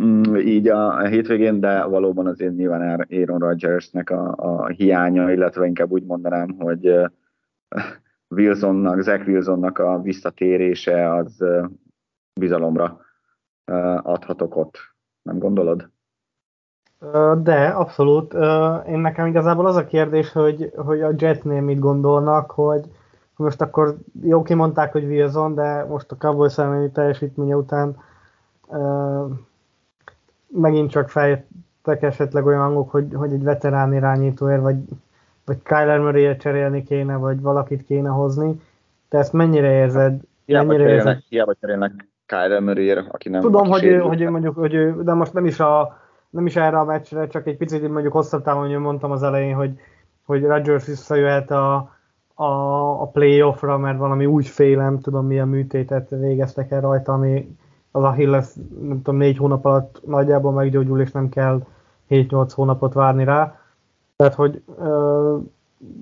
Mm, 0.00 0.34
így 0.36 0.68
a, 0.68 0.94
a 0.94 1.06
hétvégén, 1.06 1.60
de 1.60 1.84
valóban 1.84 2.26
azért 2.26 2.56
nyilván 2.56 3.06
Aaron 3.10 3.38
Rodgersnek 3.38 4.10
a, 4.10 4.34
a 4.36 4.66
hiánya, 4.66 5.32
illetve 5.32 5.66
inkább 5.66 5.90
úgy 5.90 6.04
mondanám, 6.04 6.56
hogy 6.58 6.94
Wilsonnak, 8.36 9.00
Zach 9.00 9.28
Wilsonnak 9.28 9.78
a 9.78 10.00
visszatérése 10.00 11.14
az 11.14 11.44
bizalomra 12.40 13.00
adhatok 14.02 14.56
ott. 14.56 14.78
Nem 15.22 15.38
gondolod? 15.38 15.90
De, 17.42 17.66
abszolút. 17.66 18.34
Én 18.86 18.98
nekem 18.98 19.26
igazából 19.26 19.66
az 19.66 19.76
a 19.76 19.86
kérdés, 19.86 20.32
hogy, 20.32 20.72
hogy 20.76 21.02
a 21.02 21.12
Jetnél 21.16 21.60
mit 21.60 21.78
gondolnak, 21.78 22.50
hogy 22.50 22.84
most 23.36 23.60
akkor 23.60 23.96
jó 24.22 24.42
kimondták, 24.42 24.92
hogy 24.92 25.04
Wilson, 25.04 25.54
de 25.54 25.84
most 25.84 26.12
a 26.12 26.16
Cowboys 26.16 26.58
elleni 26.58 26.90
teljesítménye 26.90 27.56
után 27.56 27.96
megint 30.52 30.90
csak 30.90 31.08
fejtek 31.08 32.02
esetleg 32.02 32.46
olyan 32.46 32.60
hangok, 32.60 32.90
hogy, 32.90 33.06
hogy 33.14 33.32
egy 33.32 33.42
veterán 33.42 33.94
irányítóért, 33.94 34.60
vagy, 34.60 34.76
vagy 35.44 35.62
Kyler 35.62 35.98
murray 35.98 36.36
cserélni 36.36 36.82
kéne, 36.82 37.16
vagy 37.16 37.40
valakit 37.40 37.82
kéne 37.84 38.08
hozni. 38.08 38.60
Te 39.08 39.18
ezt 39.18 39.32
mennyire 39.32 39.72
érzed? 39.72 40.20
Hiába 40.44 40.66
mennyire 40.66 40.84
cserélnek, 40.84 41.06
érzed? 41.06 41.24
hiába 41.28 41.54
cserélnek 41.60 41.92
Kyler 42.26 42.60
murray 42.60 42.90
aki 42.90 43.28
nem 43.28 43.40
Tudom, 43.40 43.68
hogy 43.68 43.84
ő, 43.84 43.98
hogy 43.98 44.20
ő 44.20 44.30
mondjuk, 44.30 44.56
hogy 44.56 44.74
ő, 44.74 45.02
de 45.02 45.12
most 45.12 45.32
nem 45.32 45.46
is, 45.46 45.60
a, 45.60 45.98
nem 46.30 46.46
is 46.46 46.56
erre 46.56 46.78
a 46.78 46.84
meccsre, 46.84 47.26
csak 47.26 47.46
egy 47.46 47.56
picit 47.56 47.88
mondjuk 47.88 48.12
hosszabb 48.12 48.42
távon, 48.42 48.68
hogy 48.68 48.78
mondtam 48.78 49.10
az 49.10 49.22
elején, 49.22 49.54
hogy, 49.54 49.78
hogy 50.24 50.42
Rodgers 50.42 50.86
visszajöhet 50.86 51.50
a, 51.50 51.74
a, 52.34 52.44
a 53.00 53.06
playoffra, 53.06 53.78
mert 53.78 53.98
valami 53.98 54.26
úgy 54.26 54.46
félem, 54.46 55.00
tudom 55.00 55.26
milyen 55.26 55.48
műtétet 55.48 56.10
végeztek 56.10 56.70
el 56.70 56.80
rajta, 56.80 57.12
ami 57.12 57.56
az 57.92 58.02
Achilles, 58.02 58.46
nem 58.80 59.02
tudom, 59.02 59.16
négy 59.16 59.36
hónap 59.36 59.64
alatt 59.64 60.02
nagyjából 60.06 60.52
meggyógyul, 60.52 61.00
és 61.00 61.12
nem 61.12 61.28
kell 61.28 61.62
7-8 62.08 62.50
hónapot 62.54 62.92
várni 62.92 63.24
rá. 63.24 63.56
Tehát, 64.16 64.34
hogy 64.34 64.62
ö, 64.78 65.36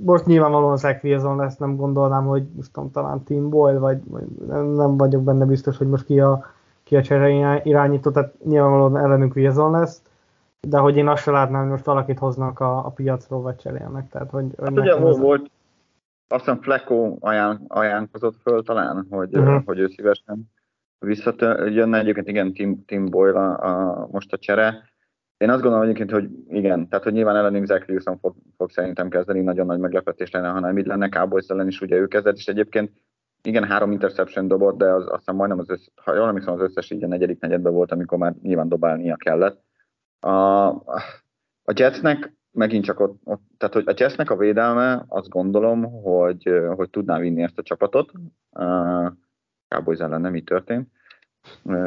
most 0.05 0.27
nyilvánvalóan 0.27 0.77
Zach 0.77 1.05
Wilson 1.05 1.37
lesz, 1.37 1.57
nem 1.57 1.77
gondolnám, 1.77 2.25
hogy 2.25 2.43
most 2.57 2.73
tudom, 2.73 2.91
talán 2.91 3.23
Tim 3.23 3.49
Boyle, 3.49 3.79
vagy, 3.79 4.01
vagy 4.05 4.25
nem, 4.47 4.67
nem 4.67 4.97
vagyok 4.97 5.23
benne 5.23 5.45
biztos, 5.45 5.77
hogy 5.77 5.89
most 5.89 6.05
ki 6.05 6.21
a, 6.21 6.45
ki 6.83 6.97
a 6.97 7.03
csere 7.03 7.61
irányító, 7.65 8.11
tehát 8.11 8.35
nyilvánvalóan 8.45 8.97
ellenünk 8.97 9.35
Wilson 9.37 9.71
lesz, 9.71 10.03
de 10.61 10.79
hogy 10.79 10.97
én 10.97 11.09
azt 11.09 11.23
se 11.23 11.31
látnám, 11.31 11.61
hogy 11.61 11.71
most 11.71 11.85
valakit 11.85 12.19
hoznak 12.19 12.61
a, 12.61 12.87
a 12.87 12.91
piacról, 12.91 13.41
vagy 13.41 13.57
cserélnek. 13.57 14.09
Tehát, 14.09 14.31
hogy, 14.31 14.45
hát 14.59 14.71
ugye 14.71 14.97
ez... 14.97 15.19
volt, 15.19 15.51
azt 16.29 16.45
hiszem 16.45 16.61
Flecko 16.61 17.17
ajánl, 17.21 17.61
ajánlkozott 17.69 18.37
föl 18.43 18.63
talán, 18.63 19.07
hogy, 19.11 19.37
uh-huh. 19.37 19.65
hogy 19.65 19.79
ő 19.79 19.87
szívesen 19.87 20.51
visszajönne. 21.01 21.99
Egyébként 21.99 22.29
igen, 22.29 22.53
Tim, 22.53 22.85
Tim 22.85 23.07
Boyle 23.07 23.39
a, 23.39 24.01
a, 24.01 24.09
most 24.11 24.33
a 24.33 24.39
csere. 24.39 24.89
Én 25.37 25.51
azt 25.51 25.63
gondolom 25.63 25.85
egyébként, 25.85 26.11
hogy 26.11 26.31
igen, 26.49 26.89
tehát 26.89 27.05
hogy 27.05 27.13
nyilván 27.13 27.37
ellenünk 27.37 27.67
Zach 27.67 27.89
Wilson 27.89 28.19
fog, 28.19 28.35
fog 28.57 28.71
szerintem 28.71 29.09
kezdeni, 29.09 29.41
nagyon 29.41 29.67
nagy 29.67 29.79
meglepetés 29.79 30.31
lenne, 30.31 30.49
ha 30.49 30.61
nem 30.61 30.79
így 30.79 30.87
lenne, 30.87 31.09
Cowboys 31.09 31.47
ellen 31.49 31.69
is 31.69 31.81
ugye 31.81 31.97
ő 31.97 32.07
kezdett, 32.07 32.37
és 32.37 32.47
egyébként 32.47 32.91
igen, 33.43 33.65
három 33.65 33.93
interception 33.93 34.49
dobott, 34.49 34.79
de 34.79 34.93
az, 34.93 35.07
aztán 35.09 35.35
majdnem 35.35 35.59
az 35.59 35.71
összes, 35.71 35.91
ha 36.05 36.15
jól 36.15 36.29
emlékszem, 36.29 36.55
az 36.55 36.61
összes 36.61 36.91
így 36.91 37.05
a 37.05 37.07
negyedik 37.07 37.41
negyedben 37.41 37.73
volt, 37.73 37.93
amikor 37.93 38.19
már 38.19 38.35
nyilván 38.43 38.69
dobálnia 38.69 39.17
kellett. 39.17 39.63
A, 40.21 40.67
a 41.65 41.73
Jetsnek 41.75 42.35
megint 42.51 42.85
csak 42.85 43.01
ott, 43.01 43.21
ott, 43.25 43.43
tehát 43.59 43.75
hogy 43.75 43.85
a 43.87 43.95
Jetsnek 43.97 44.31
a 44.31 44.37
védelme, 44.37 45.05
azt 45.09 45.29
gondolom, 45.29 46.03
hogy, 46.03 46.51
hogy 46.77 46.91
tudná 46.91 47.19
vinni 47.19 47.43
ezt 47.43 47.59
a 47.59 47.63
csapatot. 47.63 48.13
Cowboys 49.75 49.99
ellen 49.99 50.21
nem 50.21 50.35
így 50.35 50.45
történt. 50.45 50.89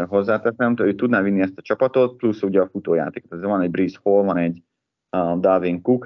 Hozzáteszem, 0.07 0.75
ő 0.79 0.95
tudná 0.95 1.21
vinni 1.21 1.41
ezt 1.41 1.57
a 1.57 1.61
csapatot, 1.61 2.15
plusz 2.15 2.41
ugye 2.41 2.61
a 2.61 2.67
futójáték. 2.67 3.27
Tehát 3.27 3.45
van 3.45 3.61
egy 3.61 3.71
Breeze 3.71 3.99
Hall, 4.03 4.23
van 4.23 4.37
egy 4.37 4.63
uh, 5.17 5.39
Dalvin 5.39 5.81
Cook. 5.81 6.05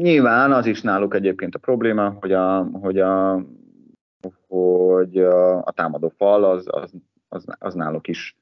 Nyilván 0.00 0.52
az 0.52 0.66
is 0.66 0.82
náluk 0.82 1.14
egyébként 1.14 1.54
a 1.54 1.58
probléma, 1.58 2.10
hogy 2.20 2.32
a, 2.32 2.62
hogy 2.62 2.98
a, 2.98 3.42
hogy 4.48 5.18
a, 5.18 5.64
a 5.64 5.72
támadó 5.72 6.12
fal 6.16 6.44
az, 6.44 6.66
az, 6.70 6.92
az, 7.28 7.44
az 7.58 7.74
náluk 7.74 8.08
is 8.08 8.36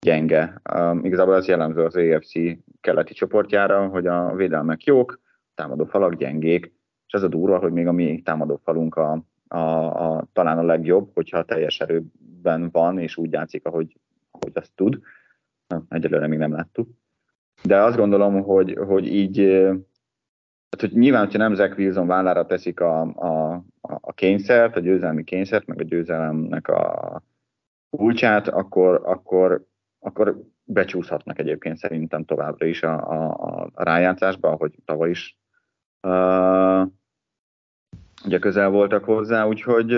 gyenge. 0.00 0.60
Um, 0.74 1.04
igazából 1.04 1.34
ez 1.34 1.46
jellemző 1.46 1.84
az 1.84 1.96
AFC 1.96 2.32
keleti 2.80 3.14
csoportjára, 3.14 3.88
hogy 3.88 4.06
a 4.06 4.34
védelmek 4.34 4.84
jók, 4.84 5.20
a 5.24 5.52
támadó 5.54 5.84
falak 5.84 6.14
gyengék, 6.14 6.72
és 7.06 7.12
ez 7.12 7.22
a 7.22 7.28
durva, 7.28 7.58
hogy 7.58 7.72
még 7.72 7.86
a 7.86 7.92
mi 7.92 8.22
támadó 8.22 8.60
falunk 8.64 8.96
a, 8.96 9.24
a, 9.54 10.16
a, 10.16 10.26
talán 10.32 10.58
a 10.58 10.62
legjobb, 10.62 11.10
hogyha 11.14 11.42
teljes 11.42 11.80
erőben 11.80 12.70
van, 12.70 12.98
és 12.98 13.16
úgy 13.16 13.32
játszik, 13.32 13.66
ahogy, 13.66 13.96
ahogy 14.30 14.52
azt 14.54 14.72
tud. 14.74 15.00
Egyelőre 15.88 16.26
még 16.26 16.38
nem 16.38 16.52
láttuk. 16.52 16.88
De 17.62 17.82
azt 17.82 17.96
gondolom, 17.96 18.42
hogy, 18.42 18.78
hogy 18.86 19.06
így, 19.06 19.38
hát, 20.70 20.80
hogy 20.80 20.92
nyilván, 20.92 21.24
hogyha 21.24 21.38
nem 21.38 21.54
Zach 21.54 21.78
Wilson 21.78 22.06
vállára 22.06 22.46
teszik 22.46 22.80
a, 22.80 23.00
a, 23.00 23.64
a 23.80 24.12
kényszert, 24.12 24.76
a 24.76 24.80
győzelmi 24.80 25.24
kényszert, 25.24 25.66
meg 25.66 25.80
a 25.80 25.84
győzelemnek 25.84 26.68
a, 26.68 27.22
kulcsát, 27.96 28.48
akkor, 28.48 29.00
akkor, 29.04 29.64
akkor 29.98 30.42
becsúszhatnak 30.64 31.38
egyébként 31.38 31.76
szerintem 31.76 32.24
továbbra 32.24 32.66
is 32.66 32.82
a, 32.82 33.10
a, 33.10 33.70
a 33.74 33.82
rájátszásba, 33.82 34.48
ahogy 34.48 34.74
tavaly 34.84 35.10
is 35.10 35.38
uh, 36.02 36.90
ugye 38.24 38.38
közel 38.38 38.70
voltak 38.70 39.04
hozzá, 39.04 39.46
úgyhogy 39.46 39.94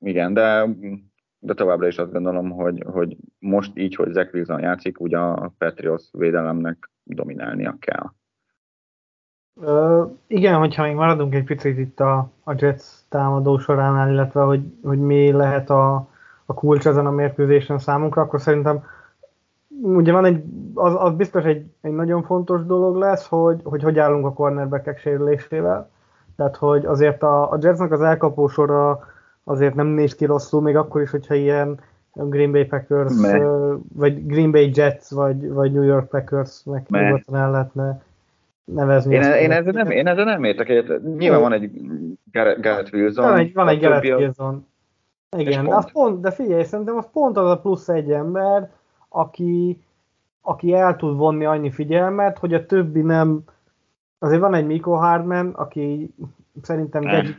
igen, 0.00 0.34
de, 0.34 0.68
de 1.38 1.54
továbbra 1.54 1.86
is 1.86 1.98
azt 1.98 2.12
gondolom, 2.12 2.50
hogy, 2.50 2.84
hogy 2.92 3.16
most 3.38 3.70
így, 3.74 3.94
hogy 3.94 4.12
Zach 4.12 4.34
Wilson 4.34 4.60
játszik, 4.60 5.00
ugye 5.00 5.18
a 5.18 5.52
Patriots 5.58 6.04
védelemnek 6.12 6.90
dominálnia 7.02 7.76
kell. 7.78 8.12
Uh, 9.56 10.10
igen, 10.26 10.58
hogyha 10.58 10.82
még 10.82 10.94
maradunk 10.94 11.34
egy 11.34 11.44
picit 11.44 11.78
itt 11.78 12.00
a, 12.00 12.30
a 12.44 12.54
Jets 12.56 12.82
támadó 13.08 13.58
soránál, 13.58 14.10
illetve 14.10 14.42
hogy, 14.42 14.62
hogy 14.82 14.98
mi 14.98 15.32
lehet 15.32 15.70
a, 15.70 16.08
a 16.44 16.54
kulcs 16.54 16.86
ezen 16.86 17.06
a 17.06 17.10
mérkőzésen 17.10 17.78
számunkra, 17.78 18.22
akkor 18.22 18.40
szerintem 18.40 18.84
ugye 19.82 20.12
van 20.12 20.24
egy, 20.24 20.44
az, 20.74 20.94
az 20.98 21.14
biztos 21.14 21.44
egy, 21.44 21.66
egy 21.80 21.92
nagyon 21.92 22.22
fontos 22.22 22.66
dolog 22.66 22.96
lesz, 22.96 23.26
hogy, 23.26 23.60
hogy 23.64 23.82
hogy 23.82 23.98
állunk 23.98 24.26
a 24.26 24.32
cornerbackek 24.32 24.98
sérülésével. 24.98 25.90
Tehát, 26.36 26.56
hogy 26.56 26.84
azért 26.84 27.22
a, 27.22 27.50
a 27.50 27.58
Jetsnek 27.60 27.92
az 27.92 28.00
elkapó 28.00 28.48
sora 28.48 29.00
azért 29.44 29.74
nem 29.74 29.86
néz 29.86 30.14
ki 30.14 30.24
rosszul, 30.24 30.60
még 30.60 30.76
akkor 30.76 31.02
is, 31.02 31.10
hogyha 31.10 31.34
ilyen 31.34 31.80
Green 32.12 32.52
Bay 32.52 32.64
Packers, 32.64 33.20
Me. 33.20 33.38
vagy 33.94 34.26
Green 34.26 34.50
Bay 34.50 34.70
Jets, 34.74 35.10
vagy, 35.10 35.48
vagy 35.48 35.72
New 35.72 35.82
York 35.82 36.08
Packers 36.08 36.62
meg 36.64 36.86
nyugodtan 36.88 37.36
el 37.36 37.50
lehetne 37.50 38.02
nevezni. 38.64 39.14
Én, 39.14 39.22
e- 39.22 39.40
én, 39.40 39.50
ezzel 39.50 39.72
nem, 39.72 39.90
én 39.90 40.06
ezzel 40.06 40.24
nem 40.24 40.44
értek 40.44 41.02
Nyilván 41.16 41.40
van 41.40 41.52
egy 41.52 41.70
Garrett 42.32 42.92
Wilson. 42.92 43.24
Van 43.24 43.38
egy, 43.38 43.52
van 43.52 43.68
egy 43.68 43.80
Garrett 43.80 44.18
Wilson. 44.18 44.66
Igen, 45.36 45.64
de, 45.64 45.74
az 45.74 45.92
pont, 45.92 46.20
de 46.20 46.30
figyelj, 46.30 46.62
szerintem 46.62 46.96
az 46.96 47.06
pont 47.12 47.36
az 47.36 47.50
a 47.50 47.58
plusz 47.58 47.88
egy 47.88 48.10
ember, 48.10 48.70
aki, 49.08 49.82
aki 50.42 50.74
el 50.74 50.96
tud 50.96 51.16
vonni 51.16 51.44
annyi 51.44 51.70
figyelmet, 51.70 52.38
hogy 52.38 52.54
a 52.54 52.66
többi 52.66 53.00
nem... 53.00 53.44
Azért 54.18 54.40
van 54.40 54.54
egy 54.54 54.66
Miko 54.66 54.92
Hardman, 54.92 55.50
aki 55.50 56.14
szerintem... 56.62 57.06
Egy, 57.06 57.36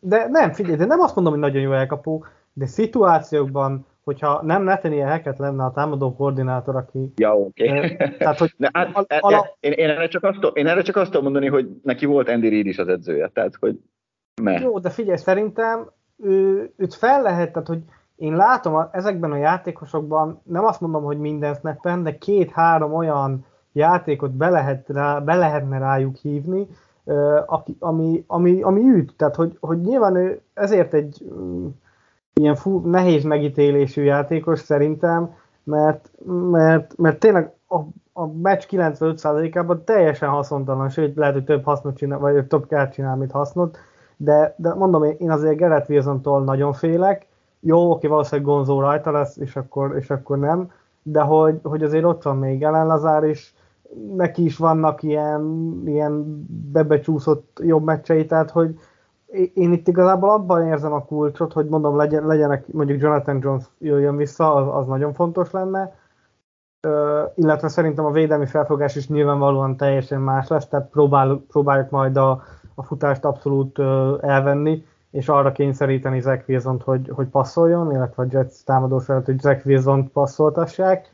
de 0.00 0.26
nem, 0.28 0.52
figyelj, 0.52 0.76
de 0.76 0.84
nem 0.84 1.00
azt 1.00 1.14
mondom, 1.14 1.32
hogy 1.32 1.42
nagyon 1.42 1.62
jó 1.62 1.72
elkapó, 1.72 2.24
de 2.52 2.66
szituációkban, 2.66 3.86
hogyha 4.04 4.42
nem 4.42 4.62
Nathaniel 4.62 5.10
Hackett 5.10 5.38
lenne 5.38 5.64
a 5.64 5.70
támadó 5.70 6.14
koordinátor, 6.14 6.76
aki... 6.76 7.12
Ja, 7.16 7.38
oké. 7.38 7.68
Okay. 7.68 7.96
Tehát, 8.18 8.38
hogy... 8.38 8.54
Ne, 8.58 8.68
hát, 8.72 8.96
a, 8.96 9.04
a, 9.20 9.34
a, 9.34 9.56
én, 9.60 9.72
én, 9.72 9.88
erre 9.88 10.08
csak 10.08 10.22
azt, 10.22 10.38
én 10.52 10.66
erre 10.66 10.82
csak 10.82 10.96
azt 10.96 11.10
tudom 11.10 11.22
mondani, 11.22 11.48
hogy 11.48 11.68
neki 11.82 12.06
volt 12.06 12.28
Andy 12.28 12.48
Reid 12.48 12.66
is 12.66 12.78
az 12.78 12.88
edzője, 12.88 13.28
tehát, 13.28 13.54
hogy... 13.60 13.78
Me. 14.42 14.60
Jó, 14.60 14.78
de 14.78 14.90
figyelj, 14.90 15.16
szerintem 15.16 15.90
ő, 16.16 16.70
őt 16.76 16.94
fel 16.94 17.22
lehet, 17.22 17.52
tehát, 17.52 17.68
hogy 17.68 17.82
én 18.16 18.36
látom 18.36 18.74
a, 18.74 18.88
ezekben 18.92 19.32
a 19.32 19.36
játékosokban, 19.36 20.40
nem 20.44 20.64
azt 20.64 20.80
mondom, 20.80 21.02
hogy 21.02 21.18
minden 21.18 21.54
snappen, 21.54 22.02
de 22.02 22.18
két-három 22.18 22.94
olyan 22.94 23.46
játékot 23.76 24.30
be, 24.30 24.48
lehet 24.48 24.88
rá, 24.88 25.18
be 25.18 25.34
lehetne 25.34 25.78
rájuk 25.78 26.16
hívni, 26.16 26.66
aki, 27.46 27.76
ami, 27.78 28.24
ami, 28.26 28.62
ami 28.62 28.80
üt. 28.80 29.14
Tehát, 29.16 29.36
hogy, 29.36 29.56
hogy 29.60 29.80
nyilván 29.80 30.16
ő 30.16 30.40
ezért 30.54 30.94
egy 30.94 31.24
um, 31.30 31.80
ilyen 32.34 32.54
fú, 32.54 32.78
nehéz 32.78 33.24
megítélésű 33.24 34.02
játékos 34.02 34.58
szerintem, 34.58 35.34
mert, 35.64 36.10
mert, 36.50 36.96
mert 36.96 37.18
tényleg 37.18 37.52
a, 37.68 37.76
a 38.12 38.26
meccs 38.26 38.62
95%-ában 38.70 39.84
teljesen 39.84 40.28
haszontalan, 40.28 40.88
sőt 40.88 41.16
lehet, 41.16 41.34
hogy 41.34 41.44
több 41.44 41.64
hasznot 41.64 41.96
csinál, 41.96 42.18
vagy 42.18 42.46
több 42.46 42.66
kell 42.66 42.88
csinál, 42.88 43.16
mint 43.16 43.30
hasznot, 43.30 43.78
de, 44.16 44.54
de 44.58 44.74
mondom, 44.74 45.02
én 45.02 45.30
azért 45.30 45.56
Gerett 45.56 45.88
Wilson-tól 45.88 46.44
nagyon 46.44 46.72
félek, 46.72 47.26
jó, 47.60 47.90
oké, 47.90 48.06
valószínűleg 48.06 48.50
Gonzó 48.50 48.80
rajta 48.80 49.10
lesz, 49.10 49.36
és 49.36 49.56
akkor, 49.56 49.96
és 49.96 50.10
akkor 50.10 50.38
nem, 50.38 50.70
de 51.02 51.20
hogy, 51.20 51.58
hogy 51.62 51.82
azért 51.82 52.04
ott 52.04 52.22
van 52.22 52.36
még 52.36 52.62
Ellen 52.62 52.86
Lazár, 52.86 53.22
és 53.22 53.52
neki 54.16 54.44
is 54.44 54.56
vannak 54.56 55.02
ilyen, 55.02 55.72
ilyen 55.84 56.44
bebecsúszott 56.72 57.60
jobb 57.62 57.84
meccsei, 57.84 58.26
tehát 58.26 58.50
hogy 58.50 58.78
én 59.54 59.72
itt 59.72 59.88
igazából 59.88 60.30
abban 60.30 60.66
érzem 60.66 60.92
a 60.92 61.04
kulcsot, 61.04 61.52
hogy 61.52 61.66
mondom, 61.68 61.96
legyen, 61.96 62.26
legyenek 62.26 62.72
mondjuk 62.72 63.00
Jonathan 63.00 63.38
Jones 63.42 63.64
jöjjön 63.78 64.16
vissza, 64.16 64.54
az, 64.54 64.82
az 64.82 64.86
nagyon 64.86 65.12
fontos 65.12 65.50
lenne, 65.50 65.92
Ö, 66.80 67.24
illetve 67.34 67.68
szerintem 67.68 68.04
a 68.04 68.10
védelmi 68.10 68.46
felfogás 68.46 68.96
is 68.96 69.08
nyilvánvalóan 69.08 69.76
teljesen 69.76 70.20
más 70.20 70.48
lesz, 70.48 70.68
tehát 70.68 70.88
próbál, 70.90 71.44
próbáljuk 71.48 71.90
majd 71.90 72.16
a, 72.16 72.42
a 72.74 72.82
futást 72.82 73.24
abszolút 73.24 73.78
ö, 73.78 74.16
elvenni, 74.20 74.84
és 75.10 75.28
arra 75.28 75.52
kényszeríteni 75.52 76.20
Zach 76.20 76.48
wilson 76.48 76.80
hogy, 76.84 77.10
hogy 77.14 77.26
passzoljon, 77.26 77.92
illetve 77.92 78.22
a 78.22 78.26
Jets 78.30 78.64
támadó 78.64 78.98
felett, 78.98 79.24
hogy 79.24 79.40
Zach 79.40 79.66
wilson 79.66 80.10
passzoltassák, 80.12 81.12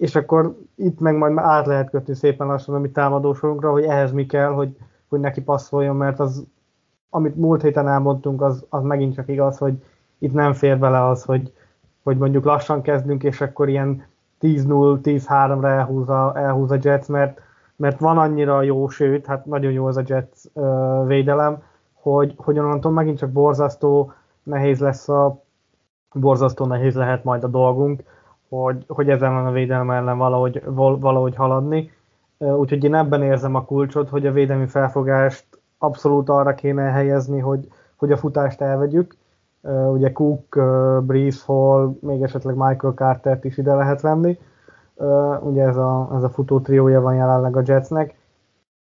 és 0.00 0.16
akkor 0.16 0.56
itt 0.74 1.00
meg 1.00 1.16
majd 1.16 1.38
át 1.38 1.66
lehet 1.66 1.90
kötni 1.90 2.14
szépen 2.14 2.46
lassan 2.46 2.74
a 2.74 2.78
mi 2.78 2.90
támadósorunkra, 2.90 3.70
hogy 3.70 3.84
ehhez 3.84 4.12
mi 4.12 4.26
kell, 4.26 4.50
hogy, 4.50 4.76
hogy 5.08 5.20
neki 5.20 5.42
passzoljon, 5.42 5.96
mert 5.96 6.20
az, 6.20 6.46
amit 7.10 7.36
múlt 7.36 7.62
héten 7.62 7.88
elmondtunk, 7.88 8.42
az, 8.42 8.66
az 8.68 8.82
megint 8.82 9.14
csak 9.14 9.28
igaz, 9.28 9.58
hogy 9.58 9.82
itt 10.18 10.32
nem 10.32 10.52
fér 10.52 10.78
bele 10.78 11.06
az, 11.06 11.24
hogy, 11.24 11.52
hogy 12.02 12.18
mondjuk 12.18 12.44
lassan 12.44 12.82
kezdünk, 12.82 13.22
és 13.22 13.40
akkor 13.40 13.68
ilyen 13.68 14.06
10-0, 14.40 14.98
10-3-ra 15.02 15.64
elhúz 15.64 16.08
a, 16.08 16.32
elhúz 16.34 16.70
a 16.70 16.78
Jets, 16.82 17.06
mert, 17.06 17.40
mert 17.76 17.98
van 17.98 18.18
annyira 18.18 18.62
jó, 18.62 18.88
sőt, 18.88 19.26
hát 19.26 19.46
nagyon 19.46 19.72
jó 19.72 19.86
az 19.86 19.96
a 19.96 20.02
Jets 20.06 20.44
uh, 20.52 21.06
védelem, 21.06 21.62
hogy, 21.92 22.34
hogy 22.36 22.58
onnantól 22.58 22.92
megint 22.92 23.18
csak 23.18 23.30
borzasztó 23.30 24.12
nehéz 24.42 24.78
lesz 24.78 25.08
a 25.08 25.42
borzasztó 26.14 26.66
nehéz 26.66 26.94
lehet 26.94 27.24
majd 27.24 27.44
a 27.44 27.48
dolgunk, 27.48 28.02
hogy, 28.50 28.84
hogy 28.88 29.10
ezen 29.10 29.46
a 29.46 29.50
védelem 29.50 29.90
ellen 29.90 30.18
valahogy, 30.18 30.62
valahogy 31.00 31.34
haladni. 31.34 31.90
Úgyhogy 32.38 32.84
én 32.84 32.94
ebben 32.94 33.22
érzem 33.22 33.54
a 33.54 33.64
kulcsot, 33.64 34.08
hogy 34.08 34.26
a 34.26 34.32
védelmi 34.32 34.66
felfogást 34.66 35.46
abszolút 35.78 36.28
arra 36.28 36.54
kéne 36.54 36.82
helyezni, 36.82 37.38
hogy, 37.38 37.68
hogy 37.96 38.12
a 38.12 38.16
futást 38.16 38.60
elvegyük. 38.60 39.16
Ugye 39.92 40.12
Cook, 40.12 40.58
Breeze 41.02 41.42
Hall, 41.46 41.96
még 42.00 42.22
esetleg 42.22 42.54
Michael 42.54 42.92
Carter-t 42.94 43.44
is 43.44 43.58
ide 43.58 43.74
lehet 43.74 44.00
venni. 44.00 44.38
Ugye 45.40 45.64
ez 45.64 45.76
a, 45.76 46.10
ez 46.14 46.22
a 46.22 46.28
futó 46.28 46.60
triója 46.60 47.00
van 47.00 47.14
jelenleg 47.14 47.56
a 47.56 47.62
Jetsnek. 47.64 48.14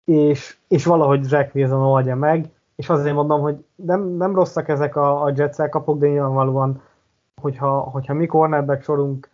És, 0.05 0.57
és 0.67 0.85
valahogy 0.85 1.31
Jack 1.31 1.55
Wilson 1.55 1.81
oldja 1.81 2.15
meg, 2.15 2.49
és 2.75 2.89
azért 2.89 3.15
mondom, 3.15 3.41
hogy 3.41 3.65
nem, 3.75 4.07
nem 4.07 4.35
rosszak 4.35 4.67
ezek 4.67 4.95
a, 4.95 5.23
a 5.23 5.31
Jetszel 5.35 5.69
kapok, 5.69 5.99
de 5.99 6.07
nyilvánvalóan, 6.07 6.81
hogyha, 7.41 7.79
hogyha 7.79 8.13
mi 8.13 8.25
cornerback 8.25 8.83
sorunk 8.83 9.29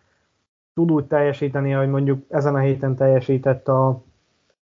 tud 0.73 0.91
úgy 0.91 1.05
teljesíteni, 1.05 1.71
hogy 1.71 1.89
mondjuk 1.89 2.25
ezen 2.29 2.55
a 2.55 2.59
héten 2.59 2.95
teljesített 2.95 3.67
a, 3.67 3.87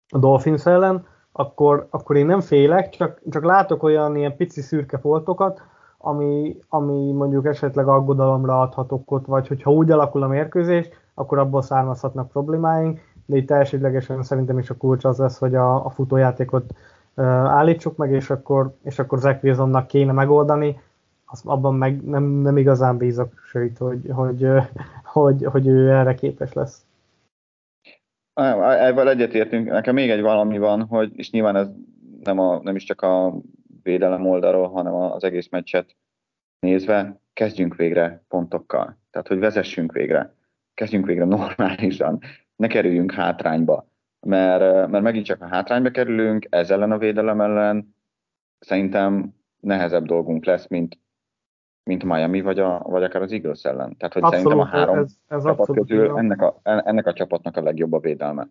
a 0.10 0.18
Dolphins 0.18 0.66
ellen, 0.66 1.06
akkor, 1.32 1.88
akkor 1.90 2.16
én 2.16 2.26
nem 2.26 2.42
félek, 2.42 2.90
csak, 2.90 3.22
csak 3.30 3.44
látok 3.44 3.84
olyan 3.84 4.16
ilyen 4.16 4.36
pici 4.36 4.62
szürke 4.62 4.98
foltokat, 4.98 5.62
ami, 5.98 6.58
ami 6.70 7.12
mondjuk 7.12 7.46
esetleg 7.46 7.88
aggodalomra 7.88 8.62
adhatok 8.62 9.12
ott, 9.12 9.26
vagy 9.26 9.48
hogyha 9.48 9.72
úgy 9.72 9.92
alakul 9.92 10.24
a 10.24 10.28
mérkőzés, 10.28 10.90
akkor 11.14 11.38
abból 11.38 11.62
származhatnak 11.62 12.30
problémáink, 12.30 13.00
de 13.26 13.38
itt 13.38 13.52
elsődlegesen 13.52 14.24
szerintem 14.24 14.60
is 14.60 14.70
a 14.70 14.78
kulcs 14.78 15.06
az 15.06 15.18
lesz, 15.18 15.38
hogy 15.38 15.56
a, 15.56 15.86
a 15.86 15.90
futójátékot 15.90 16.74
állítsuk 17.16 17.98
meg, 17.98 18.12
és 18.12 18.30
akkor, 18.30 18.74
és 18.84 19.00
akkor 19.00 19.20
Zach 19.20 19.44
Wilsonnak 19.44 19.88
kéne 19.88 20.12
megoldani, 20.12 20.80
az, 21.26 21.42
abban 21.46 21.76
meg 21.76 22.04
nem, 22.04 22.24
nem 22.24 22.58
igazán 22.58 22.98
bízok, 22.98 23.34
sőt, 23.46 23.78
hogy, 23.78 24.10
hogy, 24.12 24.48
hogy, 25.14 25.44
hogy 25.44 25.68
ő 25.68 25.92
erre 25.92 26.14
képes 26.14 26.54
lesz. 26.54 26.86
Ebben 28.34 29.08
egyetértünk. 29.08 29.70
Nekem 29.70 29.94
még 29.94 30.10
egy 30.10 30.22
valami 30.22 30.58
van, 30.58 30.86
hogy, 30.86 31.12
és 31.16 31.32
nyilván 31.32 31.56
ez 31.56 31.70
nem, 32.24 32.40
a, 32.40 32.62
nem 32.62 32.76
is 32.76 32.84
csak 32.84 33.02
a 33.02 33.34
védelem 33.84 34.26
oldalról, 34.26 34.70
hanem 34.70 34.94
az 34.94 35.24
egész 35.24 35.50
meccset 35.50 35.96
nézve, 36.60 37.20
kezdjünk 37.34 37.76
végre 37.76 38.24
pontokkal. 38.28 38.98
Tehát, 39.12 39.28
hogy 39.28 39.40
vezessünk 39.40 39.92
végre. 39.92 40.36
Kezdjünk 40.74 41.06
végre 41.06 41.26
normálisan. 41.26 42.20
Ne 42.56 42.68
kerüljünk 42.68 43.12
hátrányba 43.12 43.92
mert, 44.24 44.90
mert 44.90 45.04
megint 45.04 45.26
csak 45.26 45.42
a 45.42 45.48
hátrányba 45.48 45.90
kerülünk, 45.90 46.48
ez 46.50 46.70
ellen 46.70 46.92
a 46.92 46.98
védelem 46.98 47.42
ellen 47.42 47.96
szerintem 48.60 49.36
nehezebb 49.60 50.06
dolgunk 50.06 50.46
lesz, 50.46 50.68
mint, 50.68 51.00
mint 51.84 52.04
Miami, 52.04 52.42
vagy, 52.42 52.60
a, 52.60 52.80
vagy 52.80 53.04
akár 53.04 53.22
az 53.22 53.32
Eagles 53.32 53.64
ellen. 53.64 53.98
Tehát, 53.98 54.14
hogy 54.14 54.24
abszolút, 54.24 54.44
szerintem 54.44 54.68
a 54.68 54.78
három 54.78 54.98
ez, 54.98 55.16
ez 55.28 55.44
csapat 55.44 55.74
közül 55.74 56.18
ennek 56.18 56.42
a, 56.42 56.60
ennek 56.64 57.08
a 57.08 57.14
csapatnak 57.14 57.58
a 57.58 57.62
legjobb 57.62 57.94
a 57.94 58.00
védelme. 58.00 58.48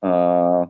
Uh, 0.00 0.68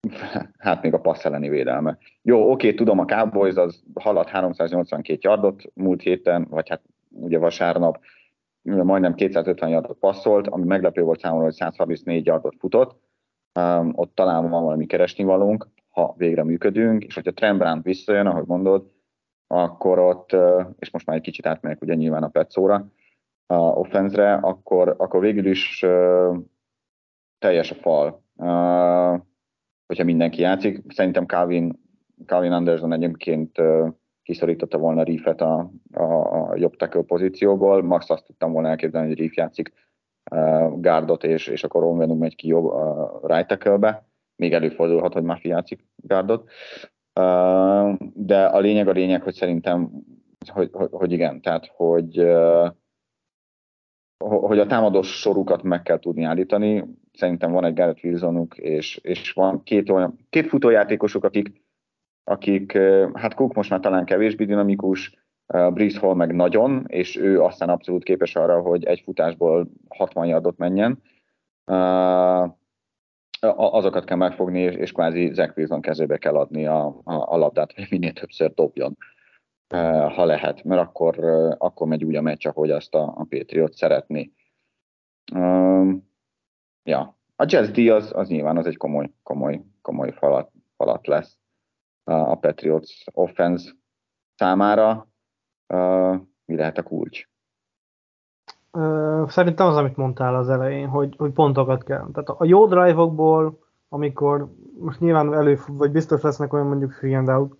hát 0.58 0.82
még 0.82 0.94
a 0.94 1.00
passz 1.00 1.24
elleni 1.24 1.48
védelme. 1.48 1.98
Jó, 2.22 2.50
oké, 2.50 2.74
tudom, 2.74 2.98
a 2.98 3.04
Cowboys 3.04 3.54
az 3.54 3.82
haladt 3.94 4.28
382 4.28 5.18
yardot 5.22 5.62
múlt 5.74 6.02
héten, 6.02 6.46
vagy 6.50 6.68
hát 6.68 6.82
ugye 7.10 7.38
vasárnap 7.38 8.00
majdnem 8.62 9.14
250 9.14 9.68
yardot 9.68 9.98
passzolt, 9.98 10.46
ami 10.46 10.64
meglepő 10.64 11.02
volt 11.02 11.20
számomra, 11.20 11.44
hogy 11.44 11.54
134 11.54 12.26
yardot 12.26 12.54
futott, 12.58 13.00
um, 13.60 13.92
ott 13.94 14.14
talán 14.14 14.50
van 14.50 14.64
valami 14.64 14.86
keresnivalónk, 14.86 15.68
ha 15.88 16.14
végre 16.16 16.44
működünk, 16.44 17.04
és 17.04 17.14
hogyha 17.14 17.32
Trent 17.32 17.58
Brown 17.58 17.80
visszajön, 17.82 18.26
ahogy 18.26 18.46
mondod, 18.46 18.90
akkor 19.48 19.98
ott, 19.98 20.36
és 20.78 20.90
most 20.90 21.06
már 21.06 21.16
egy 21.16 21.22
kicsit 21.22 21.46
átmegyek 21.46 21.82
ugye 21.82 21.94
nyilván 21.94 22.22
a 22.22 22.28
Petszóra, 22.28 22.86
a 23.46 23.54
offenzre, 23.54 24.34
akkor, 24.34 24.94
akkor 24.98 25.20
végül 25.20 25.46
is 25.46 25.86
teljes 27.38 27.70
a 27.70 27.74
fal. 27.74 28.22
Hogyha 29.86 30.04
mindenki 30.04 30.40
játszik. 30.40 30.82
Szerintem 30.88 31.26
Calvin, 31.26 31.80
Calvin 32.26 32.52
Anderson 32.52 32.92
egyébként 32.92 33.56
kiszorította 34.22 34.78
volna 34.78 35.02
Reefet 35.02 35.40
a, 35.40 35.70
a, 35.92 36.02
a 36.02 36.56
jobb 36.56 36.76
tackle 36.76 37.02
pozícióból. 37.02 37.82
Max 37.82 38.10
azt 38.10 38.24
tudtam 38.24 38.52
volna 38.52 38.68
elképzelni, 38.68 39.08
hogy 39.08 39.18
Reef 39.18 39.36
játszik 39.36 39.72
uh, 40.30 40.80
gárdot, 40.80 41.24
és, 41.24 41.46
és 41.46 41.64
akkor 41.64 41.84
Onvenum 41.84 42.18
megy 42.18 42.36
ki 42.36 42.46
jobb 42.46 42.64
uh, 42.64 43.30
right 43.30 43.46
tackle-be. 43.46 44.08
Még 44.36 44.52
előfordulhat, 44.52 45.12
hogy 45.12 45.22
Mafia 45.22 45.54
játszik 45.54 45.86
gárdot. 45.96 46.50
De 48.14 48.44
a 48.44 48.58
lényeg 48.58 48.88
a 48.88 48.92
lényeg, 48.92 49.22
hogy 49.22 49.34
szerintem, 49.34 49.90
hogy, 50.46 50.70
hogy, 50.72 50.88
hogy 50.90 51.12
igen, 51.12 51.40
tehát 51.40 51.72
hogy 51.76 52.26
hogy 54.24 54.58
a 54.58 54.66
támadós 54.66 55.20
sorukat 55.20 55.62
meg 55.62 55.82
kell 55.82 55.98
tudni 55.98 56.24
állítani. 56.24 56.84
Szerintem 57.12 57.52
van 57.52 57.64
egy 57.64 57.74
Garrett 57.74 58.04
Wilsonuk, 58.04 58.56
és, 58.56 58.96
és 58.96 59.32
van 59.32 59.62
két, 59.62 59.90
olyan, 59.90 60.18
két 60.30 60.46
futójátékosuk, 60.46 61.24
akik, 61.24 61.62
akik, 62.24 62.78
hát 63.12 63.34
Cook 63.34 63.54
most 63.54 63.70
már 63.70 63.80
talán 63.80 64.04
kevésbé 64.04 64.44
dinamikus, 64.44 65.18
Breeze 65.46 65.98
Hall 65.98 66.14
meg 66.14 66.34
nagyon, 66.34 66.84
és 66.86 67.16
ő 67.16 67.42
aztán 67.42 67.68
abszolút 67.68 68.04
képes 68.04 68.36
arra, 68.36 68.60
hogy 68.60 68.84
egy 68.84 69.00
futásból 69.00 69.68
60 69.88 70.26
yardot 70.26 70.56
menjen. 70.56 71.02
Azokat 73.40 74.04
kell 74.04 74.16
megfogni, 74.16 74.60
és, 74.60 74.74
és 74.74 74.92
kvázi 74.92 75.32
Zach 75.32 75.56
Wilson 75.56 75.80
kezébe 75.80 76.18
kell 76.18 76.36
adni 76.36 76.66
a, 76.66 76.86
a, 76.86 77.32
a 77.32 77.36
labdát, 77.36 77.72
hogy 77.72 77.86
minél 77.90 78.12
többször 78.12 78.54
dobjon 78.54 78.96
ha 80.14 80.24
lehet, 80.24 80.64
mert 80.64 80.80
akkor, 80.80 81.18
akkor 81.58 81.86
megy 81.86 82.04
úgy 82.04 82.16
a 82.16 82.20
meccs, 82.20 82.46
ahogy 82.46 82.70
azt 82.70 82.94
a, 82.94 83.02
a 83.02 83.26
Patriot 83.28 83.74
szeretné. 83.74 84.32
ja, 86.82 87.18
a 87.36 87.44
Jazz 87.46 87.70
D 87.70 87.78
az, 87.78 88.12
az 88.14 88.28
nyilván 88.28 88.56
az 88.56 88.66
egy 88.66 88.76
komoly, 88.76 89.10
komoly, 89.22 89.62
komoly 89.82 90.12
falat, 90.12 90.52
falat 90.76 91.06
lesz 91.06 91.38
a 92.04 92.34
Patriots 92.34 93.04
offense 93.12 93.72
számára. 94.34 95.08
mi 96.44 96.56
lehet 96.56 96.78
a 96.78 96.82
kulcs? 96.82 97.28
Szerintem 99.26 99.66
az, 99.66 99.76
amit 99.76 99.96
mondtál 99.96 100.34
az 100.34 100.48
elején, 100.48 100.88
hogy, 100.88 101.14
hogy 101.18 101.30
pontokat 101.30 101.84
kell. 101.84 102.06
Tehát 102.12 102.28
a 102.28 102.44
jó 102.44 102.66
drive-okból, 102.66 103.58
amikor 103.88 104.46
most 104.80 105.00
nyilván 105.00 105.34
elő, 105.34 105.58
vagy 105.66 105.90
biztos 105.90 106.22
lesznek 106.22 106.52
olyan 106.52 106.66
mondjuk 106.66 106.92
free 106.92 107.18
and 107.18 107.28
out, 107.28 107.56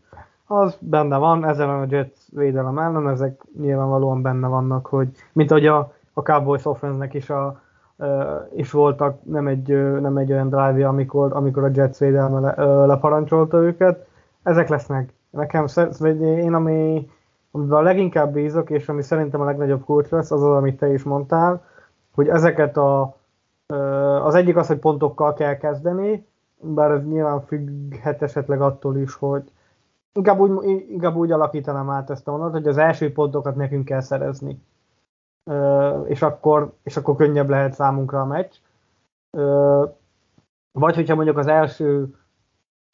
az 0.47 0.79
benne 0.81 1.17
van, 1.17 1.45
ezzel 1.45 1.71
a 1.71 1.87
Jets 1.89 2.19
védelem 2.33 2.79
ellen, 2.79 3.09
ezek 3.09 3.43
nyilvánvalóan 3.61 4.23
benne 4.23 4.47
vannak, 4.47 4.87
hogy 4.87 5.09
mint 5.33 5.51
ahogy 5.51 5.67
a, 5.67 5.93
a 6.13 6.23
Cowboys 6.23 6.65
offense 6.65 7.09
is 7.13 7.31
a, 7.31 7.61
is 8.55 8.71
voltak, 8.71 9.19
nem 9.25 9.47
egy, 9.47 9.69
nem 10.01 10.17
egy 10.17 10.33
olyan 10.33 10.49
drive 10.49 10.89
amikor, 10.89 11.33
amikor 11.33 11.65
a 11.65 11.71
Jets 11.75 11.99
védelme 11.99 12.41
le, 12.41 12.85
leparancsolta 12.87 13.59
őket, 13.59 14.07
ezek 14.43 14.69
lesznek. 14.69 15.13
Nekem, 15.31 15.67
én 16.21 16.55
ami, 16.55 17.11
amiben 17.51 17.79
a 17.79 17.83
leginkább 17.83 18.33
bízok, 18.33 18.71
és 18.71 18.89
ami 18.89 19.03
szerintem 19.03 19.41
a 19.41 19.45
legnagyobb 19.45 19.85
kulcs 19.85 20.09
lesz, 20.09 20.31
az 20.31 20.43
az, 20.43 20.57
amit 20.57 20.79
te 20.79 20.93
is 20.93 21.03
mondtál, 21.03 21.65
hogy 22.15 22.29
ezeket 22.29 22.77
a, 22.77 23.17
az 24.23 24.35
egyik 24.35 24.57
az, 24.57 24.67
hogy 24.67 24.79
pontokkal 24.79 25.35
kell 25.35 25.57
kezdeni, 25.57 26.27
bár 26.61 26.91
ez 26.91 27.05
nyilván 27.05 27.41
függhet 27.41 28.23
esetleg 28.23 28.61
attól 28.61 28.97
is, 28.97 29.15
hogy, 29.15 29.53
inkább 30.13 30.39
úgy, 30.39 30.85
inkább 30.91 31.17
úgy 31.17 31.33
alakítanám 31.33 31.91
át 31.91 32.11
ezt 32.11 32.29
a 32.29 32.31
mondatot, 32.31 32.55
hogy 32.55 32.69
az 32.69 32.79
első 32.79 33.13
pontokat 33.13 33.57
nekünk 33.57 33.85
kell 33.85 34.01
szerezni. 34.01 34.63
És, 36.05 36.23
akkor, 36.23 36.73
és 36.83 36.97
akkor 36.97 37.17
könnyebb 37.17 37.49
lehet 37.49 37.73
számunkra 37.73 38.21
a 38.21 38.25
meccs. 38.25 38.55
Vagy 40.73 40.95
hogyha 40.95 41.15
mondjuk 41.15 41.39
az 41.39 41.47
első 41.47 42.18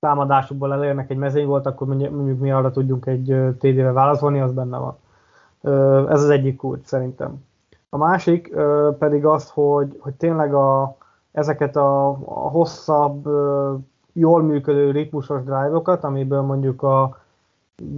támadásukból 0.05 0.73
elérnek 0.73 1.11
egy 1.11 1.17
mezőny 1.17 1.47
volt, 1.47 1.67
akkor 1.67 1.87
mondjuk 1.87 2.39
mi 2.39 2.51
arra 2.51 2.71
tudjunk 2.71 3.07
egy 3.07 3.55
TD-vel 3.59 3.93
válaszolni, 3.93 4.41
az 4.41 4.53
benne 4.53 4.79
van. 4.79 4.97
Ez 6.09 6.23
az 6.23 6.31
egyik 6.31 6.57
kulcs 6.57 6.85
szerintem. 6.85 7.45
A 7.89 7.97
másik 7.97 8.55
pedig 8.99 9.25
az, 9.27 9.51
hogy, 9.51 9.97
hogy 10.01 10.15
tényleg 10.15 10.55
a, 10.55 10.97
ezeket 11.33 11.77
a, 11.77 12.09
a 12.25 12.49
hosszabb 12.51 13.29
jól 14.13 14.43
működő 14.43 14.91
ritmusos 14.91 15.43
drive-okat, 15.43 16.05
amiből 16.05 16.43
mondjuk 16.43 16.83
a, 16.83 17.19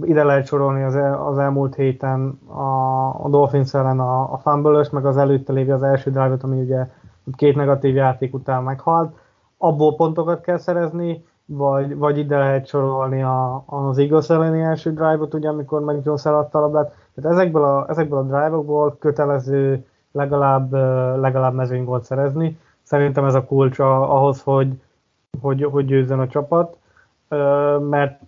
ide 0.01 0.23
lehet 0.23 0.45
sorolni 0.45 0.83
az, 0.83 0.95
el, 0.95 1.25
az 1.25 1.37
elmúlt 1.37 1.75
héten 1.75 2.39
a, 2.47 3.07
a 3.23 3.27
Dolphins 3.29 3.73
ellen 3.73 3.99
a, 3.99 4.33
a 4.33 4.37
fumble 4.37 4.87
meg 4.91 5.05
az 5.05 5.17
előtte 5.17 5.53
lévő 5.53 5.73
az 5.73 5.83
első 5.83 6.11
drive-ot, 6.11 6.43
ami 6.43 6.59
ugye 6.61 6.89
két 7.35 7.55
negatív 7.55 7.95
játék 7.95 8.33
után 8.33 8.63
meghalt. 8.63 9.15
Abból 9.57 9.95
pontokat 9.95 10.41
kell 10.41 10.57
szerezni, 10.57 11.25
vagy, 11.49 11.97
vagy 11.97 12.17
ide 12.17 12.37
lehet 12.37 12.67
sorolni 12.67 13.23
a, 13.23 13.63
az 13.65 13.97
Eagles 13.97 14.29
elleni 14.29 14.61
első 14.61 14.93
drive-ot, 14.93 15.33
ugye, 15.33 15.49
amikor 15.49 15.81
Mac 15.81 16.05
Jones 16.05 16.25
eladta 16.25 16.57
a 16.57 16.61
labdát. 16.61 16.95
Tehát 17.15 17.31
ezekből 17.31 17.63
a, 17.63 17.85
ezekből 17.89 18.19
a 18.19 18.23
drive-okból 18.23 18.95
kötelező 18.99 19.85
legalább, 20.11 20.71
legalább 21.19 21.53
mezőny 21.53 21.83
volt 21.83 22.03
szerezni. 22.03 22.59
Szerintem 22.83 23.25
ez 23.25 23.35
a 23.35 23.45
kulcs 23.45 23.79
ahhoz, 23.79 24.41
hogy, 24.41 24.81
hogy, 25.41 25.63
hogy 25.63 25.85
győzzön 25.85 26.19
a 26.19 26.27
csapat, 26.27 26.77
mert 27.89 28.19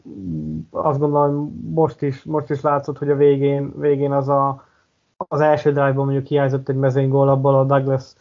azt 0.71 0.99
gondolom, 0.99 1.61
most 1.73 2.01
is, 2.01 2.23
most 2.23 2.49
is 2.49 2.61
látszott, 2.61 2.97
hogy 2.97 3.09
a 3.09 3.15
végén, 3.15 3.73
végén 3.75 4.11
az 4.11 4.29
a, 4.29 4.63
az 5.17 5.41
első 5.41 5.71
drive-ban 5.71 6.05
mondjuk 6.05 6.25
hiányzott 6.25 6.69
egy 6.69 6.75
mezőnygól, 6.75 7.29
abból 7.29 7.55
a 7.55 7.63
Douglas 7.63 8.13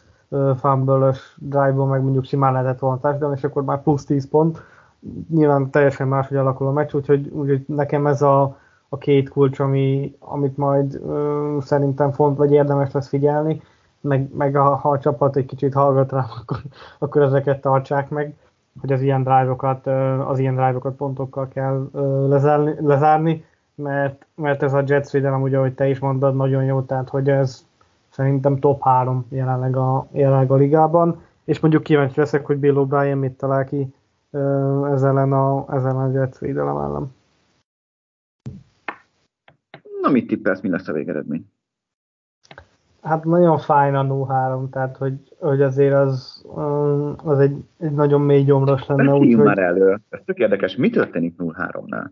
fumble 0.55 1.13
drive-ban 1.37 1.87
meg 1.87 2.01
mondjuk 2.01 2.25
simán 2.25 2.53
lehetett 2.53 2.79
volna 2.79 2.99
touchdown, 2.99 3.33
és 3.35 3.43
akkor 3.43 3.63
már 3.63 3.81
plusz 3.81 4.05
10 4.05 4.29
pont. 4.29 4.61
Nyilván 5.29 5.69
teljesen 5.69 6.07
máshogy 6.07 6.37
alakul 6.37 6.67
a 6.67 6.71
meccs, 6.71 6.93
úgyhogy, 6.93 7.27
úgyhogy 7.27 7.63
nekem 7.67 8.07
ez 8.07 8.21
a, 8.21 8.57
a 8.89 8.97
két 8.97 9.29
kulcs, 9.29 9.59
ami, 9.59 10.15
amit 10.19 10.57
majd 10.57 10.93
ö, 10.93 11.57
szerintem 11.61 12.11
font, 12.11 12.37
vagy 12.37 12.51
érdemes 12.51 12.91
lesz 12.91 13.07
figyelni, 13.07 13.61
meg, 14.01 14.35
meg 14.35 14.55
a, 14.55 14.75
ha 14.75 14.89
a 14.89 14.99
csapat 14.99 15.35
egy 15.35 15.45
kicsit 15.45 15.73
hallgat 15.73 16.11
rá, 16.11 16.19
akkor, 16.39 16.57
akkor 16.99 17.21
ezeket 17.21 17.61
tartsák 17.61 18.09
meg 18.09 18.35
hogy 18.79 18.91
az 18.91 19.01
ilyen 19.01 19.23
drive-okat, 19.23 19.87
az 20.27 20.39
ilyen 20.39 20.55
drive-okat 20.55 20.95
pontokkal 20.95 21.47
kell 21.47 21.89
lezárni, 22.27 22.75
lezárni 22.79 23.45
mert, 23.75 24.25
mert 24.35 24.63
ez 24.63 24.73
a 24.73 24.83
Jets 24.85 25.09
védelem, 25.09 25.41
ugye, 25.41 25.57
ahogy 25.57 25.73
te 25.73 25.87
is 25.87 25.99
mondod, 25.99 26.35
nagyon 26.35 26.63
jó, 26.63 26.81
tehát 26.81 27.09
hogy 27.09 27.29
ez 27.29 27.65
szerintem 28.09 28.59
top 28.59 28.83
3 28.83 29.25
jelenleg 29.29 29.75
a, 29.75 30.07
jelenleg 30.11 30.51
a 30.51 30.55
ligában, 30.55 31.21
és 31.43 31.59
mondjuk 31.59 31.83
kíváncsi 31.83 32.19
leszek, 32.19 32.45
hogy 32.45 32.57
Bill 32.57 32.75
O'Brien 32.77 33.19
mit 33.19 33.37
talál 33.37 33.65
ki 33.65 33.93
ezzel 34.31 35.09
ellen 35.09 35.31
a, 35.31 35.73
ezzel 35.75 35.97
a 35.97 36.11
Jets 36.11 36.37
védelem 36.37 36.77
ellen. 36.77 37.15
Na, 40.01 40.09
mit 40.09 40.27
tippelsz, 40.27 40.61
mi 40.61 40.69
lesz 40.69 40.87
a 40.87 40.93
végeredmény? 40.93 41.51
Hát 43.01 43.23
nagyon 43.23 43.57
fájn 43.57 43.95
a 43.95 44.03
0-3, 44.03 44.69
tehát 44.69 44.97
hogy, 44.97 45.35
hogy 45.39 45.61
azért 45.61 45.93
az, 45.93 46.45
az 47.23 47.39
egy, 47.39 47.63
egy 47.77 47.91
nagyon 47.91 48.21
mély 48.21 48.43
gyomros 48.43 48.85
lenne. 48.85 49.13
Úgy, 49.13 49.33
hogy... 49.33 49.45
már 49.45 49.57
elő. 49.57 50.01
Ez 50.09 50.19
tök 50.25 50.37
érdekes. 50.37 50.75
Mi 50.75 50.89
történik 50.89 51.35
0-3-nál? 51.37 52.09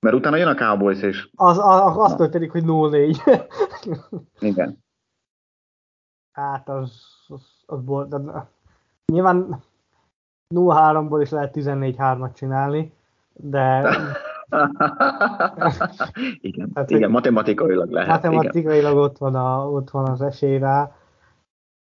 Mert 0.00 0.16
utána 0.16 0.36
jön 0.36 0.48
a 0.48 0.54
Cowboys 0.54 1.02
és... 1.02 1.30
Az, 1.34 1.58
az, 1.58 1.96
az 1.96 2.14
történik, 2.14 2.50
hogy 2.50 2.62
0-4. 2.66 3.48
Igen. 4.50 4.78
Hát 6.32 6.68
az, 6.68 7.06
az, 7.26 7.62
az 7.66 8.08
de 8.08 8.48
nyilván 9.12 9.62
0-3-ból 10.54 11.18
is 11.20 11.30
lehet 11.30 11.54
14-3-at 11.56 12.34
csinálni, 12.34 12.92
de 13.32 13.80
igen, 16.40 16.70
hát, 16.74 16.90
igen, 16.90 17.10
matematikailag 17.10 17.90
lehet. 17.90 18.08
Matematikailag 18.08 18.92
igen. 18.92 19.02
Ott, 19.02 19.18
van 19.18 19.34
a, 19.34 19.70
ott 19.70 19.90
van 19.90 20.08
az 20.08 20.22
esély 20.22 20.58
rá. 20.58 20.92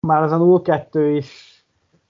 Már 0.06 0.22
az 0.22 0.32
a 0.32 0.38
0-2 0.38 1.12
is 1.16 1.58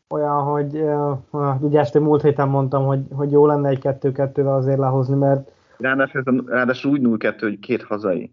olyan, 0.09 0.43
hogy 0.43 0.77
uh, 0.77 1.63
ugye 1.63 1.81
ezt 1.81 1.99
múlt 1.99 2.23
héten 2.23 2.49
mondtam, 2.49 2.85
hogy, 2.85 3.01
hogy 3.11 3.31
jó 3.31 3.47
lenne 3.47 3.69
egy 3.69 3.81
2-2-vel 3.83 4.57
azért 4.57 4.79
lehozni, 4.79 5.17
mert 5.17 5.53
Ráadásul, 5.79 6.45
ráadásul 6.47 6.91
úgy 6.91 7.01
0-2, 7.05 7.37
hogy 7.41 7.59
két 7.59 7.83
hazai. 7.83 8.33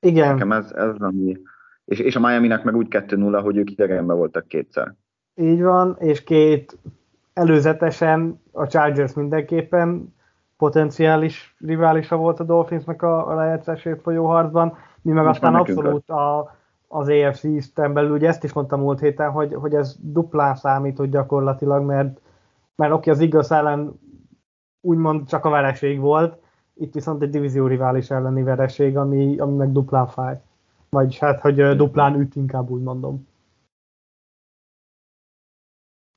Igen. 0.00 0.32
Nekem 0.32 0.52
ez, 0.52 0.72
ez 0.72 0.94
ami... 0.98 1.38
És, 1.84 1.98
és 1.98 2.16
a 2.16 2.20
Miami-nek 2.20 2.64
meg 2.64 2.76
úgy 2.76 2.86
2-0, 2.90 3.40
hogy 3.42 3.56
ők 3.56 3.70
idegenben 3.70 4.16
voltak 4.16 4.46
kétszer. 4.46 4.94
Így 5.34 5.62
van, 5.62 5.96
és 5.98 6.24
két 6.24 6.78
előzetesen 7.32 8.42
a 8.52 8.66
Chargers 8.66 9.14
mindenképpen 9.14 10.14
potenciális 10.56 11.56
riválisa 11.58 12.16
volt 12.16 12.40
a 12.40 12.44
Dolphinsnak 12.44 13.02
a, 13.02 13.28
a 13.28 13.34
lejátszásért 13.34 14.02
folyó 14.02 14.26
harcban, 14.26 14.76
mi 15.02 15.12
meg 15.12 15.24
Most 15.24 15.42
aztán 15.42 15.54
abszolút 15.60 16.10
a, 16.10 16.56
az 16.88 17.08
AFC 17.08 17.44
East-en 17.44 17.92
belül, 17.92 18.10
ugye 18.10 18.28
ezt 18.28 18.44
is 18.44 18.52
mondtam 18.52 18.80
múlt 18.80 19.00
héten, 19.00 19.30
hogy, 19.30 19.54
hogy 19.54 19.74
ez 19.74 19.96
duplán 20.00 20.54
számított 20.54 21.10
gyakorlatilag, 21.10 21.84
mert, 21.84 22.20
mert 22.74 22.92
oké, 22.92 23.10
az 23.10 23.20
igaz 23.20 23.52
ellen 23.52 24.00
úgymond 24.80 25.28
csak 25.28 25.44
a 25.44 25.50
vereség 25.50 26.00
volt, 26.00 26.38
itt 26.74 26.94
viszont 26.94 27.22
egy 27.22 27.30
divízió 27.30 27.66
rivális 27.66 28.10
elleni 28.10 28.42
vereség, 28.42 28.96
ami, 28.96 29.38
ami 29.38 29.56
meg 29.56 29.72
duplán 29.72 30.06
fáj. 30.06 30.40
Vagyis 30.90 31.18
hát, 31.18 31.40
hogy 31.40 31.76
duplán 31.76 32.14
üt, 32.14 32.36
inkább 32.36 32.70
úgy 32.70 32.82
mondom. 32.82 33.26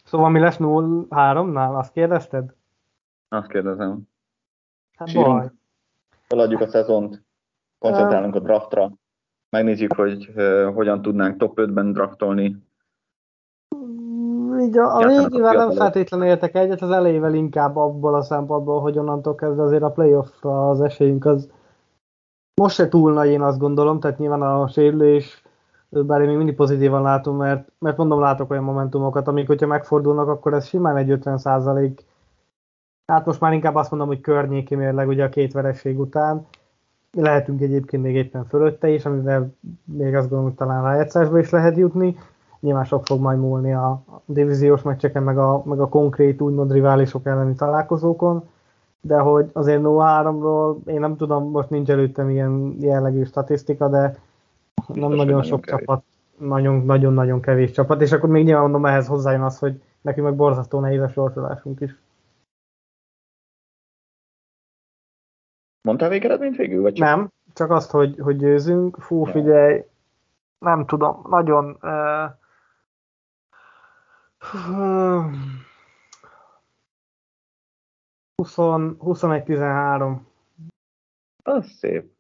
Szóval 0.06 0.30
mi 0.30 0.40
lesz 0.40 0.58
0-3-nál? 0.60 1.76
Azt 1.76 1.92
kérdezted? 1.92 2.54
Azt 3.30 3.48
kérdezem. 3.48 4.02
Hát 4.96 5.08
Sírunk. 5.08 5.38
baj. 5.38 5.50
Feladjuk 6.28 6.62
a 6.62 6.68
szezont, 6.68 7.24
koncentrálunk 7.80 8.36
a 8.36 8.40
draftra, 8.40 8.92
megnézzük, 9.50 9.94
hogy 9.94 10.32
uh, 10.36 10.74
hogyan 10.74 11.02
tudnánk 11.02 11.38
top 11.38 11.60
5-ben 11.62 11.92
draftolni. 11.92 12.64
Mm, 13.76 14.60
így 14.60 14.78
a, 14.78 14.96
a 14.96 15.08
végével 15.08 15.54
nem 15.54 15.72
feltétlenül 15.72 16.26
értek 16.26 16.56
egyet, 16.56 16.82
az 16.82 16.92
elejével 16.92 17.34
inkább 17.34 17.76
abból 17.76 18.16
a 18.16 18.22
szempontból, 18.22 18.82
hogy 18.82 18.98
onnantól 18.98 19.36
kezdve 19.36 19.64
azért 19.64 19.84
a 19.84 19.92
playoffra 19.92 20.70
az 20.70 20.82
esélyünk 20.82 21.26
az 21.26 21.50
most 22.62 22.76
se 22.76 22.88
túl 22.88 23.14
nagy, 23.14 23.30
én 23.30 23.42
azt 23.42 23.60
gondolom, 23.60 24.00
tehát 24.00 24.18
nyilván 24.18 24.42
a 24.42 24.68
sérülés, 24.68 25.42
bár 26.04 26.22
én 26.22 26.28
még 26.28 26.38
mindig 26.38 26.56
pozitívan 26.56 27.02
látom, 27.02 27.38
mert, 27.38 27.72
mert 27.80 27.98
mondom, 27.98 28.20
látok 28.20 28.52
olyan 28.52 28.64
momentumokat, 28.64 29.28
amik, 29.28 29.48
hogyha 29.48 29.68
megfordulnak, 29.68 30.28
akkor 30.28 30.54
ez 30.54 30.68
simán 30.68 30.98
egy 30.98 31.10
50 31.10 31.38
százalék, 31.38 32.06
hát 33.06 33.26
most 33.26 33.40
már 33.40 33.54
inkább 33.54 33.76
azt 33.76 33.90
mondom, 33.90 34.08
hogy 34.08 34.22
környéki 34.22 34.76
mérleg 34.76 35.08
ugye 35.08 35.24
a 35.24 35.30
két 35.30 35.54
vereség 35.54 36.00
után, 36.00 36.46
lehetünk 37.16 37.62
egyébként 37.62 38.04
még 38.04 38.16
éppen 38.16 38.46
fölötte 38.46 38.90
is, 38.90 39.06
amivel 39.06 39.54
még 39.84 40.16
azt 40.16 40.30
gondolom, 40.30 40.44
hogy 40.44 40.54
talán 40.54 40.84
rájátszásba 40.84 41.40
is 41.40 41.50
lehet 41.50 41.78
jutni. 41.78 42.18
Nyilván 42.60 42.84
sok 42.84 43.06
fog 43.06 43.22
majd 43.22 43.40
múlni 43.40 43.74
a 43.74 44.04
divíziós 44.26 44.82
meccseken, 44.82 45.24
meg 45.24 45.38
a, 45.38 45.62
meg 45.66 45.80
a 45.80 45.90
konkrét 45.90 46.42
úgymond 46.42 46.72
riválisok 46.72 47.26
elleni 47.26 47.56
találkozókon, 47.56 48.44
de 49.02 49.20
hogy 49.20 49.50
azért 49.54 49.82
0-3-ról 49.84 50.76
én 50.86 51.00
nem 51.00 51.16
tudom, 51.16 51.50
most 51.50 51.70
nincs 51.70 51.90
előttem 51.90 52.30
ilyen 52.30 52.76
jellegű 52.80 53.24
statisztika, 53.24 53.88
de 53.88 54.16
nem 54.88 55.00
nagyon, 55.00 55.16
nagyon 55.16 55.44
sok 55.44 55.62
kevés. 55.62 55.86
csapat, 55.86 56.04
nagyon-nagyon 56.86 57.42
kevés 57.42 57.72
csapat, 57.72 58.02
és 58.02 58.12
akkor 58.12 58.30
még 58.30 58.44
nyilván 58.44 58.64
mondom, 58.64 58.86
ehhez 58.86 59.08
hozzájön 59.08 59.42
az, 59.42 59.60
hogy 59.60 59.82
nekünk 60.02 60.28
meg 60.28 60.36
borzasztó 60.36 60.80
nehéz 60.80 61.02
a 61.02 61.08
sorsolásunk 61.08 61.80
is. 61.82 61.96
Mondtál 65.82 66.10
végeredményt 66.10 66.56
végül? 66.56 66.82
Vagy 66.82 66.94
csak? 66.94 67.08
Nem, 67.08 67.32
csak 67.54 67.72
azt, 67.72 67.92
hogy, 67.92 68.20
hogy 68.20 68.38
győzünk. 68.38 68.98
Fú, 68.98 69.24
figyelj, 69.24 69.84
nem 70.58 70.86
tudom, 70.86 71.22
nagyon... 71.30 71.78
Uh, 71.82 72.30
uh, 74.70 75.34
21-13. 78.44 80.20
Az 81.44 81.68
szép. 81.68 82.12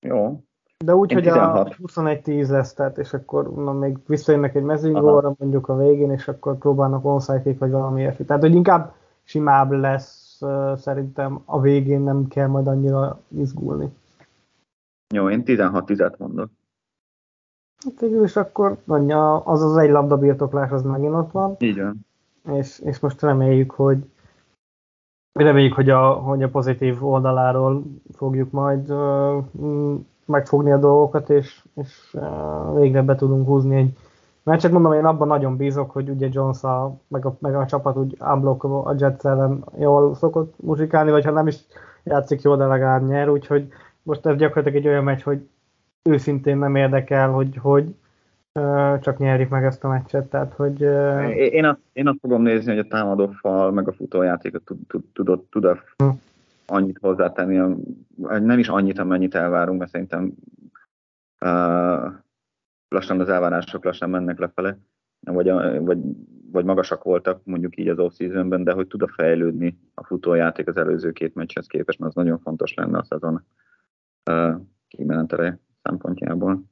Jó. 0.00 0.44
De 0.84 0.94
úgy, 0.94 1.10
Én 1.10 1.16
hogy 1.16 1.26
16. 1.26 1.68
a 1.68 1.74
21-10 2.00 2.48
lesz, 2.48 2.74
tehát, 2.74 2.98
és 2.98 3.12
akkor 3.12 3.54
na, 3.54 3.72
még 3.72 3.96
visszajönnek 4.06 4.54
egy 4.54 4.62
mezőgóra 4.62 5.34
mondjuk 5.38 5.68
a 5.68 5.76
végén, 5.76 6.10
és 6.10 6.28
akkor 6.28 6.58
próbálnak 6.58 7.04
onside 7.04 7.54
vagy 7.58 7.70
valami 7.70 8.00
ilyesmi. 8.00 8.24
Tehát, 8.24 8.42
hogy 8.42 8.54
inkább 8.54 8.94
simább 9.22 9.70
lesz 9.70 10.40
szerintem 10.76 11.42
a 11.44 11.60
végén 11.60 12.00
nem 12.00 12.28
kell 12.28 12.46
majd 12.46 12.66
annyira 12.66 13.20
izgulni. 13.28 13.88
Jó, 15.14 15.30
én 15.30 15.42
16-10-et 15.46 16.16
mondok. 16.16 16.50
Hát 17.84 18.00
végül 18.00 18.24
is 18.24 18.36
akkor 18.36 18.76
mondja, 18.84 19.36
az 19.38 19.62
az 19.62 19.76
egy 19.76 19.90
labda 19.90 20.16
birtoklás 20.16 20.70
az 20.70 20.82
megint 20.82 21.14
ott 21.14 21.30
van. 21.30 21.56
Így 21.58 21.80
van. 21.80 22.06
És, 22.56 22.78
és 22.78 23.00
most 23.00 23.22
reméljük, 23.22 23.70
hogy 23.70 24.04
reméljük, 25.32 25.74
hogy 25.74 25.90
a, 25.90 26.12
hogy 26.12 26.42
a 26.42 26.48
pozitív 26.48 27.04
oldaláról 27.04 27.82
fogjuk 28.12 28.50
majd 28.50 28.90
uh, 28.90 29.44
megfogni 30.24 30.72
a 30.72 30.78
dolgokat, 30.78 31.30
és, 31.30 31.64
és 31.74 32.16
végre 32.74 33.02
be 33.02 33.14
tudunk 33.14 33.46
húzni 33.46 33.76
egy 33.76 33.92
mert 34.44 34.60
csak 34.60 34.72
mondom, 34.72 34.92
én 34.92 35.04
abban 35.04 35.28
nagyon 35.28 35.56
bízok, 35.56 35.90
hogy 35.90 36.08
ugye 36.08 36.28
Jones 36.30 36.62
a, 36.62 36.96
meg, 37.08 37.26
a, 37.26 37.36
meg 37.38 37.54
a 37.54 37.66
csapat 37.66 37.96
úgy 37.96 38.16
unblock 38.20 38.64
a 38.64 38.94
Jets 38.98 39.24
ellen 39.24 39.64
jól 39.78 40.14
szokott 40.14 40.54
muzsikálni, 40.56 41.10
vagy 41.10 41.24
ha 41.24 41.30
nem 41.30 41.46
is 41.46 41.56
játszik 42.04 42.42
jól, 42.42 42.56
de 42.56 42.66
legalább 42.66 43.06
nyer, 43.06 43.28
úgyhogy 43.28 43.68
most 44.02 44.26
ez 44.26 44.36
gyakorlatilag 44.36 44.78
egy 44.78 44.88
olyan 44.88 45.04
meccs, 45.04 45.22
hogy 45.22 45.48
őszintén 46.02 46.58
nem 46.58 46.76
érdekel, 46.76 47.30
hogy, 47.30 47.56
hogy 47.56 47.94
csak 49.00 49.18
nyerjük 49.18 49.48
meg 49.48 49.64
ezt 49.64 49.84
a 49.84 49.88
meccset, 49.88 50.30
tehát 50.30 50.52
hogy... 50.54 50.80
Én, 51.36 51.64
azt, 51.64 51.80
én 51.92 52.08
azt 52.08 52.18
fogom 52.20 52.42
nézni, 52.42 52.70
hogy 52.70 52.86
a 52.86 52.88
támadó 52.88 53.30
fal 53.40 53.70
meg 53.70 53.88
a 53.88 53.92
futójátékot 53.92 54.62
tud, 54.62 54.78
tud, 54.86 55.04
tud, 55.12 55.40
tud 55.50 55.78
hm. 55.96 56.08
Annyit 56.66 56.98
hozzátenni, 57.00 57.76
nem 58.16 58.58
is 58.58 58.68
annyit, 58.68 58.98
amennyit 58.98 59.34
elvárunk, 59.34 59.78
mert 59.78 59.90
szerintem 59.90 60.32
uh, 61.40 62.12
lassan 62.88 63.20
az 63.20 63.28
elvárások 63.28 63.84
lassan 63.84 64.10
mennek 64.10 64.38
lefele, 64.38 64.78
vagy, 65.20 65.50
vagy, 65.80 65.98
vagy 66.52 66.64
magasak 66.64 67.02
voltak 67.02 67.44
mondjuk 67.44 67.76
így 67.76 67.88
az 67.88 67.98
off-seasonben, 67.98 68.64
de 68.64 68.72
hogy 68.72 68.86
tud 68.86 69.02
a 69.02 69.08
fejlődni 69.08 69.78
a 69.94 70.04
futójáték 70.04 70.68
az 70.68 70.76
előző 70.76 71.12
két 71.12 71.34
meccshez 71.34 71.66
képest, 71.66 71.98
mert 71.98 72.16
az 72.16 72.22
nagyon 72.22 72.38
fontos 72.38 72.74
lenne 72.74 72.98
a 72.98 73.04
szezon 73.04 73.44
uh, 74.30 74.54
kimenetele 74.88 75.58
szempontjából. 75.82 76.62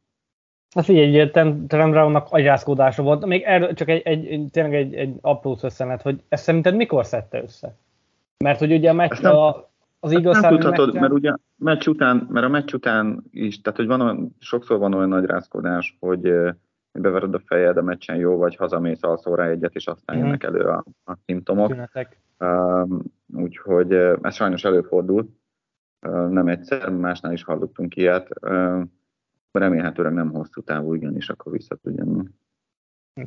Hát 0.75 0.85
figyelj, 0.85 1.09
ugye 1.09 1.31
Trent 1.31 1.91
Brownnak 1.91 2.27
agyászkódása 2.31 3.03
volt, 3.03 3.27
még 3.27 3.43
erről 3.43 3.75
csak 3.75 3.89
egy, 3.89 4.03
egy, 4.07 4.49
tényleg 4.51 4.75
egy, 4.75 4.95
egy 4.95 5.19
apró 5.21 5.59
összenet, 5.63 6.03
hogy 6.03 6.23
ezt 6.29 6.43
szerinted 6.43 6.75
mikor 6.75 7.07
szedte 7.07 7.43
össze? 7.43 7.77
Mert 8.45 8.59
hogy 8.59 8.73
ugye 8.73 8.91
a 8.91 8.93
meccs, 8.93 9.25
a, 9.25 9.70
az 10.01 10.13
igaz 10.13 10.41
nem 10.41 10.51
tudhatod, 10.51 10.87
meccsen... 10.87 11.01
mert 11.01 11.13
ugye 11.13 11.35
meccs 11.57 11.87
után, 11.87 12.27
mert 12.31 12.47
a 12.47 12.49
meccs 12.49 12.73
után 12.73 13.23
is, 13.31 13.61
tehát 13.61 13.79
hogy 13.79 13.89
van 13.89 14.01
olyan, 14.01 14.37
sokszor 14.39 14.79
van 14.79 14.95
olyan 14.95 15.09
nagy 15.09 15.25
rázkodás, 15.25 15.97
hogy, 16.01 16.33
bevered 16.93 17.35
a 17.35 17.41
fejed 17.47 17.77
a 17.77 17.83
meccsen 17.83 18.17
jó, 18.17 18.37
vagy 18.37 18.57
hazamész 18.57 19.03
alszóra 19.03 19.47
egyet, 19.47 19.75
és 19.75 19.87
aztán 19.87 20.17
mm. 20.17 20.21
jönnek 20.21 20.43
elő 20.43 20.61
a, 20.61 20.85
a 21.05 21.17
szimptomok. 21.25 21.75
Um, 22.39 23.03
úgyhogy 23.35 23.93
ez 24.23 24.35
sajnos 24.35 24.65
előfordul. 24.65 25.39
Nem 26.29 26.49
egyszer, 26.49 26.91
másnál 26.91 27.33
is 27.33 27.45
hallottunk 27.45 27.97
ilyet. 27.97 28.29
Uh, 28.41 28.83
remélhetőleg 29.53 30.13
nem 30.13 30.31
hosszú 30.31 30.63
távú, 30.63 30.95
és 30.95 31.29
akkor 31.29 31.53
vissza 31.53 31.77
tudjon. 31.77 32.35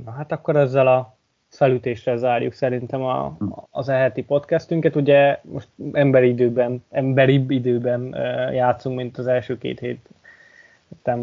Na 0.03 0.11
hát 0.11 0.31
akkor 0.31 0.55
ezzel 0.55 0.87
a 0.87 1.17
felütésre 1.55 2.15
zárjuk 2.15 2.53
szerintem 2.53 3.03
a, 3.03 3.37
az 3.71 3.89
eheti 3.89 4.23
podcastünket. 4.23 4.95
Ugye 4.95 5.39
most 5.41 5.67
emberi 5.91 6.27
időben, 6.27 6.83
emberibb 6.91 7.51
időben 7.51 8.15
játszunk, 8.53 8.97
mint 8.97 9.17
az 9.17 9.27
első 9.27 9.57
két 9.57 9.79
hét 9.79 10.09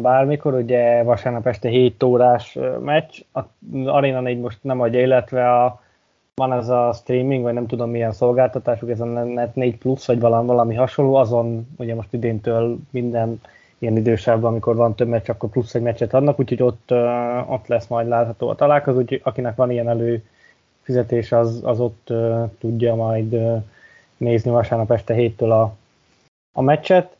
bármikor, 0.01 0.53
ugye 0.53 1.03
vasárnap 1.03 1.47
este 1.47 1.69
7 1.69 2.03
órás 2.03 2.57
meccs, 2.79 3.19
a 3.33 3.39
Arena 3.85 4.21
4 4.21 4.39
most 4.39 4.57
nem 4.61 4.81
adja, 4.81 5.01
illetve 5.01 5.63
a, 5.63 5.81
van 6.35 6.53
ez 6.53 6.69
a 6.69 6.91
streaming, 6.93 7.43
vagy 7.43 7.53
nem 7.53 7.67
tudom 7.67 7.89
milyen 7.89 8.11
szolgáltatásuk, 8.11 8.89
ez 8.89 8.99
a 8.99 9.05
Net 9.05 9.55
4 9.55 9.77
Plus, 9.77 10.05
vagy 10.05 10.19
valami, 10.19 10.47
valami 10.47 10.75
hasonló, 10.75 11.15
azon 11.15 11.67
ugye 11.77 11.95
most 11.95 12.13
idéntől 12.13 12.77
minden 12.89 13.41
ilyen 13.81 13.97
idősávban, 13.97 14.51
amikor 14.51 14.75
van 14.75 14.95
több 14.95 15.07
meccs, 15.07 15.29
akkor 15.29 15.49
plusz 15.49 15.75
egy 15.75 15.81
meccset 15.81 16.13
adnak, 16.13 16.39
úgyhogy 16.39 16.63
ott, 16.63 16.91
ott 17.47 17.67
lesz 17.67 17.87
majd 17.87 18.07
látható 18.07 18.49
a 18.49 18.55
találkozó, 18.55 18.97
úgyhogy 18.97 19.21
akinek 19.23 19.55
van 19.55 19.71
ilyen 19.71 19.89
előfizetés, 19.89 21.31
az, 21.31 21.61
az 21.63 21.79
ott 21.79 22.07
uh, 22.09 22.49
tudja 22.59 22.95
majd 22.95 23.33
uh, 23.33 23.63
nézni 24.17 24.51
vasárnap 24.51 24.91
este 24.91 25.13
héttől 25.13 25.51
a, 25.51 25.75
a 26.53 26.61
meccset. 26.61 27.15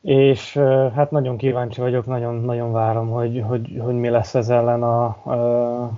És 0.00 0.56
uh, 0.56 0.92
hát 0.92 1.10
nagyon 1.10 1.36
kíváncsi 1.36 1.80
vagyok, 1.80 2.06
nagyon-nagyon 2.06 2.72
várom, 2.72 3.10
hogy, 3.10 3.42
hogy, 3.46 3.78
hogy 3.78 3.94
mi 3.94 4.08
lesz 4.08 4.34
ez 4.34 4.48
ellen 4.48 4.82
a, 4.82 5.16
uh, 5.24 5.90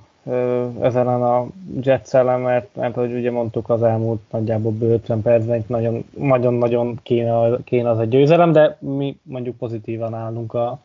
ezen 0.80 1.06
a 1.06 1.46
Jets 1.80 2.14
ellen, 2.14 2.40
mert, 2.40 2.74
mert 2.74 2.94
hogy 2.94 3.12
ugye 3.12 3.30
mondtuk 3.30 3.68
az 3.68 3.82
elmúlt 3.82 4.20
nagyjából 4.30 4.74
50 4.80 5.22
percben 5.22 5.64
nagyon, 5.66 6.04
nagyon-nagyon 6.18 6.98
kéne, 7.02 7.56
kéne 7.64 7.90
az 7.90 7.98
egy 7.98 8.08
győzelem, 8.08 8.52
de 8.52 8.76
mi 8.80 9.18
mondjuk 9.22 9.56
pozitívan 9.56 10.14
állunk 10.14 10.54
a, 10.54 10.80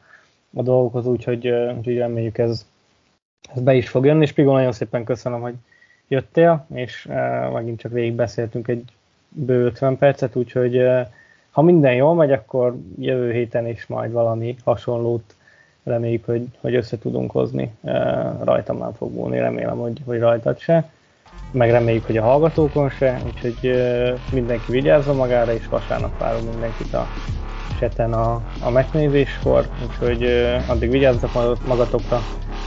a 0.53 0.61
dolgokhoz, 0.61 1.05
úgyhogy, 1.05 1.47
úgyhogy 1.77 1.97
reméljük 1.97 2.37
ez, 2.37 2.65
ez 3.55 3.61
be 3.61 3.73
is 3.73 3.89
fog 3.89 4.05
jönni, 4.05 4.21
és 4.21 4.31
Pigo, 4.31 4.51
nagyon 4.51 4.71
szépen 4.71 5.03
köszönöm, 5.03 5.41
hogy 5.41 5.55
jöttél, 6.07 6.65
és 6.73 7.05
uh, 7.09 7.51
megint 7.53 7.79
csak 7.79 7.91
végig 7.91 8.13
beszéltünk 8.13 8.67
egy 8.67 8.83
bő 9.29 9.65
50 9.65 9.97
percet, 9.97 10.35
úgyhogy 10.35 10.77
uh, 10.77 11.07
ha 11.51 11.61
minden 11.61 11.93
jól 11.93 12.15
megy, 12.15 12.31
akkor 12.31 12.77
jövő 12.99 13.31
héten 13.31 13.67
is 13.67 13.87
majd 13.87 14.11
valami 14.11 14.55
hasonlót 14.63 15.35
reméljük, 15.89 16.25
hogy, 16.25 16.45
hogy 16.61 16.75
össze 16.75 16.97
tudunk 16.97 17.31
hozni. 17.31 17.71
Rajtam 18.43 18.77
nem 18.77 18.93
fog 18.93 19.13
múlni, 19.13 19.39
remélem, 19.39 19.77
hogy, 19.77 20.01
hogy 20.05 20.19
rajtad 20.19 20.59
se. 20.59 20.89
Meg 21.51 21.71
reméljük, 21.71 22.05
hogy 22.05 22.17
a 22.17 22.23
hallgatókon 22.23 22.89
se, 22.89 23.21
úgyhogy 23.25 23.71
mindenki 24.33 24.71
vigyázzon 24.71 25.15
magára, 25.15 25.53
és 25.53 25.67
vasárnap 25.67 26.19
várunk 26.19 26.51
mindenkit 26.51 26.93
a 26.93 27.07
seten 27.79 28.13
a, 28.13 28.41
a 28.63 28.69
megnézéskor, 28.69 29.67
úgyhogy 29.87 30.23
addig 30.67 30.89
vigyázzatok 30.89 31.67
magatokra. 31.67 32.19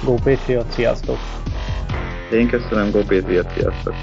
Go 0.05 0.15
Patriot, 0.15 0.71
sziasztok! 0.71 1.19
Én 2.33 2.49
köszönöm, 2.49 2.91
Go 2.91 2.99
Patriot, 2.99 3.51
sziasztok! 3.51 3.95